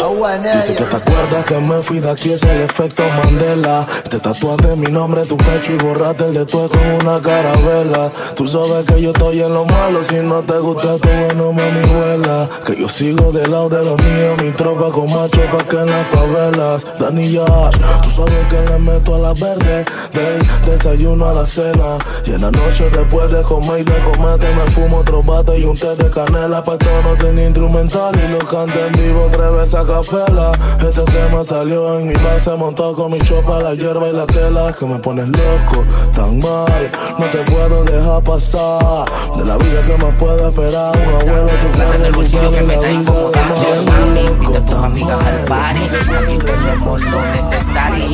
Dice 0.07 0.77
que 0.77 0.85
te 0.85 0.97
acuerdas 0.97 1.45
que 1.47 1.59
me 1.59 1.83
fui 1.83 1.99
de 1.99 2.09
aquí, 2.09 2.33
es 2.33 2.45
el 2.45 2.61
efecto 2.61 3.03
Mandela. 3.25 3.85
Te 4.09 4.21
tatuaste 4.21 4.77
mi 4.77 4.87
nombre 4.87 5.23
en 5.23 5.29
tu 5.29 5.37
pecho 5.37 5.73
y 5.73 5.77
borraste 5.79 6.27
el 6.27 6.35
de 6.35 6.47
tu 6.47 6.69
con 6.69 6.87
una 7.03 7.21
carabela. 7.21 8.13
Tú 8.37 8.47
sabes 8.47 8.85
que 8.85 9.03
yo 9.03 9.11
estoy 9.11 9.43
en 9.43 9.53
lo 9.53 9.65
malo, 9.65 10.05
si 10.05 10.17
no 10.17 10.43
te 10.45 10.59
gusta 10.59 10.97
tu 10.99 11.09
bueno, 11.09 11.53
mami, 11.53 11.81
vuela. 11.93 12.49
Que 12.65 12.81
yo 12.81 12.89
sigo 12.89 13.33
del 13.33 13.51
lado 13.51 13.69
de 13.69 13.85
los 13.85 14.01
míos, 14.01 14.41
mi 14.41 14.51
tropa 14.53 14.93
con 14.93 15.11
macho 15.11 15.41
pa' 15.51 15.65
que 15.65 15.77
en 15.77 15.91
las 15.91 16.07
favelas. 16.07 16.87
Dani 17.01 17.29
Yash, 17.29 17.77
tú 18.03 18.09
sabes 18.09 18.47
que 18.49 18.61
le 18.71 18.79
meto 18.79 19.17
a 19.17 19.19
la 19.19 19.33
verde, 19.35 19.85
del 20.13 20.67
desayuno 20.67 21.27
a 21.27 21.35
la 21.35 21.47
cena. 21.47 21.99
Y 22.25 22.31
en 22.31 22.43
la 22.43 22.53
noche 22.53 22.89
después 22.91 23.33
de 23.33 23.43
comer 23.43 23.81
y 23.81 23.85
de 23.85 23.99
comerte 24.13 24.47
me 24.55 24.71
fumo 24.71 24.99
otro 24.99 25.21
bate 25.23 25.59
y 25.59 25.65
un 25.65 25.77
té 25.77 25.97
de 25.97 26.09
canela. 26.11 26.63
Pa' 26.63 26.75
esto 26.75 27.03
no 27.03 27.17
tenía 27.17 27.47
instrumental 27.47 28.15
y 28.25 28.29
lo 28.29 28.39
canté 28.39 28.87
en 28.87 28.93
vivo 28.93 29.29
tres 29.33 29.53
veces 29.53 29.96
a 29.97 30.03
capela. 30.03 30.53
Este 30.89 31.03
tema 31.13 31.45
salió 31.45 31.99
en 31.99 32.09
mi 32.09 32.15
base, 32.15 32.51
montado 32.57 32.93
con 32.95 33.13
mi 33.13 33.19
chopa, 33.21 33.61
la 33.61 33.75
hierba 33.75 34.09
y 34.09 34.13
la 34.13 34.27
tela. 34.27 34.73
Que 34.79 34.87
me 34.87 34.99
pones 34.99 35.29
loco, 35.29 35.85
tan 36.15 36.39
mal, 36.39 36.91
no 37.19 37.27
te 37.27 37.39
puedo 37.51 37.85
dejar 37.85 38.23
pasar. 38.23 39.05
De 39.37 39.45
la 39.45 39.57
vida 39.57 39.83
que 39.85 39.97
más 39.97 40.15
puedo 40.15 40.49
esperar, 40.49 40.97
un 40.97 41.15
abuelo, 41.15 41.51
tu 41.61 41.67
Plata 41.77 41.97
en 41.97 42.05
el 42.07 42.13
bolsillo 42.13 42.51
que 42.53 42.63
me 42.63 42.75
está 42.75 42.91
incomodando. 42.91 43.55
Mami, 43.91 44.21
invita 44.27 44.59
a 44.59 44.65
tus 44.67 44.85
amigas 44.85 45.23
al 45.23 45.45
party. 45.47 45.81
Aquí 45.81 46.39
tenemos 46.39 47.03
lo 47.13 47.23
necesario. 47.33 48.05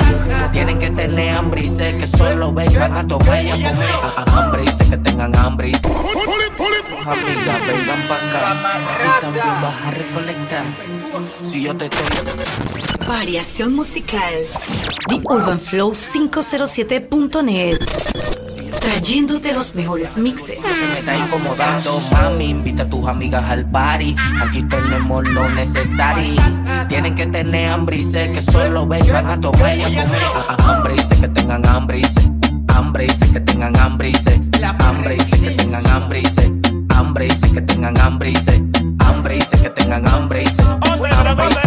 Tienen 0.53 0.78
que 0.78 0.91
tener 0.91 1.37
hambre 1.37 1.62
y 1.62 1.68
sé 1.68 1.97
que 1.99 2.07
solo 2.07 2.53
vengan 2.53 2.97
a 2.97 3.07
tomar 3.07 3.43
y 3.45 3.51
a 3.51 3.55
comer. 3.70 3.89
A- 4.16 4.20
a- 4.20 4.43
Hambre 4.43 4.64
y 4.64 4.68
sé 4.68 4.89
que 4.91 4.97
tengan 4.99 5.37
hambre. 5.37 5.68
Y 5.70 5.74
Amigas, 5.74 7.61
vengan 7.66 8.01
pa' 8.09 8.14
acá. 8.14 8.57
Y 9.18 9.20
también 9.20 9.45
vas 9.62 9.74
a 9.87 9.91
recolectar. 9.91 10.62
Si 11.51 11.62
yo 11.62 11.71
te 11.76 11.84
estoy 11.86 13.06
Variación 13.06 13.74
musical. 13.74 14.32
The 15.08 15.20
Urban 15.24 15.58
Flow 15.60 15.92
507.net. 15.94 17.78
Trayéndote 18.80 19.52
los 19.52 19.74
mejores 19.74 20.16
mixes. 20.16 20.58
me 20.58 20.98
está 20.98 21.16
incomodando 21.16 22.00
Mami, 22.10 22.50
invita 22.50 22.82
a 22.84 22.88
tus 22.90 23.06
amigas 23.08 23.44
al 23.44 23.70
party. 23.70 24.16
Aquí 24.40 24.62
tenemos 24.64 25.24
lo 25.24 25.48
necesario. 25.50 26.40
Tienen 26.88 27.14
que 27.14 27.26
tener 27.26 27.70
hambre 27.70 27.98
y 27.98 28.02
sé 28.04 28.32
que 28.32 28.42
solo 28.42 28.86
vengan 28.86 29.28
a 29.30 29.40
tomar 29.40 29.76
y 29.76 29.82
a 29.82 29.86
comer. 30.04 30.20
A- 30.48 30.54
a- 30.54 30.72
Hambre 30.76 30.94
y 30.96 30.98
sé 31.00 31.20
que 31.20 31.28
tengan 31.28 31.66
hambre 31.66 31.98
y 32.00 32.04
sé. 32.04 32.30
Hambre 32.74 33.06
y 33.06 33.10
sé 33.10 33.32
que 33.32 33.40
tengan 33.40 33.76
hambre 33.76 34.08
y 34.10 34.14
sé. 34.14 34.40
Hambre 34.78 35.16
y 35.16 35.20
sé 35.20 35.40
que 35.42 35.50
tengan 35.50 35.86
hambre 35.86 36.20
y 36.20 36.26
sé. 36.26 36.52
Hambre 36.96 37.26
y 37.26 37.30
sé 37.30 37.52
que 37.54 37.60
tengan 37.60 37.98
hambre 38.00 38.30
y 38.30 38.36
sé. 38.36 38.62
Hambre 38.98 39.36
y 39.36 39.40
sé 39.42 39.62
que 39.62 39.70
tengan 39.70 40.08
hambre 40.08 40.42
y 40.42 40.46
sé. 40.46 40.62
Hambre 40.64 41.46
y 41.46 41.52
sé 41.52 41.61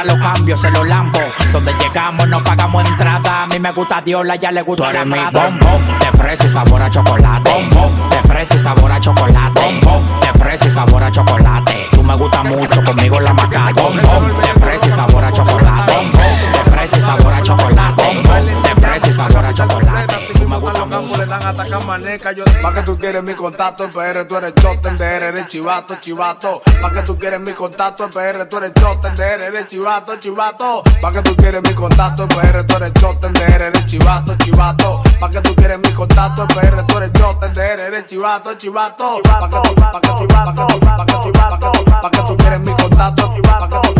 En 0.00 0.06
lo 0.06 0.18
cambios, 0.18 0.58
se 0.58 0.70
los 0.70 0.86
lambo. 0.86 1.18
Donde 1.52 1.74
llegamos 1.74 2.26
no 2.26 2.42
pagamos 2.42 2.88
entrada. 2.88 3.42
A 3.42 3.46
mí 3.46 3.58
me 3.58 3.70
gusta 3.72 4.00
Diola, 4.00 4.36
ya 4.36 4.50
le 4.50 4.62
gusta 4.62 4.90
la 4.92 5.04
mi 5.04 5.18
bombón. 5.18 5.58
De 5.98 6.18
fresa 6.18 6.46
y 6.46 6.48
sabor 6.48 6.82
a 6.82 6.88
chocolate. 6.88 7.50
Bombón. 7.50 8.08
De 8.08 8.28
fresa 8.28 8.54
y 8.54 8.58
sabor 8.58 8.92
a 8.92 9.00
chocolate. 9.00 9.60
Bombón. 9.60 10.20
De 10.20 10.38
fresa 10.38 10.66
y 10.66 10.70
sabor 10.70 11.02
a 11.02 11.10
chocolate. 11.10 11.86
Tú 11.92 12.02
me 12.02 12.14
gusta 12.14 12.42
mucho, 12.42 12.82
conmigo 12.82 13.20
la 13.20 13.34
macate. 13.34 13.82
Bombón. 13.82 14.28
De 14.40 14.60
fresa 14.60 14.86
y 14.86 14.90
sabor 14.90 15.24
a 15.24 15.32
chocolate. 15.32 15.92
Bombón. 15.92 16.52
De 16.52 16.70
fresa 16.70 16.96
y 16.96 17.00
sabor 17.02 17.34
a 17.34 17.42
chocolate. 17.42 17.99
Me 20.60 20.72
gusta 20.72 21.00
mucho. 21.00 21.16
le 21.18 21.26
dan 21.26 21.42
atacar 21.42 21.84
maneca. 21.84 22.32
Yo, 22.32 22.44
pa' 22.62 22.74
que 22.74 22.82
tú 22.82 22.98
quieres 22.98 23.22
mi 23.22 23.34
contacto 23.34 23.84
en 23.84 23.92
PR, 23.92 24.24
tú 24.26 24.36
eres 24.36 24.54
choten 24.54 24.98
de 24.98 25.04
R, 25.04 25.28
eres 25.28 25.46
chivato, 25.46 25.96
chivato. 26.00 26.62
Pa' 26.80 26.90
que 26.92 27.02
tú 27.02 27.18
quieres 27.18 27.40
mi 27.40 27.52
contacto 27.52 28.04
en 28.04 28.10
PR, 28.10 28.44
tú 28.46 28.56
eres 28.58 28.72
choten 28.74 29.16
de 29.16 29.24
R, 29.24 29.46
eres 29.46 29.66
chivato, 29.68 30.16
chivato. 30.16 30.82
Pa' 31.00 31.12
que 31.12 31.22
tú 31.22 31.36
quieres 31.36 31.62
mi 31.62 31.74
contacto 31.74 32.22
en 32.24 32.28
PR, 32.28 32.64
tú 32.64 32.76
eres 32.76 32.92
choten 32.94 33.32
de 33.32 33.44
R, 33.44 33.66
eres 33.66 33.86
chivato, 33.86 34.34
chivato. 34.36 35.02
Pa' 35.18 35.30
que 35.30 35.40
tú 35.40 35.54
quieres 35.54 35.78
mi 35.78 35.92
contacto 35.92 36.42
en 36.42 36.48
PR, 36.48 36.86
tú 36.86 36.96
eres 36.98 37.12
choten 37.12 37.54
de 37.54 37.62
R, 37.62 37.86
eres 37.86 38.06
chivato, 38.06 38.54
chivato. 38.54 39.20
Pa' 39.22 39.48
que 39.48 39.68
tú, 39.68 39.74
pa' 39.74 40.00
que 40.00 40.08
tú, 40.08 40.26
pa' 40.28 40.54
que 40.54 40.64
tú, 40.66 40.80
pa' 40.80 41.06
que 41.06 41.12
tú, 41.12 41.32
pa' 41.32 41.58
que 41.58 41.78
tú, 41.78 41.84
pa' 41.84 42.10
que 42.10 42.18
tú 42.18 42.36
quieres 42.36 42.60
mi 42.60 42.74
contacto, 42.74 43.34
pa' 43.42 43.68
que 43.68 43.88
tú, 43.88 43.99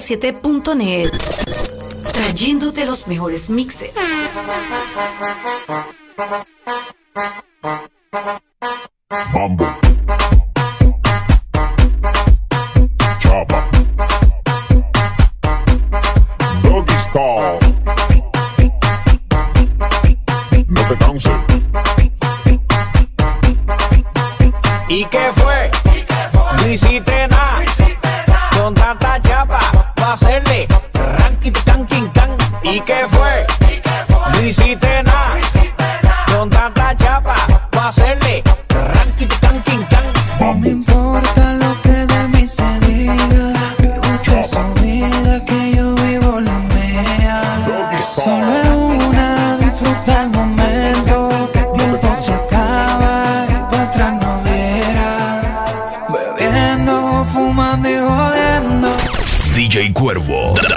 507.net. 0.00 1.10
Trayéndote 2.12 2.86
los 2.86 3.06
mejores 3.06 3.50
mixes. 3.50 3.90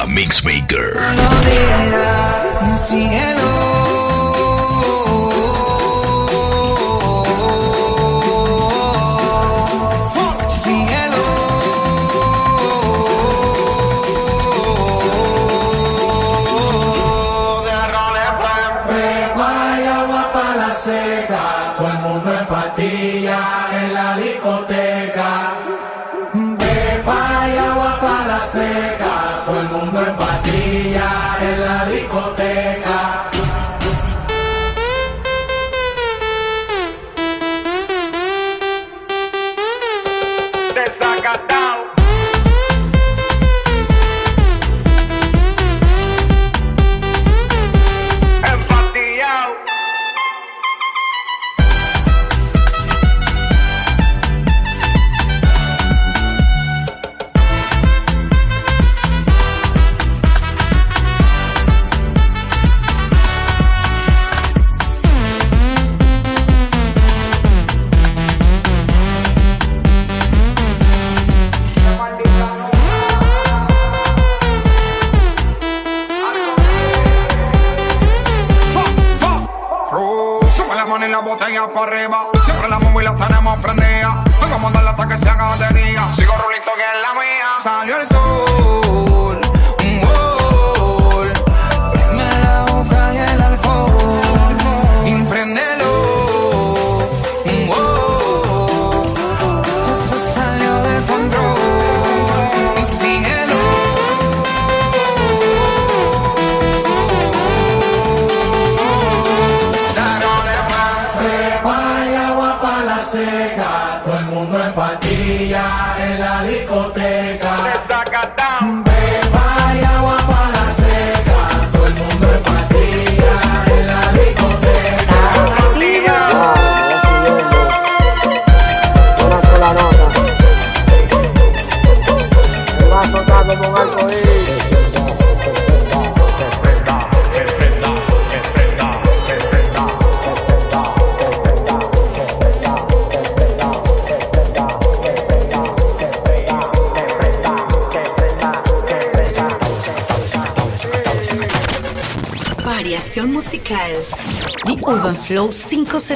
la 0.04 0.10
Mixmaker. 0.10 0.94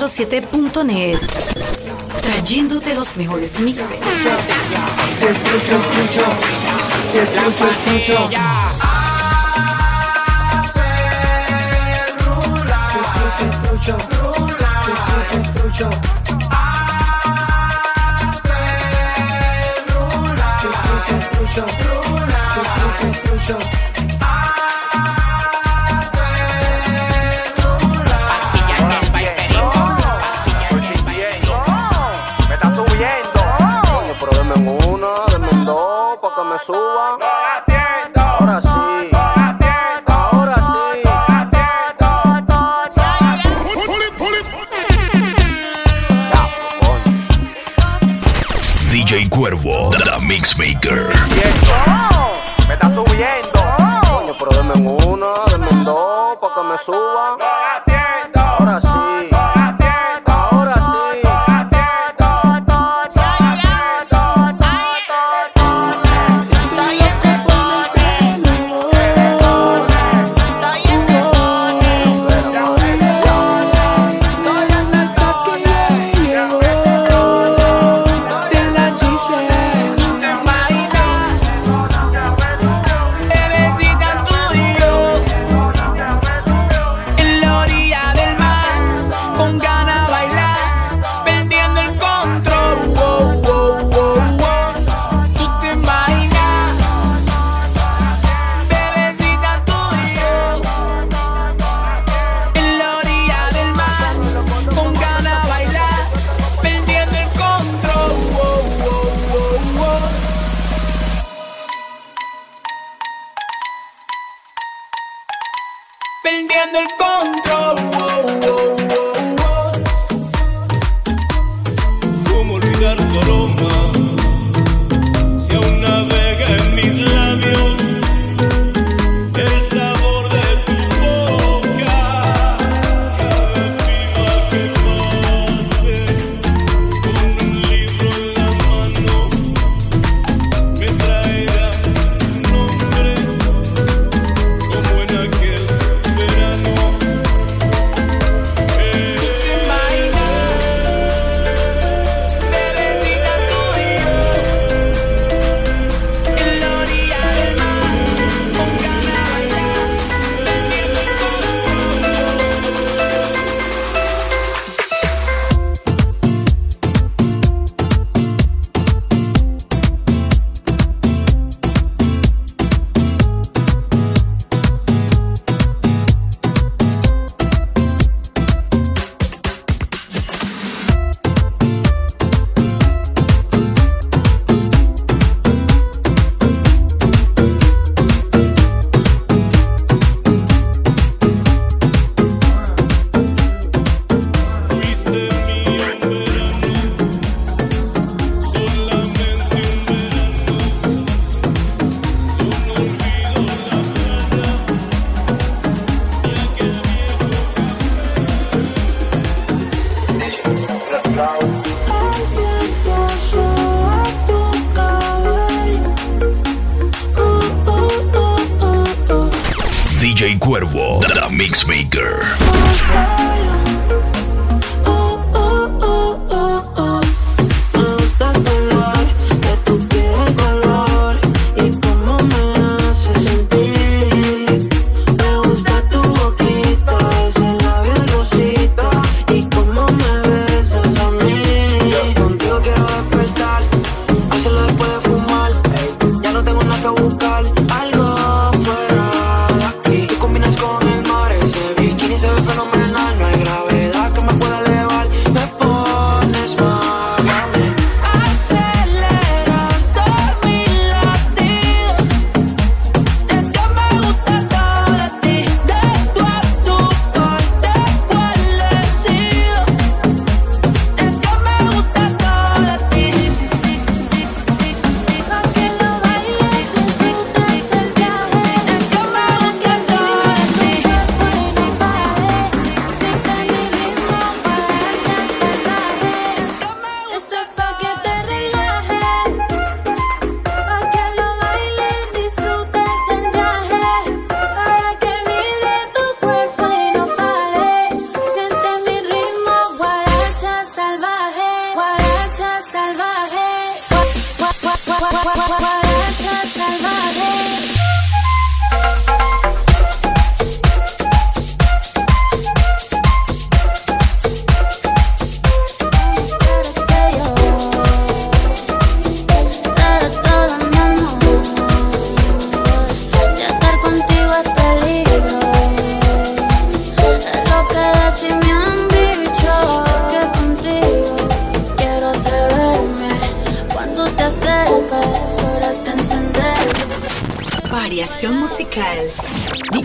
507.net. 0.07 1.06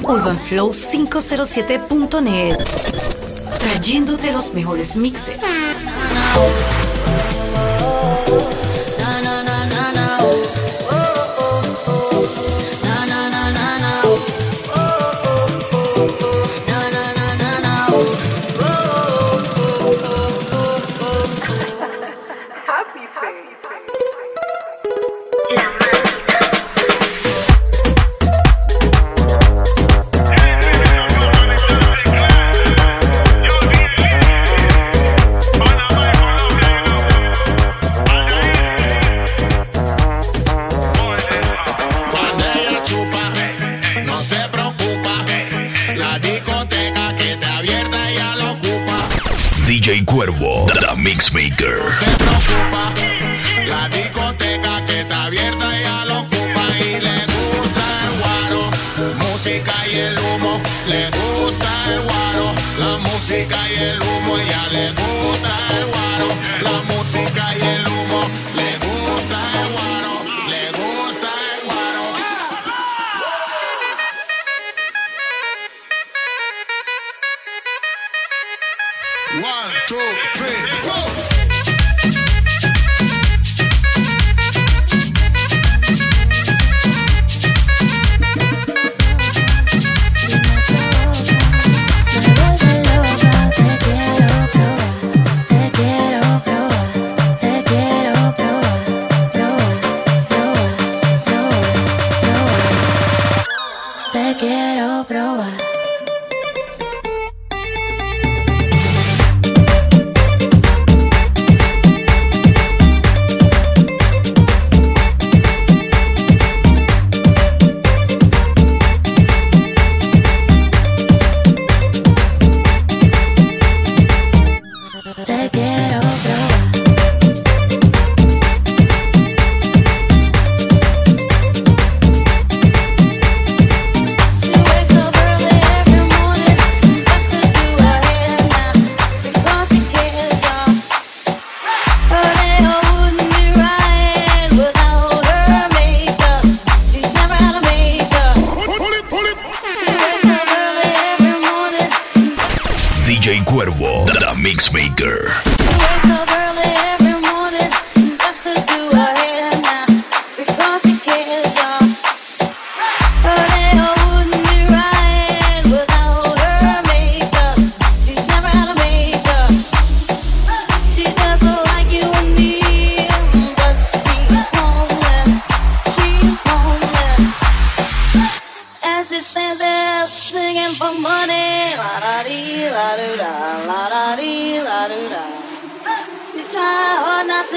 UrbanFlow507.net. 0.03 2.59
Trayéndote 3.59 4.33
los 4.33 4.55
mejores 4.55 4.97
mixes. 4.97 5.37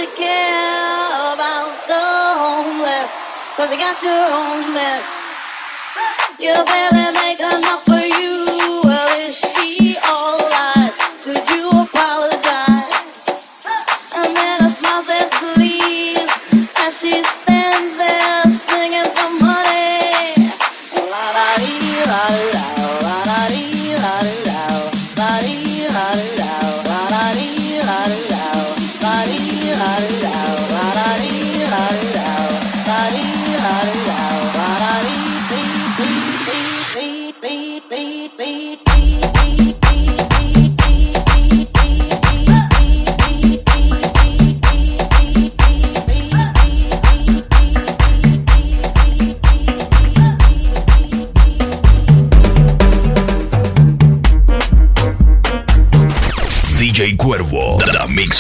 care 0.08 1.34
about 1.34 1.88
the 1.88 2.06
cause 3.58 3.70
they 3.70 3.78
got 3.78 4.02
your 4.04 4.14
own 4.14 4.74
mess. 4.74 5.04
You 6.40 6.54
barely 6.54 7.14
make 7.14 7.40
enough 7.40 7.86
for 7.86 8.06
you. 8.06 8.45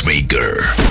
Maker. 0.06 0.85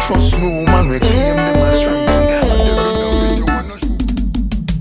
Trust 0.00 0.38
no 0.38 0.64
man, 0.64 0.88
we 0.88 0.98
claim 0.98 1.36
them 1.36 1.56
as 1.56 1.80
strikey. 1.82 2.10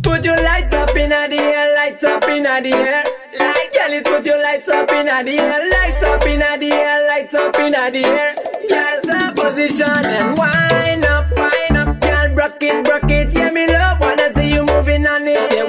Put 0.04 0.26
your 0.26 0.38
lights 0.38 0.74
up 0.74 0.96
in 0.96 1.10
the 1.10 1.38
air, 1.38 1.76
lights 1.76 2.04
up 2.04 2.24
in 2.26 2.44
the 2.44 2.50
air. 2.50 3.04
Like, 3.38 3.74
girl, 3.74 3.94
it's 3.94 4.10
put 4.10 4.26
your 4.26 4.42
lights 4.42 4.70
up 4.70 4.92
in 4.92 5.06
the 5.06 5.38
air, 5.40 5.70
lights 5.70 6.04
up 6.04 6.26
in 6.26 6.40
the 6.40 6.72
air, 6.74 7.08
lights 7.08 7.34
up 7.34 7.60
in 7.60 7.72
the 7.72 8.06
air. 8.08 8.36
Girl, 8.70 9.00
position 9.36 10.06
and 10.06 10.38
wind 10.38 11.06
up, 11.06 11.32
wind 11.36 11.78
up. 11.78 12.00
Girl, 12.00 12.34
broke 12.36 12.64
it, 12.64 12.84
broke 12.86 13.12
it, 13.12 13.34
yeah, 13.34 13.52
me 13.52 13.68
love. 13.68 14.00
Wanna 14.00 14.34
see 14.34 14.54
you 14.54 14.64
moving 14.66 15.06
on 15.06 15.28
it, 15.28 15.54
yeah, 15.54 15.64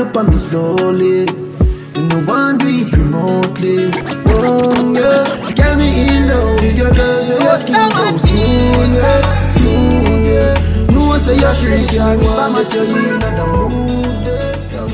up 0.00 0.16
on 0.16 0.30
me 0.30 0.36
slowly, 0.36 1.26
you 1.26 2.02
know 2.08 2.24
one 2.24 2.56
do 2.58 2.66
it 2.68 2.92
remotely. 2.96 3.90
Oh 4.28 4.92
yeah, 4.94 5.50
get 5.52 5.76
me 5.76 6.08
in 6.08 6.28
love 6.28 6.60
with 6.60 6.76
your 6.76 6.92
girl, 6.94 7.22
so 7.22 7.38
your 7.38 7.56
skin 7.56 7.90
so 7.90 8.16
smooth, 8.18 8.94
yeah, 8.96 9.52
smooth, 9.52 10.24
yeah. 10.26 10.54
No 10.90 11.16
say 11.18 11.36
you're 11.36 11.54
shrink, 11.54 11.92
yeah, 11.92 12.16
me 12.16 12.26
bang 12.26 12.56
at 12.56 12.72
you 12.72 12.82
in 12.82 13.20
the 13.20 13.46
mood, 13.46 14.26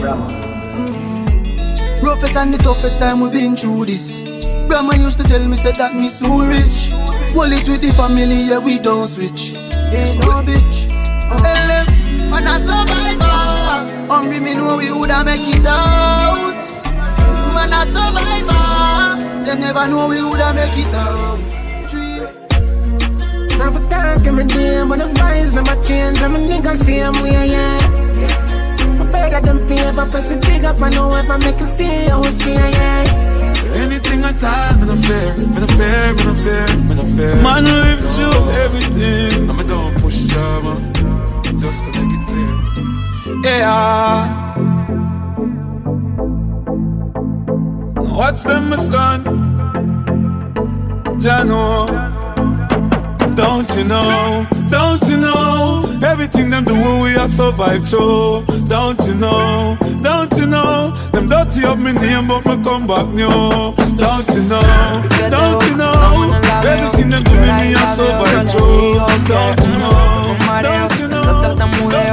yeah. 0.01 0.17
Roughest 2.03 2.37
and 2.37 2.55
the 2.55 2.59
toughest 2.59 2.99
time 2.99 3.21
we've 3.21 3.33
been 3.33 3.57
through 3.57 3.87
this. 3.87 4.23
Grandma 4.69 4.95
used 4.95 5.19
to 5.21 5.25
tell 5.29 5.47
me 5.47 5.57
say 5.57 5.73
that 5.73 5.95
me 5.95 6.09
so 6.09 6.45
rich. 6.45 6.91
It 7.39 7.69
with 7.69 7.83
the 7.83 7.93
family, 7.93 8.39
yeah, 8.39 8.59
we 8.59 8.79
don't 8.79 9.07
switch. 9.07 9.55
Ain't 9.55 10.19
no 10.21 10.43
bitch. 10.43 10.89
LM, 11.31 11.87
man 12.31 12.47
a 12.47 12.59
survivor. 12.59 13.46
Hungry 14.17 14.41
me 14.41 14.55
know 14.55 14.79
we 14.79 14.91
woulda 14.91 15.23
make 15.25 15.43
it 15.45 15.67
out. 15.67 16.65
Man 17.53 17.69
a 17.69 17.85
survivor. 17.93 19.45
They 19.45 19.61
never 19.61 19.87
know 19.89 20.09
we 20.09 20.23
woulda 20.23 20.55
make 20.55 20.79
it 20.85 20.95
out. 20.95 21.39
Never 23.59 23.81
talk 23.91 24.27
every 24.27 24.45
day, 24.45 24.85
but 24.89 24.99
the 25.01 25.09
vibes 25.13 25.53
never 25.53 25.77
change. 25.83 26.23
I'm 26.23 26.35
a 26.35 26.39
nigga 26.39 26.77
same 26.79 27.13
way, 27.23 27.51
yeah. 27.53 29.03
I 29.03 29.05
better 29.13 29.41
than 29.47 29.59
pay 29.69 29.87
if 29.87 29.97
press 29.97 30.31
the 30.31 30.41
trigger, 30.41 30.73
I 30.83 30.89
know 30.89 31.15
if 31.15 31.29
I 31.29 31.37
make 31.37 31.61
it 31.61 31.67
stay, 31.67 32.09
I 32.09 32.17
will 32.17 32.33
stay, 32.33 32.55
yeah. 32.55 33.83
Anything 33.85 34.25
I 34.25 34.33
tell, 34.33 34.79
me 34.79 34.87
no 34.87 34.97
fear, 34.97 35.37
me 35.37 35.61
no 35.61 35.67
fear, 35.77 36.15
me 36.15 36.25
no 36.25 36.35
fear, 36.35 36.67
me 36.89 36.95
no 36.95 37.05
fear. 37.05 37.37
Man, 37.43 37.65
live 37.65 38.01
through 38.15 38.51
everything. 38.65 39.51
And 39.51 39.59
me 39.59 39.65
don't 39.65 39.95
push 40.01 40.25
drama, 40.33 40.81
just 41.61 41.85
to 41.85 41.91
make 41.93 42.01
it 42.01 42.09
clear. 42.09 42.16
Yeah. 43.43 44.55
Watch 47.97 48.43
them, 48.43 48.71
my 48.71 48.77
son. 48.77 49.25
Jano. 51.21 51.87
Don't 53.37 53.71
you 53.77 53.85
know? 53.85 54.47
Don't 54.69 55.09
you 55.09 55.17
know? 55.19 55.85
Everything 56.03 56.51
them 56.51 56.65
do, 56.65 56.75
we 57.03 57.15
are 57.17 57.29
survive 57.29 57.87
through. 57.89 58.45
Don't 58.69 59.01
you 59.07 59.15
know? 59.15 59.77
Don't 60.03 60.33
you 60.39 60.47
know? 60.47 60.95
Them 61.13 61.29
dirty 61.29 61.65
up 61.67 61.79
me 61.79 61.93
name, 61.93 62.29
but 62.29 62.45
me 62.47 62.63
come 62.63 62.87
back 62.87 63.07
new. 63.15 63.29
Don't 63.97 64.29
you 64.31 64.43
know? 64.45 65.05
Don't 65.31 65.63
you 65.69 65.77
know? 65.77 66.41
Everything 66.65 67.11
them 67.11 67.23
do, 67.23 67.35
me, 67.35 67.49
me 67.59 67.75
a 67.75 67.87
survive 67.95 68.51
through. 68.51 68.95
Don't 69.29 69.61
you 69.67 69.79
know? 69.79 70.16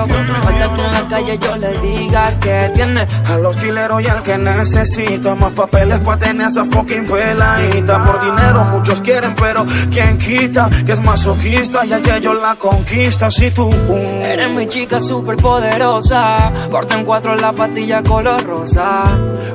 Falta 0.08 0.74
que 0.74 0.82
en 0.82 0.92
la 0.92 1.08
calle 1.08 1.38
yo 1.40 1.56
le 1.56 1.78
diga 1.80 2.40
que 2.40 2.72
tiene 2.74 3.08
A 3.30 3.38
los 3.38 3.56
kileros 3.58 4.02
y 4.02 4.08
al 4.08 4.24
que 4.24 4.38
necesita 4.38 5.36
más 5.36 5.54
papeles 5.54 6.00
para 6.00 6.20
tener 6.20 6.48
esa 6.48 6.66
fucking 6.66 7.06
peladita. 7.06 8.04
Por 8.06 8.20
dinero 8.20 8.64
muchos 8.66 9.02
quieren, 9.02 9.36
pero 9.36 9.66
¿quién 9.92 10.18
quita? 10.18 10.70
Que 10.86 10.94
es 10.94 11.02
masoquista 11.02 11.86
y 11.86 11.94
ayer 11.94 12.22
yo 12.22 12.34
la 12.34 12.56
conquista. 12.56 13.30
Si 13.32 13.52
tú 13.52 13.72
Eres 14.24 14.52
mi 14.52 14.68
chica 14.68 15.00
super 15.00 15.36
poderosa 15.36 16.52
Corta 16.70 17.00
en 17.00 17.06
cuatro 17.06 17.36
la 17.36 17.52
patilla 17.52 18.02
color 18.04 18.44
rosa 18.44 19.04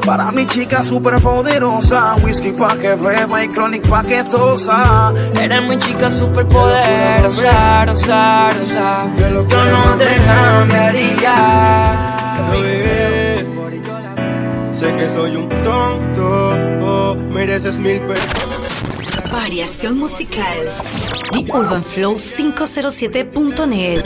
Para 0.05 0.31
mi 0.33 0.47
chica 0.47 0.83
super 0.83 1.21
poderosa, 1.21 2.17
whisky 2.23 2.53
pa' 2.53 2.77
que 2.77 2.95
beba 2.95 3.45
y 3.45 3.49
chronic 3.49 3.87
pa' 3.89 4.03
que 4.03 4.25
tosa. 4.25 5.13
Eres 5.41 5.69
mi 5.69 5.79
chica 5.79 6.11
super 6.11 6.47
poderosa 6.47 7.85
rosa, 7.85 8.51
rosa. 8.51 9.07
Yo 9.19 9.65
no 9.65 9.97
te 9.97 10.05
cambiaría 10.39 11.37
Sé 14.73 14.95
que 14.95 15.11
soy 15.11 15.35
un 15.35 15.49
tonto, 15.65 16.51
oh, 16.83 17.17
mereces 17.31 17.81
mil 17.81 17.99
perdones. 17.99 19.33
Variación 19.33 19.99
musical. 19.99 20.59
The 21.33 21.51
Urban 21.53 21.83
Flow 21.83 22.15
507.net. 22.17 24.05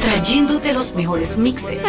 Trayéndote 0.00 0.72
los 0.72 0.94
mejores 0.94 1.36
mixes. 1.36 1.82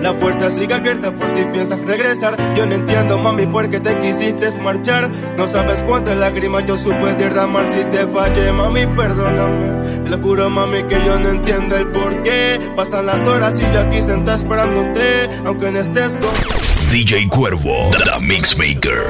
La 0.00 0.12
puerta 0.14 0.50
sigue 0.50 0.74
abierta 0.74 1.12
por 1.12 1.32
ti 1.32 1.44
piensas 1.52 1.80
regresar. 1.82 2.36
Yo 2.54 2.66
no 2.66 2.74
entiendo, 2.74 3.18
mami, 3.18 3.46
por 3.46 3.68
qué 3.70 3.80
te 3.80 3.98
quisiste 4.00 4.50
marchar. 4.60 5.10
No 5.36 5.46
sabes 5.46 5.82
cuántas 5.82 6.16
lágrimas 6.16 6.66
yo 6.66 6.76
supe 6.78 7.14
derramar 7.14 7.72
si 7.72 7.84
te 7.84 8.06
fallé, 8.06 8.52
mami, 8.52 8.86
perdóname. 8.86 9.86
Te 10.04 10.10
lo 10.10 10.18
juro, 10.18 10.50
mami, 10.50 10.84
que 10.84 10.96
yo 11.04 11.18
no 11.18 11.30
entiendo 11.30 11.76
el 11.76 11.86
por 11.88 12.22
qué. 12.22 12.58
Pasan 12.76 13.06
las 13.06 13.26
horas 13.26 13.58
y 13.58 13.62
yo 13.62 13.80
aquí 13.80 14.02
sentada 14.02 14.36
esperándote, 14.36 15.28
aunque 15.44 15.70
no 15.70 15.80
estés 15.80 16.18
con. 16.18 16.73
DJ 16.94 17.28
Cuervo, 17.28 17.90
The 17.90 18.20
Mixmaker. 18.20 19.02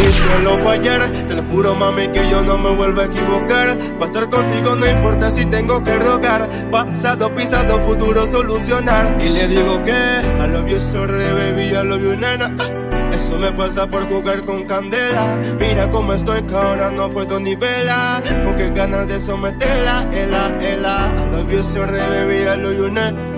Y 0.00 0.12
suelo 0.12 0.62
fallar, 0.62 1.10
te 1.10 1.34
lo 1.34 1.42
juro 1.50 1.74
mami 1.74 2.06
que 2.06 2.30
yo 2.30 2.40
no 2.40 2.56
me 2.56 2.70
vuelvo 2.70 3.00
a 3.00 3.06
equivocar. 3.06 3.76
Para 3.98 4.06
estar 4.06 4.30
contigo 4.30 4.76
no 4.76 4.86
importa 4.86 5.28
si 5.28 5.44
tengo 5.46 5.82
que 5.82 5.98
rogar. 5.98 6.48
Pasado, 6.70 7.34
pisado, 7.34 7.80
futuro 7.80 8.28
solucionar. 8.28 9.20
Y 9.20 9.28
le 9.28 9.48
digo 9.48 9.82
que 9.84 9.90
I 9.90 10.46
love 10.52 10.68
you 10.68 10.78
sorry 10.78 11.32
baby, 11.32 11.70
I 11.70 11.84
love 11.84 12.00
you 12.00 12.14
nena. 12.14 12.54
Ah, 12.60 13.10
Eso 13.12 13.36
me 13.36 13.50
pasa 13.50 13.88
por 13.88 14.08
jugar 14.08 14.42
con 14.42 14.62
candela. 14.64 15.36
Mira 15.58 15.90
cómo 15.90 16.12
estoy 16.12 16.42
que 16.44 16.54
ahora 16.54 16.92
no 16.92 17.10
puedo 17.10 17.40
ni 17.40 17.56
vela. 17.56 18.22
Con 18.44 18.54
qué 18.54 18.70
ganas 18.70 19.08
de 19.08 19.20
someterla, 19.20 20.06
ela, 20.14 20.48
ela. 20.60 21.08
I 21.10 21.36
love 21.36 21.50
you 21.52 21.64
sorry 21.64 21.98
baby, 21.98 22.42
I 22.46 22.56
love 22.56 22.76
you 22.76 22.88
nena 22.88 23.31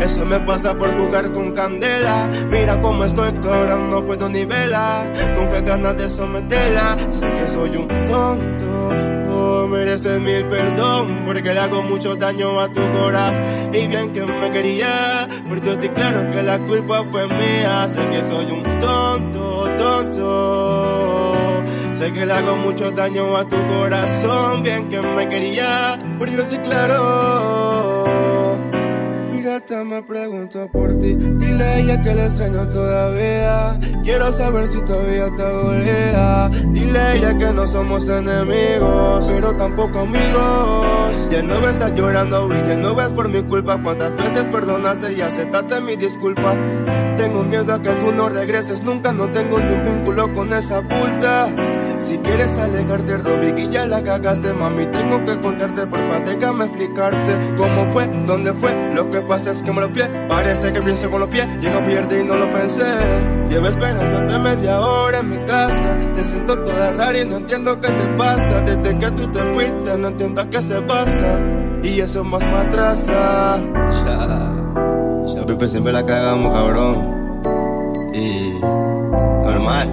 eso 0.00 0.24
me 0.24 0.38
pasa 0.40 0.74
por 0.74 0.96
jugar 0.96 1.32
con 1.32 1.52
candela. 1.52 2.28
Mira 2.50 2.80
cómo 2.80 3.04
estoy, 3.04 3.32
que 3.32 3.48
ahora 3.48 3.76
no 3.76 4.04
puedo 4.04 4.28
ni. 4.28 4.46
Con 4.46 5.48
qué 5.52 5.60
ganas 5.62 5.96
de 5.96 6.08
someterla. 6.08 6.96
Sé 7.10 7.20
que 7.20 7.50
soy 7.50 7.76
un 7.76 7.88
tonto. 7.88 8.88
Oh, 9.30 9.66
mereces 9.66 10.20
mil 10.20 10.44
perdón. 10.46 11.24
Porque 11.26 11.52
le 11.52 11.60
hago 11.60 11.82
mucho 11.82 12.16
daño 12.16 12.60
a 12.60 12.68
tu 12.68 12.80
corazón. 12.92 13.74
Y 13.74 13.86
bien 13.86 14.10
que 14.12 14.22
me 14.22 14.50
quería. 14.52 15.28
Porque 15.48 15.72
estoy 15.72 15.88
claro 15.90 16.30
que 16.32 16.42
la 16.42 16.58
culpa 16.58 17.04
fue 17.10 17.26
mía. 17.26 17.88
Sé 17.88 18.08
que 18.10 18.24
soy 18.24 18.50
un 18.50 18.62
tonto, 18.80 19.68
tonto. 19.78 21.38
Sé 21.92 22.12
que 22.12 22.24
le 22.24 22.32
hago 22.32 22.56
mucho 22.56 22.90
daño 22.90 23.36
a 23.36 23.44
tu 23.44 23.56
corazón. 23.66 24.62
Bien 24.62 24.88
que 24.88 25.00
me 25.00 25.28
quería. 25.28 25.98
Porque 26.18 26.36
estoy 26.40 26.58
claro. 26.58 27.57
Me 29.58 30.02
pregunto 30.02 30.68
por 30.70 30.96
ti. 31.00 31.16
Dile 31.16 31.64
a 31.64 31.78
ella 31.78 32.00
que 32.00 32.14
la 32.14 32.26
extraño 32.26 32.68
todavía. 32.68 33.78
Quiero 34.04 34.32
saber 34.32 34.68
si 34.68 34.80
todavía 34.82 35.34
te 35.36 35.42
dolía 35.42 36.48
Dile 36.68 36.98
a 36.98 37.14
ella 37.16 37.36
que 37.36 37.52
no 37.52 37.66
somos 37.66 38.06
enemigos 38.08 39.26
Pero 39.26 39.56
tampoco 39.56 40.00
amigos. 40.00 41.28
Ya 41.28 41.42
no 41.42 41.68
estás 41.68 41.92
llorando 41.94 42.48
y 42.54 42.68
ya 42.68 42.76
no 42.76 42.94
ves 42.94 43.08
por 43.08 43.28
mi 43.28 43.42
culpa. 43.42 43.82
Cuántas 43.82 44.14
veces 44.16 44.46
perdonaste 44.46 45.12
y 45.12 45.20
aceptaste 45.22 45.80
mi 45.80 45.96
disculpa. 45.96 46.54
Tengo 47.16 47.42
miedo 47.42 47.74
a 47.74 47.82
que 47.82 47.90
tú 47.90 48.12
no 48.12 48.28
regreses. 48.28 48.84
Nunca 48.84 49.12
no 49.12 49.28
tengo 49.28 49.58
ni 49.58 49.74
un 49.74 49.84
vínculo 49.84 50.32
con 50.34 50.52
esa 50.52 50.82
puta 50.82 51.48
Si 52.00 52.16
quieres 52.18 52.56
alejarte, 52.56 53.18
ya 53.70 53.86
la 53.86 54.02
cagaste, 54.02 54.52
mami. 54.52 54.86
Tengo 54.86 55.24
que 55.24 55.40
contarte, 55.40 55.86
porfa, 55.86 56.20
déjame 56.20 56.66
explicarte 56.66 57.38
cómo 57.56 57.84
fue, 57.92 58.06
dónde 58.26 58.52
fue. 58.52 58.70
Lo 58.94 59.10
que 59.10 59.20
pasa 59.20 59.50
es 59.50 59.62
que 59.62 59.72
me 59.72 59.80
lo 59.80 59.88
fui. 59.88 60.02
Parece 60.28 60.72
que 60.72 60.80
pienso 60.80 61.10
con 61.10 61.20
los 61.20 61.28
pies. 61.28 61.46
Llego 61.60 61.80
fierte 61.82 62.20
y 62.20 62.24
no 62.24 62.36
lo 62.36 62.52
pensé. 62.52 62.84
Llevo 63.50 63.66
esperándote 63.66 64.38
media 64.38 64.80
hora 64.80 65.18
en 65.18 65.30
mi 65.30 65.46
casa. 65.46 65.96
Te 66.14 66.24
siento 66.24 66.58
toda 66.62 66.92
rara 66.92 67.18
y 67.18 67.24
no 67.24 67.38
entiendo 67.38 67.80
qué 67.80 67.88
te 67.88 68.04
pasa. 68.16 68.60
Desde 68.60 68.98
que 68.98 69.10
tú 69.10 69.32
te 69.32 69.40
fuiste, 69.52 69.98
no 69.98 70.08
entiendo 70.08 70.50
qué 70.50 70.62
se 70.62 70.80
pasa. 70.82 71.38
Y 71.82 72.00
eso 72.00 72.22
más 72.24 72.42
me 72.42 72.58
atrasa. 72.58 73.60
Ya, 74.04 75.34
ya, 75.34 75.46
Pipe, 75.46 75.68
siempre 75.68 75.92
la 75.92 76.04
cagamos, 76.04 76.52
cabrón. 76.52 77.18
Y 78.14 78.52
normal, 79.44 79.88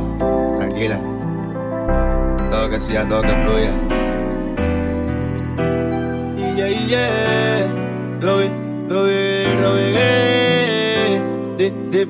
tranquila. 0.57 1.14
Que 2.55 2.81
sí, 2.81 2.95
a 2.95 3.07
toque 3.07 3.27
fluya. 3.43 3.73
Yeah, 6.55 6.69
yeah, 6.87 7.67
lo 8.21 8.37
vi, 8.39 8.49
lo 8.89 9.03
vi, 9.03 9.43
lo 9.61 9.73
vi, 9.75 9.93
eh, 9.93 11.21
de, 11.57 11.71
de. 11.71 12.01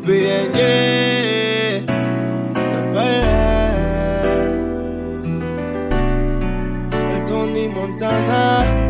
El 6.91 7.25
Tony 7.25 7.67
Montana. 7.67 8.84